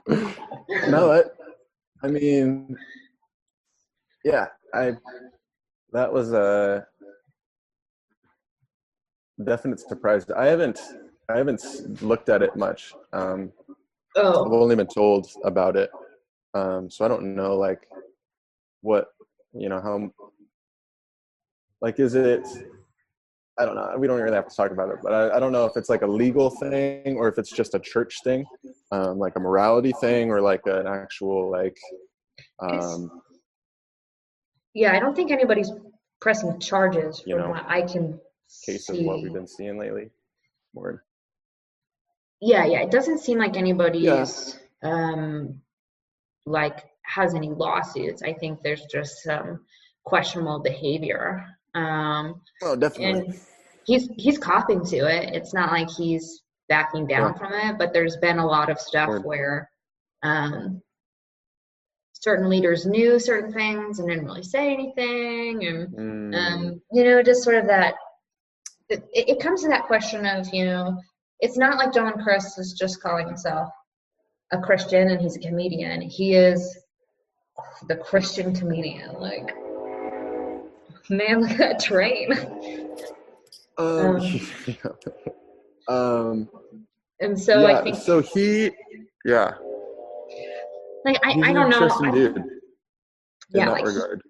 No, 0.90 1.12
it, 1.12 1.28
I 2.04 2.08
mean, 2.08 2.76
yeah, 4.24 4.48
I 4.74 4.94
that 5.94 6.12
was 6.12 6.32
a 6.34 6.86
definite 9.46 9.80
surprise. 9.80 10.26
I 10.32 10.48
haven't 10.48 10.80
I 11.30 11.38
haven't 11.38 12.02
looked 12.02 12.30
at 12.30 12.42
it 12.42 12.56
much. 12.56 12.94
Um, 13.14 13.52
I've 14.18 14.26
oh 14.26 14.62
only 14.62 14.76
been 14.76 14.88
told 14.88 15.28
about 15.44 15.76
it, 15.76 15.90
um, 16.54 16.90
so 16.90 17.06
I 17.06 17.08
don't 17.08 17.36
know 17.36 17.56
like 17.56 17.88
what 18.82 19.08
you 19.54 19.70
know 19.70 19.82
how 19.82 20.12
like 21.82 22.00
is 22.00 22.16
it. 22.16 22.46
I 23.60 23.66
don't 23.66 23.76
know. 23.76 23.94
We 23.98 24.08
don't 24.08 24.20
really 24.20 24.34
have 24.36 24.48
to 24.48 24.56
talk 24.56 24.72
about 24.72 24.90
it, 24.90 25.00
but 25.04 25.14
I, 25.14 25.38
I 25.38 25.40
don't 25.40 25.52
know 25.52 25.66
if 25.66 25.74
it's 25.76 25.90
like 25.90 26.02
a 26.02 26.08
legal 26.08 26.50
thing 26.50 27.18
or 27.18 27.28
if 27.28 27.38
it's 27.38 27.52
just 27.52 27.76
a 27.76 27.80
church 27.80 28.20
thing, 28.24 28.46
um, 28.92 29.20
like 29.20 29.34
a 29.36 29.40
morality 29.40 29.94
thing 30.00 30.32
or 30.32 30.42
like 30.42 30.62
an 30.66 30.88
actual 30.88 31.52
like 31.52 31.78
um, 32.62 33.22
yeah 34.74 34.94
i 34.94 35.00
don't 35.00 35.16
think 35.16 35.32
anybody's 35.32 35.72
pressing 36.20 36.60
charges 36.60 37.24
You 37.26 37.38
know, 37.38 37.50
what 37.50 37.66
i 37.68 37.82
can 37.82 38.20
case 38.66 38.90
of 38.90 38.98
what 39.00 39.22
we've 39.22 39.34
been 39.34 39.48
seeing 39.48 39.78
lately. 39.80 40.10
More, 40.74 41.04
yeah 42.42 42.66
yeah 42.66 42.80
it 42.80 42.90
doesn't 42.92 43.20
seem 43.20 43.38
like 43.38 43.56
anybody's 43.58 44.58
um 44.84 45.62
like 46.46 46.86
has 47.04 47.36
any 47.36 47.50
lawsuits 47.50 48.24
i 48.24 48.34
think 48.34 48.62
there's 48.64 48.86
just 48.86 49.22
some 49.22 49.60
questionable 50.06 50.60
behavior 50.60 51.46
um 51.76 52.42
oh, 52.64 52.76
definitely. 52.76 53.20
and 53.28 53.40
he's 53.86 54.10
he's 54.18 54.38
copying 54.38 54.84
to 54.84 54.98
it 54.98 55.36
it's 55.36 55.54
not 55.54 55.72
like 55.72 55.90
he's 55.90 56.42
backing 56.70 57.06
down 57.06 57.34
Yeah. 57.34 57.38
from 57.38 57.54
it 57.54 57.78
but 57.78 57.94
there's 57.94 58.18
been 58.18 58.40
a 58.40 58.46
lot 58.46 58.70
of 58.72 58.80
stuff 58.80 59.10
Word. 59.10 59.26
where 59.26 59.70
um 60.24 60.82
certain 62.14 62.50
leaders 62.50 62.86
knew 62.86 63.20
certain 63.20 63.52
things 63.54 64.00
and 64.00 64.08
didn't 64.08 64.26
really 64.26 64.44
say 64.44 64.72
anything 64.74 65.66
and 65.66 65.88
Mm, 65.96 66.36
um, 66.36 66.82
you 66.92 67.04
know, 67.04 67.22
just 67.24 67.44
sort 67.44 67.56
of 67.58 67.66
that. 67.68 67.96
It, 68.92 69.04
it 69.14 69.40
comes 69.40 69.62
to 69.64 69.70
that 69.70 69.84
question 69.86 70.26
of, 70.26 70.54
you 70.54 70.66
know, 70.66 70.98
it's 71.40 71.58
not 71.58 71.78
like 71.78 71.94
John 71.94 72.22
Crist 72.22 72.60
is 72.60 72.74
just 72.74 73.02
calling 73.02 73.26
himself 73.28 73.70
a 74.52 74.60
Christian 74.60 75.10
and 75.10 75.22
he's 75.22 75.38
a 75.38 75.40
comedian. 75.40 76.02
He 76.02 76.36
is 76.36 76.78
the 77.88 77.96
Christian 77.96 78.54
comedian. 78.54 79.14
Like, 79.14 79.56
man, 81.10 81.42
look 81.42 81.52
at 81.52 81.58
that 81.58 81.80
train. 81.80 82.34
Um, 83.78 84.20
Um, 84.20 84.30
um 85.88 86.50
And 87.22 87.40
so 87.40 87.62
yeah, 87.62 87.78
I 87.80 87.84
think, 87.84 87.96
so 87.96 88.22
he 88.22 88.72
yeah 89.26 89.54
like, 91.06 91.18
I, 91.24 91.32
he's 91.32 91.46
I 91.46 91.54
don't 91.54 91.70
know. 91.70 91.78
interesting 91.78 92.08
I- 92.10 92.12
dude 92.12 92.38
in 92.38 92.50
yeah, 93.54 93.66
that 93.66 93.72
like, 93.72 93.86
regard 93.86 94.22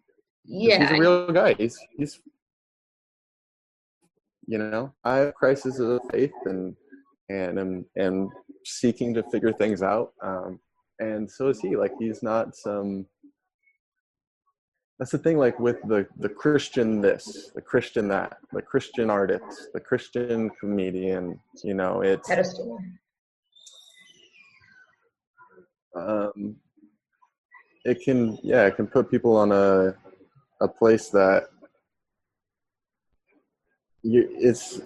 yeah, 0.45 0.79
he's 0.81 0.97
a 0.97 1.01
real 1.01 1.31
guy 1.31 1.53
he's 1.55 1.77
he's 1.97 2.19
you 4.51 4.57
know 4.57 4.93
i 5.05 5.15
have 5.15 5.33
crises 5.33 5.79
of 5.79 6.01
faith 6.11 6.33
and 6.45 6.75
and 7.29 7.57
am 7.57 7.85
am 7.97 8.29
seeking 8.65 9.13
to 9.13 9.23
figure 9.31 9.53
things 9.53 9.81
out 9.81 10.11
um 10.21 10.59
and 10.99 11.31
so 11.31 11.47
is 11.47 11.61
he 11.61 11.77
like 11.77 11.93
he's 11.97 12.21
not 12.21 12.53
some 12.53 13.05
that's 14.99 15.11
the 15.11 15.17
thing 15.17 15.37
like 15.37 15.57
with 15.57 15.77
the 15.87 16.05
the 16.17 16.27
christian 16.27 16.99
this 16.99 17.51
the 17.55 17.61
christian 17.61 18.09
that 18.09 18.37
the 18.51 18.61
christian 18.61 19.09
artist 19.09 19.69
the 19.73 19.79
christian 19.79 20.49
comedian 20.59 21.39
you 21.63 21.73
know 21.73 22.01
it's 22.01 22.27
pedestal. 22.27 22.77
um, 25.95 26.57
it 27.85 28.01
can 28.03 28.37
yeah 28.43 28.65
it 28.65 28.75
can 28.75 28.85
put 28.85 29.09
people 29.09 29.37
on 29.37 29.53
a 29.53 29.95
a 30.59 30.67
place 30.67 31.09
that 31.09 31.50
you 34.03 34.27
it's 34.31 34.81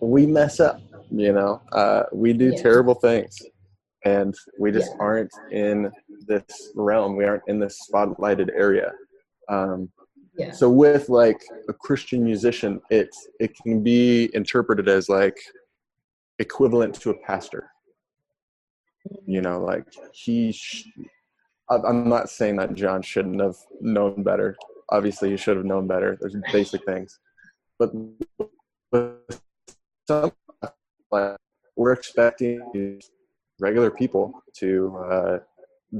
we 0.00 0.26
mess 0.26 0.60
up 0.60 0.80
you 1.10 1.32
know 1.32 1.60
uh, 1.72 2.04
we 2.12 2.32
do 2.32 2.46
Yeah. 2.50 2.62
terrible 2.62 2.94
things. 2.94 3.36
And 4.04 4.34
we 4.58 4.72
just 4.72 4.92
Yeah. 4.92 4.96
aren't 5.00 5.32
in 5.52 5.92
this 6.26 6.72
realm. 6.74 7.16
We 7.16 7.24
aren't 7.26 7.42
in 7.48 7.58
this 7.58 7.76
spotlighted 7.86 8.48
area. 8.54 8.92
Um, 9.48 9.90
Yeah. 10.38 10.52
so 10.52 10.70
with 10.70 11.08
like 11.10 11.40
a 11.68 11.74
christian 11.74 12.24
musician 12.24 12.80
it 12.90 13.10
it 13.40 13.54
can 13.56 13.82
be 13.82 14.30
interpreted 14.34 14.88
as 14.88 15.08
like 15.08 15.38
equivalent 16.38 16.94
to 17.02 17.10
a 17.10 17.18
pastor. 17.26 17.70
You 19.26 19.40
know 19.42 19.60
like 19.60 19.84
he 20.12 20.52
sh- 20.52 20.88
i'm 21.70 22.08
not 22.08 22.28
saying 22.30 22.56
that 22.56 22.74
john 22.74 23.00
shouldn't 23.02 23.40
have 23.40 23.56
known 23.80 24.22
better. 24.22 24.56
Obviously 24.90 25.30
he 25.30 25.36
should 25.36 25.56
have 25.56 25.66
known 25.66 25.86
better. 25.86 26.16
There's 26.20 26.36
basic 26.52 26.84
things 26.84 27.18
but 27.80 27.92
with 28.92 29.40
some 30.06 30.32
we're 31.76 31.92
expecting 31.92 33.00
regular 33.58 33.90
people 33.90 34.42
to 34.52 34.96
uh, 35.10 35.38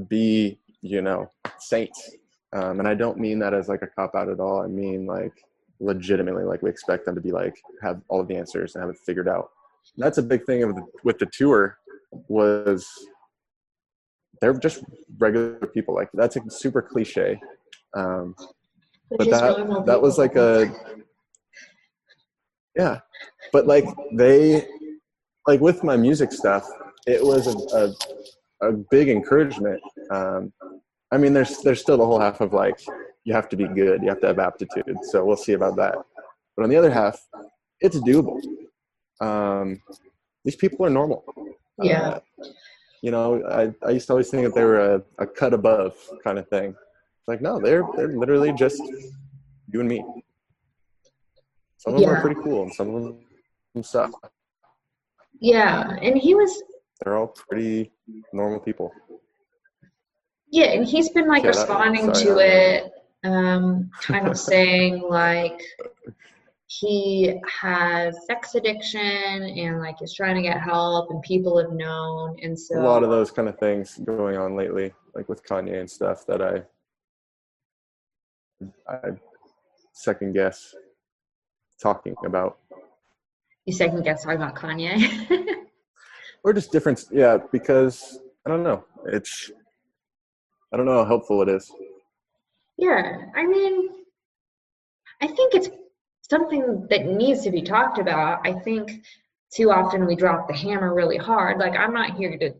be 0.07 0.59
you 0.81 1.01
know 1.01 1.29
saints. 1.57 2.15
Um, 2.53 2.79
and 2.79 2.87
i 2.87 2.93
don't 2.93 3.17
mean 3.17 3.39
that 3.39 3.53
as 3.53 3.67
like 3.67 3.81
a 3.81 3.87
cop 3.87 4.13
out 4.15 4.29
at 4.29 4.39
all. 4.39 4.61
I 4.61 4.67
mean 4.67 5.05
like 5.05 5.33
legitimately 5.79 6.43
like 6.43 6.61
we 6.61 6.69
expect 6.69 7.05
them 7.05 7.15
to 7.15 7.21
be 7.21 7.31
like 7.31 7.55
have 7.81 8.01
all 8.07 8.21
of 8.21 8.27
the 8.27 8.35
answers 8.35 8.75
and 8.75 8.83
have 8.83 8.91
it 8.91 8.99
figured 8.99 9.27
out. 9.27 9.49
And 9.95 10.03
that's 10.05 10.19
a 10.19 10.23
big 10.23 10.45
thing 10.45 10.61
of 10.61 10.75
the, 10.75 10.85
with 11.03 11.17
the 11.17 11.25
tour 11.25 11.79
was 12.27 12.87
they're 14.39 14.53
just 14.53 14.83
regular 15.17 15.55
people. 15.73 15.95
Like 15.95 16.09
that's 16.13 16.35
a 16.35 16.41
super 16.49 16.81
cliche. 16.81 17.39
Um, 17.95 18.35
but 19.09 19.29
that 19.29 19.83
that 19.87 20.01
was 20.01 20.17
like 20.17 20.35
a 20.35 20.71
yeah. 22.75 22.99
But 23.51 23.67
like 23.67 23.85
they 24.13 24.67
like 25.47 25.59
with 25.59 25.83
my 25.83 25.97
music 25.97 26.31
stuff 26.31 26.67
it 27.07 27.23
was 27.23 27.47
a, 27.47 27.93
a, 28.63 28.69
a 28.69 28.71
big 28.91 29.09
encouragement. 29.09 29.81
Um, 30.09 30.53
i 31.13 31.17
mean 31.17 31.33
there's 31.33 31.57
there's 31.59 31.81
still 31.81 31.97
the 31.97 32.05
whole 32.05 32.19
half 32.19 32.39
of 32.41 32.53
like 32.53 32.79
you 33.25 33.33
have 33.33 33.49
to 33.49 33.57
be 33.57 33.67
good 33.67 34.01
you 34.01 34.07
have 34.07 34.21
to 34.21 34.27
have 34.27 34.39
aptitude 34.39 34.97
so 35.03 35.25
we'll 35.25 35.37
see 35.37 35.53
about 35.53 35.75
that. 35.75 35.95
But 36.55 36.63
on 36.63 36.69
the 36.69 36.77
other 36.77 36.91
half 36.91 37.19
it's 37.79 37.97
doable. 37.97 38.39
Um, 39.19 39.81
these 40.45 40.55
people 40.55 40.85
are 40.85 40.89
normal. 40.89 41.23
Yeah. 41.81 42.09
Uh, 42.09 42.19
you 43.01 43.11
know 43.11 43.43
I, 43.45 43.73
I 43.85 43.91
used 43.91 44.07
to 44.07 44.13
always 44.13 44.29
think 44.29 44.43
that 44.43 44.55
they 44.55 44.63
were 44.63 44.95
a, 44.95 45.03
a 45.17 45.27
cut 45.27 45.53
above 45.53 45.95
kind 46.23 46.37
of 46.39 46.47
thing. 46.47 46.69
It's 46.69 47.27
like 47.27 47.41
no 47.41 47.59
they're 47.59 47.85
they're 47.95 48.15
literally 48.17 48.53
just 48.53 48.81
you 49.73 49.79
and 49.79 49.89
me 49.89 50.03
some 51.81 51.95
of 51.95 51.99
them 52.01 52.09
are 52.11 52.21
pretty 52.21 52.39
cool 52.43 52.61
and 52.61 52.71
some 52.73 52.93
of 52.93 53.03
them 53.73 53.83
suck. 53.83 54.11
Yeah, 55.39 55.97
and 56.01 56.15
he 56.15 56.35
was 56.35 56.61
they're 57.03 57.17
all 57.17 57.27
pretty 57.49 57.91
normal 58.33 58.59
people. 58.59 58.91
Yeah, 60.51 60.65
and 60.73 60.85
he's 60.85 61.09
been 61.09 61.27
like 61.27 61.43
Yeah, 61.43 61.51
that- 61.51 61.57
responding 61.57 62.13
sorry, 62.13 62.25
to 62.25 62.37
it, 62.37 62.91
um, 63.23 63.89
kind 64.01 64.27
of 64.27 64.37
saying 64.37 65.01
like 65.09 65.59
he 66.67 67.39
has 67.61 68.15
sex 68.27 68.53
addiction 68.53 69.01
and 69.01 69.79
like 69.79 69.99
is 70.03 70.13
trying 70.13 70.35
to 70.35 70.43
get 70.43 70.61
help, 70.61 71.09
and 71.09 71.21
people 71.23 71.57
have 71.57 71.71
known, 71.71 72.37
and 72.43 72.57
so 72.57 72.79
a 72.79 72.83
lot 72.85 73.01
of 73.03 73.09
those 73.09 73.31
kind 73.31 73.49
of 73.49 73.57
things 73.57 73.99
going 74.05 74.37
on 74.37 74.55
lately 74.55 74.93
like 75.15 75.27
with 75.27 75.43
kanye 75.43 75.79
and 75.79 75.89
stuff 75.89 76.25
that 76.27 76.41
i 76.41 76.61
i 78.87 79.09
second 79.91 80.31
guess 80.33 80.73
talking 81.81 82.15
about 82.25 82.57
you 83.65 83.73
second 83.73 84.03
guess 84.03 84.23
talking 84.23 84.37
about 84.37 84.55
Kanye. 84.55 84.97
or 86.43 86.53
just 86.53 86.71
different 86.71 87.05
yeah 87.11 87.37
because 87.51 88.19
i 88.45 88.49
don't 88.49 88.63
know 88.63 88.83
it's 89.07 89.51
i 90.73 90.77
don't 90.77 90.85
know 90.85 90.97
how 90.97 91.05
helpful 91.05 91.41
it 91.41 91.49
is 91.49 91.71
Yeah, 92.81 93.25
I 93.35 93.45
mean, 93.45 93.89
I 95.21 95.27
think 95.27 95.53
it's 95.53 95.69
something 96.27 96.87
that 96.89 97.05
needs 97.05 97.43
to 97.43 97.51
be 97.51 97.61
talked 97.61 97.99
about. 97.99 98.41
I 98.43 98.53
think 98.53 99.03
too 99.53 99.69
often 99.69 100.07
we 100.07 100.15
drop 100.15 100.47
the 100.47 100.55
hammer 100.55 100.91
really 100.93 101.17
hard. 101.17 101.59
Like, 101.59 101.75
I'm 101.75 101.93
not 101.93 102.15
here 102.17 102.39
to 102.39 102.55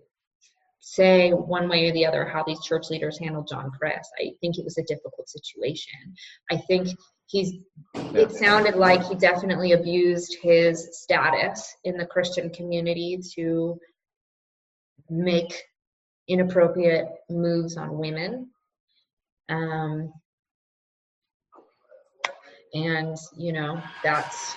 say 0.79 1.31
one 1.31 1.67
way 1.67 1.89
or 1.89 1.93
the 1.93 2.05
other 2.05 2.23
how 2.23 2.43
these 2.43 2.61
church 2.61 2.91
leaders 2.91 3.17
handled 3.17 3.47
John 3.47 3.71
Crist. 3.71 4.11
I 4.19 4.33
think 4.41 4.59
it 4.59 4.63
was 4.63 4.77
a 4.77 4.83
difficult 4.83 5.27
situation. 5.27 6.13
I 6.51 6.57
think 6.57 6.89
he's, 7.31 7.53
it 7.95 8.31
sounded 8.31 8.75
like 8.75 9.03
he 9.03 9.15
definitely 9.15 9.71
abused 9.71 10.37
his 10.41 10.89
status 10.91 11.75
in 11.85 11.97
the 11.97 12.05
Christian 12.05 12.49
community 12.49 13.19
to 13.35 13.79
make 15.09 15.63
inappropriate 16.27 17.07
moves 17.29 17.77
on 17.77 17.97
women. 17.97 18.49
Um, 19.49 20.13
and 22.73 23.17
you 23.37 23.51
know 23.51 23.81
that's 24.01 24.55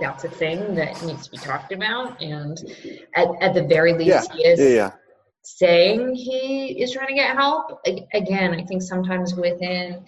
that's 0.00 0.22
a 0.24 0.28
thing 0.28 0.74
that 0.76 1.02
needs 1.04 1.26
to 1.26 1.30
be 1.32 1.36
talked 1.36 1.72
about. 1.72 2.20
And 2.22 2.58
at, 3.14 3.28
at 3.40 3.54
the 3.54 3.64
very 3.64 3.92
least 3.92 4.30
Yeah, 4.30 4.36
he 4.36 4.44
is 4.44 4.60
yeah 4.60 4.68
yeah. 4.68 4.90
saying 5.42 6.14
he 6.14 6.80
is 6.80 6.92
trying 6.92 7.08
to 7.08 7.14
get 7.14 7.36
help. 7.36 7.80
Again 8.14 8.54
i 8.54 8.62
think 8.62 8.82
sometimes 8.82 9.34
within 9.34 10.04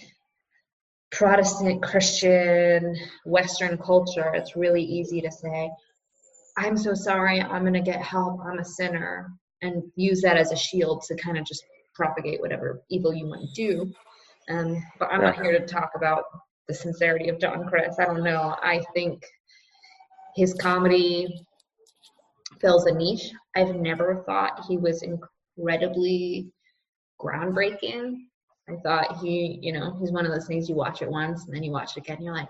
protestant 1.17 1.83
christian 1.83 2.97
western 3.25 3.79
culture 3.79 4.33
it's 4.35 4.57
really 4.57 4.83
easy 4.83 5.21
to 5.21 5.31
say 5.31 5.71
i'm 6.59 6.77
so 6.77 6.95
sorry 6.95 7.41
i'm 7.41 7.63
going 7.63 7.73
to 7.73 7.81
get 7.81 8.01
help 8.03 8.41
i'm 8.45 8.59
a 8.59 8.65
sinner 8.65 9.31
and 9.63 9.83
use 9.97 10.21
that 10.21 10.37
as 10.37 10.53
a 10.53 10.57
shield 10.57 11.03
to 11.03 11.15
kind 11.17 11.39
of 11.39 11.45
just 11.45 11.65
propagate 11.95 12.41
whatever 12.41 12.83
evil 12.91 13.15
you 13.15 13.27
might 13.27 13.47
do 13.55 13.91
um, 14.51 14.83
but 14.99 15.09
i'm 15.11 15.23
not 15.23 15.41
here 15.41 15.59
to 15.59 15.67
talk 15.67 15.91
about 15.97 16.25
the 16.69 16.75
sincerity 16.75 17.29
of 17.29 17.39
john 17.39 17.65
crist 17.67 18.01
i 18.01 18.05
don't 18.05 18.25
know 18.25 18.57
i 18.63 18.83
think 18.95 19.23
his 20.35 20.53
comedy 20.55 21.47
fills 22.61 22.87
a 22.87 22.93
niche. 22.93 23.31
I've 23.55 23.77
never 23.77 24.25
thought 24.27 24.65
he 24.67 24.77
was 24.77 25.03
incredibly 25.03 26.51
groundbreaking. 27.21 28.17
I 28.69 28.77
thought 28.77 29.19
he, 29.19 29.59
you 29.63 29.73
know, 29.73 29.97
he's 30.01 30.11
one 30.11 30.25
of 30.25 30.33
those 30.33 30.47
things 30.47 30.69
you 30.69 30.75
watch 30.75 31.03
it 31.03 31.11
once 31.11 31.45
and 31.45 31.55
then 31.55 31.63
you 31.63 31.71
watch 31.71 31.97
it 31.97 32.01
again 32.01 32.23
you're 32.23 32.35
like, 32.35 32.49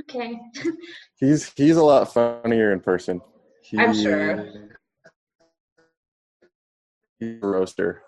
okay. 0.00 0.38
he's 1.20 1.52
he's 1.54 1.76
a 1.76 1.82
lot 1.82 2.12
funnier 2.12 2.72
in 2.72 2.80
person 2.80 3.20
I'm 3.78 3.94
sure. 3.94 4.44
he's 7.18 7.38
a 7.42 7.46
roaster 7.46 8.02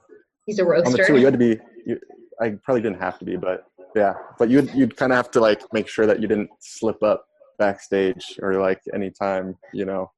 He's 0.47 0.59
a 0.59 0.63
on 0.63 0.69
the 0.69 0.99
roaster. 0.99 1.19
you 1.19 1.25
had 1.25 1.35
to 1.35 1.39
be 1.39 1.59
you, 1.87 2.01
i 2.41 2.51
probably 2.65 2.81
didn't 2.83 2.99
have 3.01 3.19
to 3.19 3.25
be 3.25 3.37
but 3.37 3.65
yeah 3.95 4.15
but 4.39 4.49
you'd 4.49 4.73
you'd 4.75 4.97
kind 4.97 5.13
of 5.13 5.17
have 5.17 5.31
to 5.33 5.41
like 5.41 5.61
make 5.73 5.87
sure 5.87 6.07
that 6.07 6.21
you 6.21 6.27
didn't 6.27 6.51
slip 6.61 7.03
up 7.03 7.25
backstage 7.59 8.39
or 8.41 8.55
like 8.55 8.81
anytime 8.95 9.57
you 9.73 9.85
know 9.85 10.11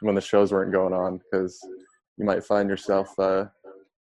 when 0.00 0.14
the 0.14 0.20
shows 0.20 0.52
weren't 0.52 0.72
going 0.72 0.92
on 0.92 1.18
because 1.18 1.58
you 2.18 2.24
might 2.24 2.44
find 2.44 2.68
yourself 2.68 3.08
uh 3.18 3.44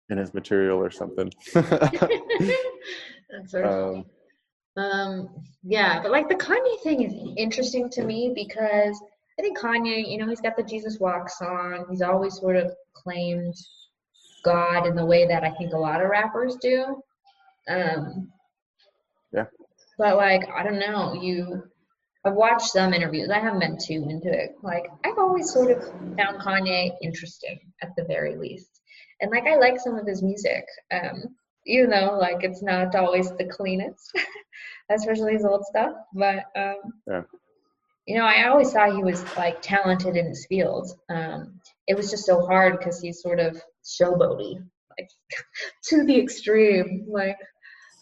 in 0.09 0.17
his 0.17 0.33
material 0.33 0.77
or 0.77 0.91
something 0.91 1.31
That's 1.53 3.53
um, 3.55 4.05
Um, 4.77 5.29
yeah, 5.63 6.01
but 6.01 6.11
like 6.11 6.29
the 6.29 6.35
Kanye 6.35 6.79
thing 6.83 7.01
is 7.01 7.13
interesting 7.37 7.89
to 7.91 8.03
me 8.03 8.31
because 8.35 9.01
I 9.39 9.41
think 9.41 9.57
Kanye, 9.57 10.09
you 10.09 10.17
know, 10.17 10.27
he's 10.27 10.41
got 10.41 10.55
the 10.55 10.63
Jesus 10.63 10.99
Walk 10.99 11.29
song. 11.29 11.85
He's 11.89 12.01
always 12.01 12.35
sort 12.35 12.55
of 12.55 12.71
claimed 12.93 13.55
God 14.43 14.85
in 14.85 14.95
the 14.95 15.05
way 15.05 15.27
that 15.27 15.43
I 15.43 15.51
think 15.51 15.73
a 15.73 15.77
lot 15.77 16.01
of 16.01 16.09
rappers 16.09 16.55
do. 16.61 17.01
Um, 17.67 18.29
Yeah. 19.33 19.45
but 19.97 20.17
like 20.17 20.47
I 20.55 20.63
don't 20.63 20.79
know, 20.79 21.13
you 21.13 21.63
I've 22.25 22.33
watched 22.33 22.67
some 22.67 22.93
interviews. 22.93 23.29
I 23.29 23.39
haven't 23.39 23.59
been 23.59 23.77
too 23.77 24.07
into 24.09 24.31
it. 24.31 24.55
Like 24.63 24.87
I've 25.03 25.17
always 25.17 25.51
sort 25.51 25.71
of 25.71 25.83
found 26.17 26.41
Kanye 26.41 26.91
interesting 27.01 27.59
at 27.81 27.95
the 27.95 28.03
very 28.05 28.35
least. 28.35 28.81
And 29.21 29.31
like 29.31 29.45
I 29.47 29.55
like 29.55 29.79
some 29.79 29.95
of 29.97 30.07
his 30.07 30.21
music. 30.21 30.65
Um, 30.91 31.35
you 31.65 31.87
know, 31.87 32.17
like 32.19 32.43
it's 32.43 32.61
not 32.61 32.95
always 32.95 33.31
the 33.31 33.45
cleanest, 33.45 34.11
especially 34.91 35.33
his 35.33 35.45
old 35.45 35.65
stuff. 35.65 35.93
But 36.13 36.45
um 36.55 36.77
Yeah. 37.07 37.23
you 38.07 38.17
know, 38.17 38.25
I 38.25 38.47
always 38.47 38.71
thought 38.71 38.95
he 38.95 39.03
was 39.03 39.23
like 39.37 39.61
talented 39.61 40.15
in 40.15 40.27
his 40.27 40.45
field. 40.47 40.91
Um, 41.09 41.59
it 41.87 41.95
was 41.97 42.09
just 42.11 42.25
so 42.25 42.45
hard 42.45 42.77
because 42.77 42.99
he's 43.01 43.21
sort 43.21 43.39
of 43.39 43.61
showboaty, 43.83 44.63
like 44.97 45.09
to 45.89 46.05
the 46.05 46.19
extreme. 46.19 47.05
Like, 47.09 47.37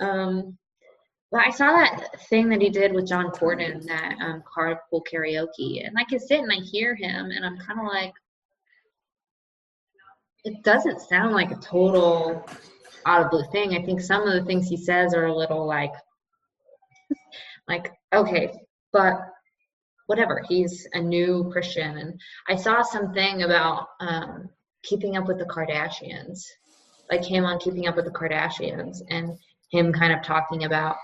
um, 0.02 0.58
but 1.32 1.48
I 1.48 1.50
saw 1.52 1.72
that 1.74 2.22
thing 2.30 2.50
that 2.50 2.62
he 2.62 2.70
did 2.70 2.94
with 2.94 3.08
John 3.08 3.32
Corden, 3.32 3.84
that 3.88 4.16
um, 4.22 4.44
carpool 4.56 5.02
karaoke, 5.12 5.84
and 5.86 5.96
like 5.96 6.14
I 6.14 6.18
sit 6.18 6.40
and 6.42 6.52
I 6.52 6.58
hear 6.58 6.96
him, 6.96 7.32
and 7.32 7.46
I'm 7.46 7.58
kind 7.58 7.80
of 7.80 7.88
like, 7.88 8.14
it 10.44 10.64
doesn't 10.64 11.02
sound 11.02 11.34
like 11.34 11.52
a 11.52 11.56
total 11.56 12.46
out 13.06 13.24
of 13.24 13.32
blue 13.32 13.46
thing. 13.52 13.76
I 13.76 13.84
think 13.84 14.02
some 14.02 14.28
of 14.28 14.34
the 14.34 14.46
things 14.46 14.68
he 14.68 14.78
says 14.78 15.14
are 15.14 15.26
a 15.26 15.36
little 15.36 15.66
like, 15.66 15.94
like 17.68 17.92
okay, 18.14 18.54
but 18.92 19.20
whatever. 20.08 20.44
He's 20.48 20.88
a 20.94 21.02
new 21.02 21.50
Christian, 21.52 21.98
and 21.98 22.20
I 22.50 22.56
saw 22.56 22.82
something 22.82 23.44
about 23.44 23.88
um, 24.00 24.50
keeping 24.84 25.18
up 25.18 25.28
with 25.28 25.40
the 25.40 25.46
Kardashians, 25.46 26.46
like 27.10 27.24
him 27.24 27.46
on 27.46 27.60
Keeping 27.60 27.88
Up 27.88 27.96
with 27.96 28.06
the 28.06 28.12
Kardashians, 28.12 29.02
and 29.10 29.38
him 29.72 29.94
kind 29.94 30.14
of 30.14 30.22
talking 30.24 30.66
about 30.66 30.98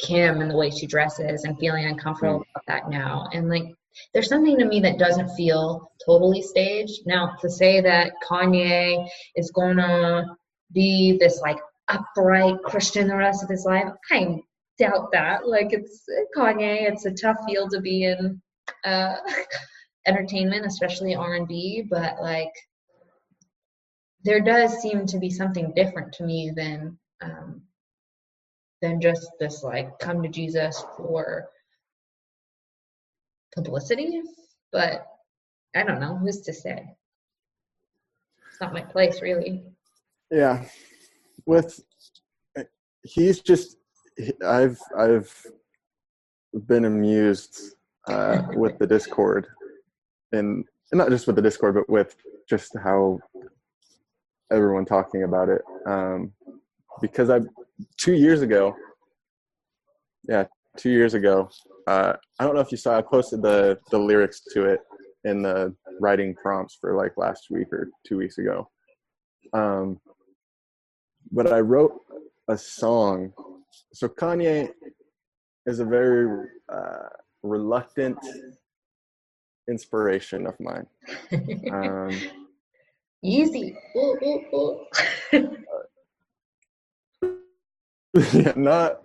Kim 0.00 0.40
and 0.40 0.50
the 0.50 0.56
way 0.56 0.70
she 0.70 0.86
dresses 0.86 1.44
and 1.44 1.58
feeling 1.58 1.84
uncomfortable 1.84 2.44
about 2.54 2.66
that 2.66 2.90
now. 2.90 3.28
And 3.32 3.48
like, 3.48 3.74
there's 4.12 4.28
something 4.28 4.58
to 4.58 4.64
me 4.64 4.80
that 4.80 4.98
doesn't 4.98 5.30
feel 5.30 5.90
totally 6.04 6.42
staged. 6.42 7.06
Now, 7.06 7.34
to 7.40 7.50
say 7.50 7.80
that 7.80 8.12
Kanye 8.28 9.08
is 9.36 9.50
gonna 9.50 10.24
be 10.72 11.18
this 11.18 11.40
like 11.40 11.58
upright 11.88 12.62
Christian 12.64 13.08
the 13.08 13.16
rest 13.16 13.42
of 13.42 13.50
his 13.50 13.64
life, 13.64 13.92
I 14.10 14.38
doubt 14.78 15.10
that. 15.12 15.46
Like, 15.46 15.72
it's 15.72 16.04
Kanye. 16.36 16.90
It's 16.90 17.04
a 17.04 17.12
tough 17.12 17.38
field 17.46 17.70
to 17.70 17.80
be 17.80 18.04
in, 18.04 18.40
uh, 18.84 19.16
entertainment, 20.06 20.66
especially 20.66 21.14
R 21.14 21.34
and 21.34 21.48
B. 21.48 21.84
But 21.88 22.20
like, 22.20 22.52
there 24.24 24.40
does 24.40 24.80
seem 24.80 25.06
to 25.06 25.18
be 25.18 25.30
something 25.30 25.72
different 25.74 26.12
to 26.14 26.24
me 26.24 26.52
than 26.54 26.98
um, 27.22 27.62
than 28.80 29.00
just 29.00 29.30
this 29.38 29.62
like 29.62 29.98
come 29.98 30.22
to 30.22 30.28
Jesus 30.28 30.84
for 30.96 31.48
publicity. 33.54 34.22
But 34.72 35.06
I 35.76 35.82
don't 35.82 36.00
know 36.00 36.16
who's 36.16 36.40
to 36.42 36.52
say. 36.52 36.96
It's 38.50 38.60
not 38.60 38.72
my 38.72 38.82
place, 38.82 39.22
really. 39.22 39.64
Yeah, 40.30 40.64
with 41.46 41.80
he's 43.02 43.40
just 43.40 43.76
I've 44.46 44.78
I've 44.98 45.46
been 46.66 46.84
amused 46.84 47.74
uh, 48.08 48.42
with 48.54 48.78
the 48.78 48.86
Discord, 48.86 49.46
and 50.32 50.64
not 50.92 51.08
just 51.10 51.26
with 51.26 51.36
the 51.36 51.42
Discord, 51.42 51.74
but 51.74 51.88
with 51.88 52.16
just 52.48 52.76
how 52.82 53.18
everyone 54.50 54.84
talking 54.84 55.24
about 55.24 55.48
it. 55.48 55.62
Um, 55.86 56.32
because 57.00 57.30
I 57.30 57.40
two 57.98 58.14
years 58.14 58.42
ago, 58.42 58.76
yeah, 60.28 60.44
two 60.76 60.90
years 60.90 61.14
ago, 61.14 61.48
uh, 61.86 62.14
I 62.38 62.44
don't 62.44 62.54
know 62.54 62.60
if 62.60 62.70
you 62.70 62.78
saw. 62.78 62.96
I 62.96 63.02
posted 63.02 63.42
the 63.42 63.78
the 63.90 63.98
lyrics 63.98 64.42
to 64.52 64.64
it 64.66 64.80
in 65.24 65.42
the 65.42 65.74
writing 66.00 66.34
prompts 66.34 66.76
for 66.80 66.96
like 66.96 67.12
last 67.16 67.46
week 67.50 67.72
or 67.72 67.88
two 68.06 68.16
weeks 68.16 68.38
ago. 68.38 68.68
Um, 69.52 70.00
but 71.30 71.52
I 71.52 71.60
wrote 71.60 72.00
a 72.48 72.58
song. 72.58 73.32
So 73.92 74.08
Kanye 74.08 74.70
is 75.66 75.80
a 75.80 75.84
very 75.84 76.48
uh, 76.72 77.08
reluctant 77.42 78.18
inspiration 79.68 80.46
of 80.46 80.58
mine. 80.60 80.86
Um, 81.70 82.20
Easy. 83.24 83.76
Ooh, 83.96 84.18
ooh, 84.24 84.86
ooh. 85.32 85.56
yeah, 88.32 88.52
not 88.56 89.02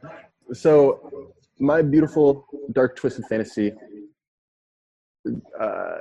so. 0.54 1.34
My 1.60 1.82
beautiful 1.82 2.46
dark 2.72 2.96
twisted 2.96 3.26
fantasy 3.26 3.74
uh, 5.60 5.98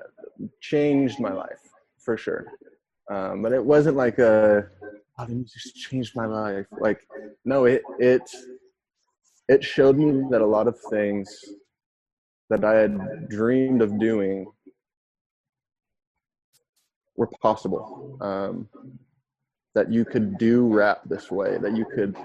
changed 0.60 1.18
my 1.18 1.32
life 1.32 1.60
for 1.98 2.16
sure, 2.16 2.46
um, 3.10 3.42
but 3.42 3.52
it 3.52 3.64
wasn't 3.64 3.96
like 3.96 4.18
a. 4.18 4.68
Oh, 5.18 5.24
the 5.24 5.34
music 5.34 5.62
just 5.62 5.76
changed 5.76 6.14
my 6.14 6.26
life. 6.26 6.66
Like, 6.78 7.08
no, 7.46 7.64
it 7.64 7.82
it 7.98 8.22
it 9.48 9.64
showed 9.64 9.96
me 9.96 10.24
that 10.30 10.42
a 10.42 10.46
lot 10.46 10.68
of 10.68 10.78
things 10.90 11.42
that 12.50 12.64
I 12.64 12.74
had 12.74 13.28
dreamed 13.28 13.80
of 13.80 13.98
doing 13.98 14.46
were 17.16 17.28
possible. 17.40 18.18
Um, 18.20 18.68
that 19.74 19.92
you 19.92 20.04
could 20.04 20.38
do 20.38 20.66
rap 20.66 21.02
this 21.06 21.30
way. 21.30 21.58
That 21.58 21.76
you 21.76 21.86
could 21.94 22.16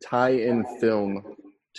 tie 0.00 0.30
in 0.30 0.64
film 0.80 1.22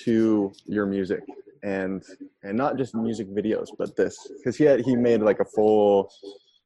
to 0.06 0.52
your 0.66 0.86
music 0.86 1.22
and 1.64 2.04
and 2.44 2.58
not 2.58 2.78
just 2.78 2.94
music 2.96 3.28
videos 3.30 3.68
but 3.78 3.96
this. 3.96 4.16
Because 4.38 4.56
he 4.58 4.64
had 4.64 4.82
he 4.82 4.96
made 4.96 5.22
like 5.22 5.40
a 5.40 5.46
full 5.46 6.12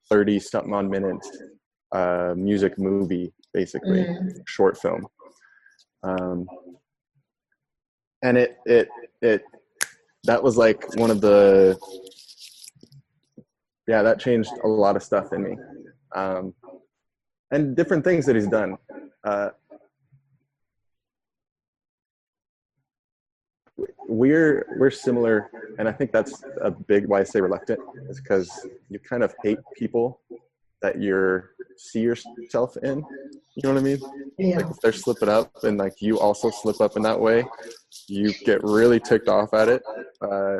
30 0.09 0.39
something 0.39 0.73
on 0.73 0.89
minute 0.89 1.25
uh 1.93 2.33
music 2.35 2.77
movie 2.77 3.33
basically 3.53 4.03
Mm. 4.05 4.41
short 4.47 4.77
film. 4.77 5.07
Um 6.03 6.47
and 8.23 8.37
it 8.37 8.57
it 8.65 8.89
it 9.21 9.43
that 10.23 10.41
was 10.41 10.57
like 10.57 10.95
one 10.97 11.11
of 11.11 11.21
the 11.21 11.77
yeah 13.87 14.01
that 14.03 14.19
changed 14.19 14.51
a 14.63 14.67
lot 14.67 14.95
of 14.95 15.03
stuff 15.03 15.31
in 15.33 15.43
me. 15.43 15.57
Um 16.15 16.53
and 17.51 17.75
different 17.75 18.03
things 18.03 18.25
that 18.25 18.35
he's 18.35 18.47
done. 18.47 18.77
Uh 19.23 19.49
we're 24.07 24.65
we're 24.77 24.91
similar 24.91 25.49
and 25.79 25.87
i 25.87 25.91
think 25.91 26.11
that's 26.11 26.43
a 26.61 26.71
big 26.71 27.07
why 27.07 27.19
i 27.19 27.23
say 27.23 27.41
reluctant 27.41 27.79
is 28.09 28.19
because 28.21 28.67
you 28.89 28.99
kind 28.99 29.23
of 29.23 29.33
hate 29.43 29.59
people 29.75 30.21
that 30.81 31.01
you're 31.01 31.51
see 31.77 31.99
yourself 32.01 32.77
in. 32.77 33.03
You 33.55 33.61
know 33.63 33.73
what 33.73 33.79
i 33.79 33.81
mean? 33.81 33.99
Yeah. 34.37 34.57
like 34.57 34.69
if 34.69 34.79
they're 34.81 34.91
slipping 34.91 35.29
up 35.29 35.51
and 35.63 35.77
like 35.77 36.01
you 36.01 36.19
also 36.19 36.49
slip 36.49 36.81
up 36.81 36.95
in 36.95 37.03
that 37.03 37.19
way 37.19 37.45
you 38.07 38.33
get 38.45 38.63
really 38.63 38.99
ticked 38.99 39.27
off 39.27 39.53
at 39.53 39.67
it. 39.69 39.83
Uh 40.21 40.57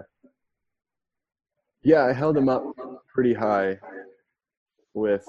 yeah 1.84 2.06
i 2.06 2.14
held 2.14 2.36
him 2.36 2.50
up 2.50 2.64
pretty 3.14 3.34
high 3.34 3.78
with 4.94 5.26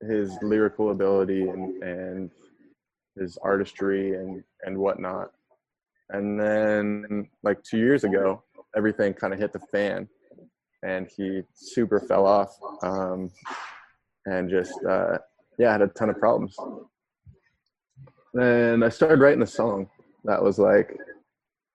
his 0.00 0.36
lyrical 0.42 0.90
ability 0.90 1.48
and 1.48 1.82
and 1.82 2.30
his 3.16 3.38
artistry 3.38 4.16
and 4.16 4.42
and 4.64 4.76
whatnot 4.76 5.30
and 6.10 6.38
then 6.38 7.28
like 7.42 7.62
two 7.62 7.78
years 7.78 8.04
ago 8.04 8.42
everything 8.76 9.12
kind 9.12 9.32
of 9.32 9.38
hit 9.38 9.52
the 9.52 9.58
fan 9.58 10.08
and 10.82 11.08
he 11.16 11.42
super 11.54 12.00
fell 12.00 12.26
off 12.26 12.56
um, 12.82 13.30
and 14.26 14.50
just 14.50 14.72
uh, 14.88 15.18
yeah 15.58 15.72
had 15.72 15.82
a 15.82 15.88
ton 15.88 16.10
of 16.10 16.18
problems. 16.18 16.56
And 18.34 18.82
i 18.84 18.88
started 18.88 19.20
writing 19.20 19.42
a 19.42 19.46
song 19.46 19.88
that 20.24 20.42
was 20.42 20.58
like 20.58 20.96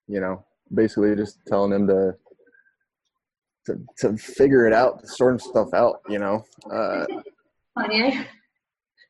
you 0.07 0.19
know 0.19 0.43
basically 0.73 1.15
just 1.15 1.39
telling 1.45 1.71
him 1.71 1.87
to 1.87 2.15
to, 3.65 3.79
to 3.97 4.17
figure 4.17 4.65
it 4.65 4.73
out 4.73 5.01
to 5.01 5.07
sort 5.07 5.33
himself 5.33 5.73
out 5.73 5.99
you 6.09 6.17
know 6.17 6.43
uh, 6.73 7.05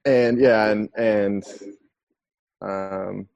and 0.05 0.39
yeah 0.39 0.71
and 0.71 0.89
and 0.97 1.43
um 2.61 3.27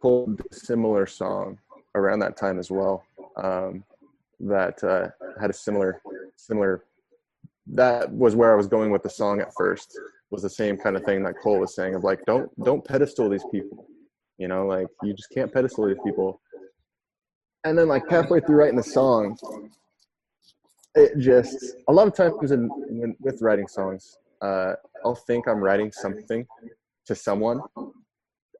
pulled 0.00 0.40
a 0.40 0.54
similar 0.54 1.06
song 1.06 1.58
around 1.94 2.18
that 2.20 2.36
time 2.36 2.58
as 2.58 2.70
well 2.70 3.04
um 3.36 3.84
that 4.38 4.82
uh 4.84 5.08
had 5.40 5.50
a 5.50 5.54
similar 5.54 6.00
similar 6.36 6.84
that 7.66 8.10
was 8.12 8.34
where 8.34 8.52
i 8.52 8.56
was 8.56 8.66
going 8.66 8.90
with 8.90 9.02
the 9.02 9.10
song 9.10 9.40
at 9.40 9.52
first 9.54 9.98
was 10.30 10.42
the 10.42 10.50
same 10.50 10.76
kind 10.76 10.96
of 10.96 11.04
thing 11.04 11.22
that 11.22 11.34
cole 11.42 11.58
was 11.58 11.74
saying 11.74 11.94
of 11.94 12.04
like 12.04 12.24
don't 12.24 12.48
don't 12.64 12.84
pedestal 12.84 13.28
these 13.28 13.44
people 13.50 13.86
you 14.38 14.48
know 14.48 14.66
like 14.66 14.88
you 15.02 15.12
just 15.12 15.30
can't 15.30 15.52
pedestal 15.52 15.86
these 15.86 15.98
people. 16.04 16.40
And 17.64 17.76
then 17.76 17.88
like 17.88 18.08
halfway 18.08 18.40
through 18.40 18.56
writing 18.56 18.76
the 18.76 18.82
song 18.82 19.36
it 20.94 21.16
just 21.18 21.76
a 21.88 21.92
lot 21.92 22.08
of 22.08 22.14
times 22.14 22.50
in, 22.50 23.14
with 23.20 23.40
writing 23.42 23.68
songs 23.68 24.16
uh 24.40 24.72
i'll 25.04 25.14
think 25.14 25.46
i'm 25.46 25.60
writing 25.60 25.92
something 25.92 26.46
to 27.06 27.14
someone 27.14 27.60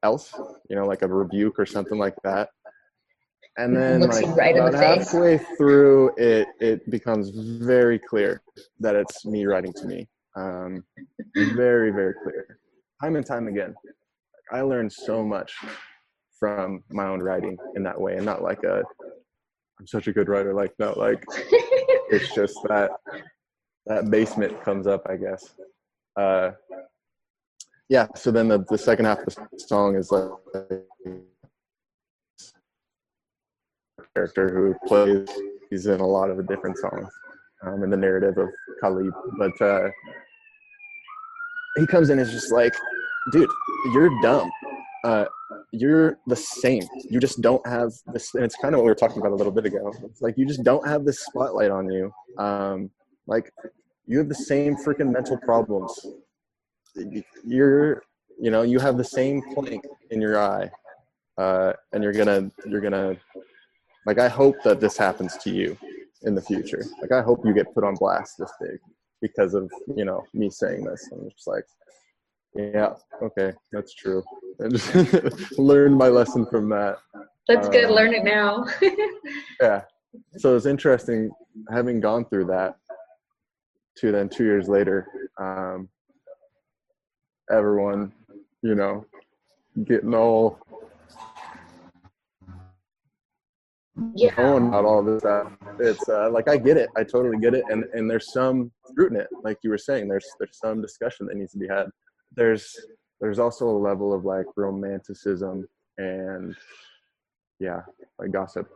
else, 0.03 0.33
you 0.69 0.75
know, 0.75 0.85
like 0.85 1.01
a 1.01 1.07
rebuke 1.07 1.59
or 1.59 1.65
something 1.65 1.97
like 1.97 2.15
that. 2.23 2.49
And 3.57 3.75
then 3.75 4.01
Looks 4.01 4.21
like 4.21 4.35
right 4.35 4.55
in 4.55 4.61
about 4.61 4.71
the 4.71 4.77
face. 4.77 5.11
halfway 5.11 5.37
through 5.57 6.11
it 6.17 6.47
it 6.61 6.89
becomes 6.89 7.29
very 7.29 7.99
clear 7.99 8.41
that 8.79 8.95
it's 8.95 9.25
me 9.25 9.45
writing 9.45 9.73
to 9.73 9.85
me. 9.85 10.07
Um, 10.35 10.83
very, 11.35 11.91
very 11.91 12.13
clear. 12.23 12.59
Time 13.01 13.17
and 13.17 13.25
time 13.25 13.47
again. 13.47 13.75
I 14.51 14.61
learned 14.61 14.91
so 14.91 15.23
much 15.23 15.53
from 16.39 16.83
my 16.89 17.07
own 17.07 17.21
writing 17.21 17.57
in 17.75 17.83
that 17.83 17.99
way 17.99 18.15
and 18.15 18.25
not 18.25 18.41
like 18.41 18.63
a 18.63 18.83
I'm 19.79 19.87
such 19.87 20.07
a 20.07 20.13
good 20.13 20.27
writer 20.27 20.53
like 20.53 20.73
no 20.79 20.93
like 20.97 21.23
it's 22.09 22.33
just 22.33 22.57
that 22.67 22.91
that 23.85 24.09
basement 24.09 24.61
comes 24.63 24.85
up 24.87 25.05
i 25.09 25.15
guess 25.15 25.55
uh 26.17 26.51
yeah 27.91 28.07
so 28.15 28.31
then 28.31 28.47
the, 28.47 28.63
the 28.69 28.77
second 28.77 29.03
half 29.03 29.19
of 29.19 29.35
the 29.35 29.59
song 29.59 29.97
is 29.97 30.11
like 30.11 30.29
a 30.55 30.77
character 34.15 34.47
who 34.49 34.73
plays 34.87 35.27
he's 35.69 35.87
in 35.87 35.99
a 35.99 36.07
lot 36.07 36.29
of 36.29 36.37
the 36.37 36.43
different 36.43 36.77
songs 36.77 37.09
um, 37.67 37.83
in 37.83 37.89
the 37.89 37.97
narrative 37.97 38.37
of 38.37 38.47
khalid 38.79 39.11
but 39.37 39.61
uh 39.61 39.89
he 41.75 41.85
comes 41.85 42.09
in 42.09 42.17
and 42.17 42.27
is 42.27 42.33
just 42.33 42.51
like 42.51 42.73
dude 43.33 43.49
you're 43.93 44.09
dumb. 44.21 44.49
Uh 45.03 45.25
you're 45.73 46.17
the 46.27 46.35
same 46.35 46.83
you 47.09 47.19
just 47.19 47.41
don't 47.41 47.65
have 47.67 47.91
this 48.13 48.33
and 48.35 48.45
it's 48.45 48.55
kind 48.55 48.73
of 48.73 48.79
what 48.79 48.85
we 48.85 48.91
were 48.91 48.95
talking 49.03 49.19
about 49.19 49.31
a 49.31 49.35
little 49.35 49.51
bit 49.51 49.65
ago. 49.65 49.93
It's 50.03 50.21
like 50.21 50.37
you 50.37 50.45
just 50.45 50.63
don't 50.63 50.87
have 50.87 51.03
this 51.05 51.19
spotlight 51.25 51.71
on 51.71 51.91
you. 51.91 52.11
Um 52.37 52.89
like 53.27 53.51
you 54.05 54.17
have 54.17 54.29
the 54.29 54.35
same 54.35 54.75
freaking 54.75 55.11
mental 55.11 55.37
problems 55.37 55.93
you're 57.45 58.03
you 58.39 58.51
know 58.51 58.61
you 58.61 58.79
have 58.79 58.97
the 58.97 59.03
same 59.03 59.41
plank 59.53 59.83
in 60.09 60.21
your 60.21 60.39
eye 60.39 60.69
uh 61.37 61.73
and 61.93 62.03
you're 62.03 62.13
gonna 62.13 62.49
you're 62.65 62.81
gonna 62.81 63.15
like 64.05 64.19
i 64.19 64.27
hope 64.27 64.55
that 64.63 64.79
this 64.79 64.97
happens 64.97 65.37
to 65.37 65.49
you 65.49 65.77
in 66.23 66.35
the 66.35 66.41
future. 66.41 66.83
Like 67.01 67.11
i 67.11 67.21
hope 67.21 67.45
you 67.45 67.53
get 67.53 67.73
put 67.73 67.83
on 67.83 67.95
blast 67.95 68.35
this 68.37 68.51
big 68.59 68.79
because 69.21 69.53
of 69.53 69.71
you 69.95 70.05
know 70.05 70.23
me 70.33 70.49
saying 70.49 70.83
this. 70.83 71.09
I'm 71.11 71.29
just 71.29 71.47
like 71.47 71.65
yeah 72.55 72.93
okay 73.21 73.53
that's 73.71 73.93
true. 73.93 74.23
I 74.63 74.67
just 74.69 75.57
learned 75.57 75.97
my 75.97 76.09
lesson 76.09 76.45
from 76.45 76.69
that. 76.69 76.97
That's 77.47 77.69
good. 77.69 77.85
Um, 77.85 77.91
Learn 77.91 78.13
it 78.13 78.23
now. 78.23 78.65
yeah. 79.61 79.81
So 80.37 80.55
it's 80.55 80.65
interesting 80.65 81.31
having 81.69 81.99
gone 81.99 82.25
through 82.25 82.45
that 82.45 82.75
to 83.97 84.11
then 84.11 84.29
two 84.29 84.45
years 84.45 84.69
later 84.69 85.07
um 85.39 85.89
everyone 87.51 88.11
you 88.61 88.75
know 88.75 89.05
getting 89.85 90.13
all 90.13 90.59
yeah. 94.15 94.33
going 94.35 94.67
about 94.67 94.85
all 94.85 95.03
this 95.03 95.19
stuff. 95.19 95.51
It's 95.79 96.07
uh, 96.09 96.29
like 96.31 96.47
i 96.47 96.57
get 96.57 96.77
it. 96.77 96.89
I 96.95 97.03
totally 97.03 97.37
get 97.37 97.53
it. 97.53 97.63
And 97.69 97.85
and 97.93 98.09
there's 98.09 98.31
some 98.31 98.71
fruit 98.95 99.11
in 99.11 99.19
it 99.19 99.27
like 99.43 99.57
you 99.63 99.69
were 99.69 99.77
saying. 99.77 100.07
There's 100.07 100.25
there's 100.39 100.57
some 100.57 100.81
discussion 100.81 101.25
that 101.27 101.37
needs 101.37 101.51
to 101.53 101.59
be 101.59 101.67
had. 101.67 101.87
There's 102.35 102.75
there's 103.19 103.39
also 103.39 103.67
a 103.67 103.77
level 103.77 104.13
of 104.13 104.25
like 104.25 104.45
romanticism 104.55 105.67
and 105.97 106.55
yeah 107.59 107.81
like 108.19 108.31
gossip. 108.31 108.67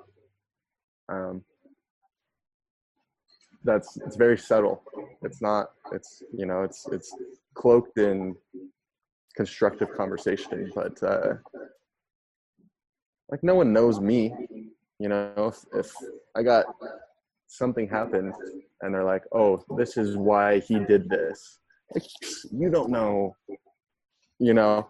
Um 1.10 1.44
that's 3.64 3.98
it's 3.98 4.16
very 4.16 4.38
subtle. 4.38 4.84
It's 5.24 5.42
not 5.42 5.72
it's 5.92 6.24
you 6.36 6.46
know 6.46 6.62
it's 6.64 6.88
it's 6.92 7.16
cloaked 7.56 7.98
in 7.98 8.36
constructive 9.36 9.92
conversation 9.94 10.72
but 10.76 11.02
uh 11.04 11.34
like 13.30 13.44
no 13.44 13.56
one 13.56 13.74
knows 13.74 14.00
me 14.00 14.34
you 15.00 15.10
know 15.10 15.34
if, 15.38 15.66
if 15.74 15.92
i 16.36 16.44
got 16.44 16.66
something 17.48 17.88
happened 17.88 18.34
and 18.82 18.94
they're 18.94 19.04
like 19.04 19.24
oh 19.34 19.64
this 19.78 19.98
is 19.98 20.16
why 20.16 20.60
he 20.60 20.80
did 20.80 21.10
this 21.10 21.60
like 21.94 22.06
you 22.52 22.70
don't 22.70 22.90
know 22.90 23.36
you 24.40 24.54
know 24.54 24.88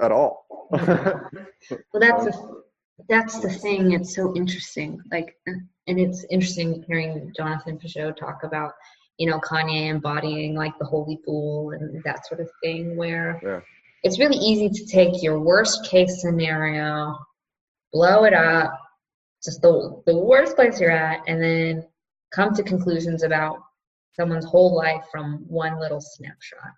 at 0.00 0.10
all 0.10 0.46
Well, 1.70 2.00
that's 2.00 2.24
the 2.24 2.62
that's 3.08 3.40
the 3.40 3.50
thing. 3.50 3.92
It's 3.92 4.14
so 4.14 4.34
interesting. 4.34 5.00
Like, 5.10 5.36
and 5.46 6.00
it's 6.00 6.24
interesting 6.30 6.84
hearing 6.86 7.32
Jonathan 7.36 7.78
Pageau 7.78 8.16
talk 8.16 8.42
about, 8.42 8.72
you 9.18 9.28
know, 9.30 9.38
Kanye 9.40 9.88
embodying 9.88 10.54
like 10.54 10.78
the 10.78 10.84
holy 10.84 11.18
fool 11.24 11.70
and 11.70 12.02
that 12.04 12.26
sort 12.26 12.40
of 12.40 12.50
thing. 12.62 12.96
Where 12.96 13.40
Yeah. 13.42 13.60
it's 14.02 14.18
really 14.18 14.36
easy 14.36 14.68
to 14.68 14.86
take 14.86 15.22
your 15.22 15.40
worst 15.40 15.84
case 15.86 16.20
scenario, 16.20 17.16
blow 17.92 18.24
it 18.24 18.34
up, 18.34 18.72
just 19.44 19.62
the 19.62 20.02
the 20.06 20.16
worst 20.16 20.56
place 20.56 20.80
you're 20.80 20.90
at, 20.90 21.20
and 21.26 21.42
then 21.42 21.86
come 22.32 22.54
to 22.54 22.62
conclusions 22.62 23.22
about 23.22 23.58
someone's 24.12 24.44
whole 24.46 24.74
life 24.74 25.04
from 25.10 25.44
one 25.48 25.78
little 25.78 26.00
snapshot. 26.00 26.72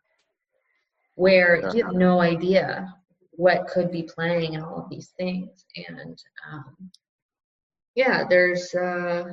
Where 1.15 1.61
Yeah. 1.61 1.73
you 1.73 1.85
have 1.85 1.95
no 1.95 2.21
idea 2.21 2.95
what 3.33 3.69
could 3.69 3.91
be 3.93 4.03
playing 4.03 4.55
in 4.55 4.63
all 4.63 4.79
of 4.83 4.91
these 4.91 5.11
things 5.17 5.65
and 5.89 6.19
um, 6.51 6.91
yeah 7.95 8.25
there's 8.29 8.75
uh, 8.75 9.33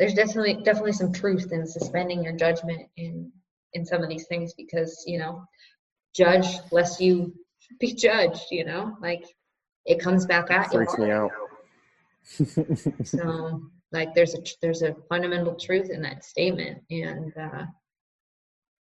there's 0.00 0.14
definitely 0.14 0.54
definitely 0.64 0.92
some 0.92 1.12
truth 1.12 1.52
in 1.52 1.66
suspending 1.66 2.24
your 2.24 2.32
judgment 2.32 2.88
in 2.96 3.30
in 3.74 3.86
some 3.86 4.02
of 4.02 4.08
these 4.08 4.26
things 4.26 4.52
because 4.54 5.04
you 5.06 5.18
know 5.18 5.44
judge 6.16 6.46
lest 6.72 7.00
you 7.00 7.32
be 7.78 7.94
judged 7.94 8.46
you 8.50 8.64
know 8.64 8.96
like 9.00 9.24
it 9.86 10.00
comes 10.00 10.26
back 10.26 10.50
at 10.50 10.72
you. 10.72 10.78
Freaks 10.78 10.98
me 10.98 11.10
out. 11.10 11.30
So 13.04 13.62
like 13.92 14.14
there's 14.14 14.34
a 14.34 14.42
there's 14.60 14.82
a 14.82 14.96
fundamental 15.08 15.54
truth 15.54 15.90
in 15.90 16.02
that 16.02 16.24
statement 16.24 16.82
and 16.90 17.32
uh, 17.36 17.64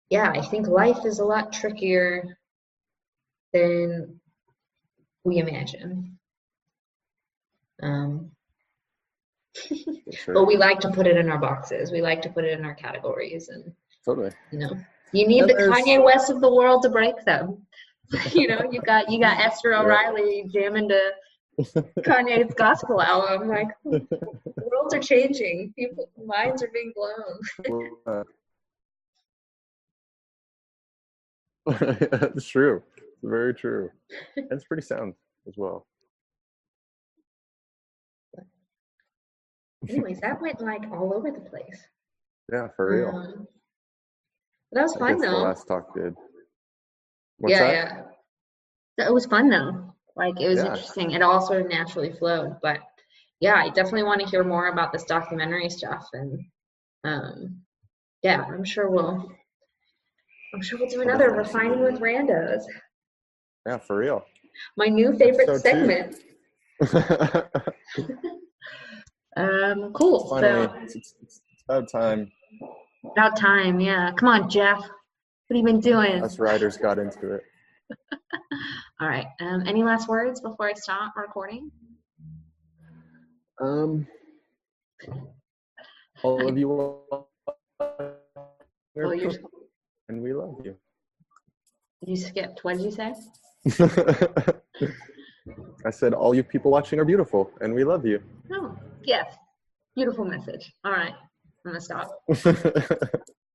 yeah 0.10 0.32
i 0.36 0.42
think 0.42 0.68
life 0.68 1.04
is 1.06 1.20
a 1.20 1.26
lot 1.26 1.52
trickier 1.52 2.38
than 3.54 4.20
we 5.24 5.38
imagine. 5.38 6.18
Um, 7.82 8.32
sure. 9.56 10.34
but 10.34 10.46
we 10.46 10.58
like 10.58 10.80
to 10.82 10.90
put 10.90 11.08
it 11.08 11.18
in 11.18 11.30
our 11.30 11.38
boxes. 11.38 11.92
We 11.92 12.02
like 12.02 12.22
to 12.24 12.30
put 12.30 12.46
it 12.46 12.58
in 12.58 12.66
our 12.66 12.76
categories 12.76 13.50
and 13.50 13.74
totally. 14.06 14.32
you 14.52 14.60
know. 14.60 14.72
You 15.12 15.28
need 15.28 15.42
And 15.42 15.50
the 15.50 15.54
kanye 15.56 16.04
west 16.04 16.30
of 16.30 16.40
the 16.40 16.54
world 16.54 16.84
to 16.84 16.90
break 16.90 17.24
them. 17.26 17.66
You 18.34 18.48
know 18.48 18.68
you 18.72 18.82
got 18.82 19.12
you 19.12 19.20
got 19.20 19.40
esther 19.46 19.76
o'reilly 19.76 20.50
jamming 20.52 20.90
to 20.90 21.14
kanye's 22.00 22.54
gospel 22.56 23.00
album. 23.00 23.48
Like 23.48 23.68
worlds 23.84 24.96
are 24.96 25.00
changing. 25.00 25.74
People 25.78 26.10
minds 26.26 26.64
are 26.64 26.72
being 26.74 26.92
blown. 26.96 27.90
Uh, 28.08 28.24
That's 31.70 32.48
true. 32.48 32.82
Very 33.22 33.54
true. 33.54 33.92
And 34.36 34.48
it's 34.52 34.64
pretty 34.64 34.82
sound 34.82 35.14
as 35.48 35.56
well. 35.56 35.86
Anyways 39.88 40.20
that 40.22 40.42
went 40.42 40.60
like 40.62 40.84
all 40.92 41.14
over 41.14 41.32
the 41.32 41.40
place 41.40 41.82
Yeah, 42.52 42.68
for 42.76 42.90
real. 42.92 43.10
Um, 43.16 43.48
that 44.72 44.82
was 44.84 44.96
I 44.96 45.00
fun 45.00 45.12
guess 45.14 45.22
the 45.22 45.28
though 45.28 45.42
last 45.44 45.68
talk 45.68 45.94
did. 45.96 46.16
What's 47.38 47.54
yeah 47.54 47.60
that? 47.64 47.74
yeah 47.74 48.02
That- 48.98 49.08
it 49.08 49.14
was 49.14 49.26
fun 49.26 49.50
though 49.50 49.94
like 50.16 50.40
it 50.42 50.48
was 50.50 50.58
Yeah. 50.58 50.66
interesting 50.72 51.12
it 51.12 51.22
all 51.22 51.40
sort 51.46 51.62
of 51.62 51.70
naturally 51.70 52.12
flowed 52.12 52.58
but 52.62 52.80
yeah 53.40 53.56
i 53.56 53.70
definitely 53.70 54.04
want 54.04 54.20
to 54.22 54.28
hear 54.28 54.44
more 54.44 54.68
about 54.68 54.92
this 54.92 55.06
documentary 55.06 55.70
stuff 55.70 56.10
and 56.14 56.44
um 57.06 57.62
yeah 58.22 58.44
i'm 58.44 58.66
sure 58.66 58.90
we'll 58.90 59.32
i'm 60.54 60.62
sure 60.62 60.78
we'll 60.78 60.90
do 60.90 61.02
another 61.02 61.32
refining 61.32 61.80
with 61.82 62.02
randos 62.02 62.64
Yeah, 63.66 63.78
for 63.78 63.96
real. 63.98 64.26
my 64.76 64.88
new 64.88 65.18
favorite 65.18 65.48
two. 65.48 65.58
segment 65.60 66.16
um 69.38 69.92
cool. 69.94 70.28
Finally, 70.30 70.68
so 70.68 70.74
it's, 70.82 70.96
it's, 70.96 71.14
it's 71.22 71.42
about 71.68 71.90
time. 71.90 72.32
About 73.12 73.38
time 73.38 73.80
yeah. 73.80 74.12
Come 74.18 74.30
on 74.30 74.50
jeff. 74.50 74.80
What 74.80 74.90
have 75.50 75.58
you 75.58 75.64
been 75.64 75.80
doing? 75.80 76.24
Us 76.24 76.40
writers 76.40 76.78
got 76.78 77.00
into 77.00 77.34
it. 77.34 77.44
all 79.02 79.08
right 79.08 79.26
um 79.42 79.64
any 79.66 79.84
last 79.84 80.08
words 80.08 80.42
before 80.42 80.70
i 80.70 80.74
stop 80.74 81.14
recording? 81.18 81.72
Um, 83.62 84.08
all 86.24 86.48
of 86.48 86.58
you 86.58 86.72
are 86.72 87.26
Oh, 89.02 89.12
you're- 89.12 89.38
and 90.10 90.22
we 90.22 90.34
love 90.34 90.60
you. 90.64 90.76
you 92.02 92.16
skipped. 92.18 92.64
What 92.64 92.78
did 92.78 92.86
you 92.86 92.92
say? 92.92 93.14
I 95.86 95.92
said, 95.92 96.14
all 96.14 96.34
you 96.34 96.44
people 96.44 96.72
watching 96.72 97.00
are 97.00 97.06
beautiful, 97.06 97.52
and 97.62 97.74
we 97.74 97.84
love 97.84 98.06
you. 98.06 98.22
Oh, 98.52 98.76
yes. 99.04 99.36
Beautiful 99.96 100.26
message. 100.26 100.74
All 100.84 100.92
right. 100.92 101.14
I'm 101.66 101.72
going 101.72 101.76
to 101.76 101.82
stop. 101.82 102.12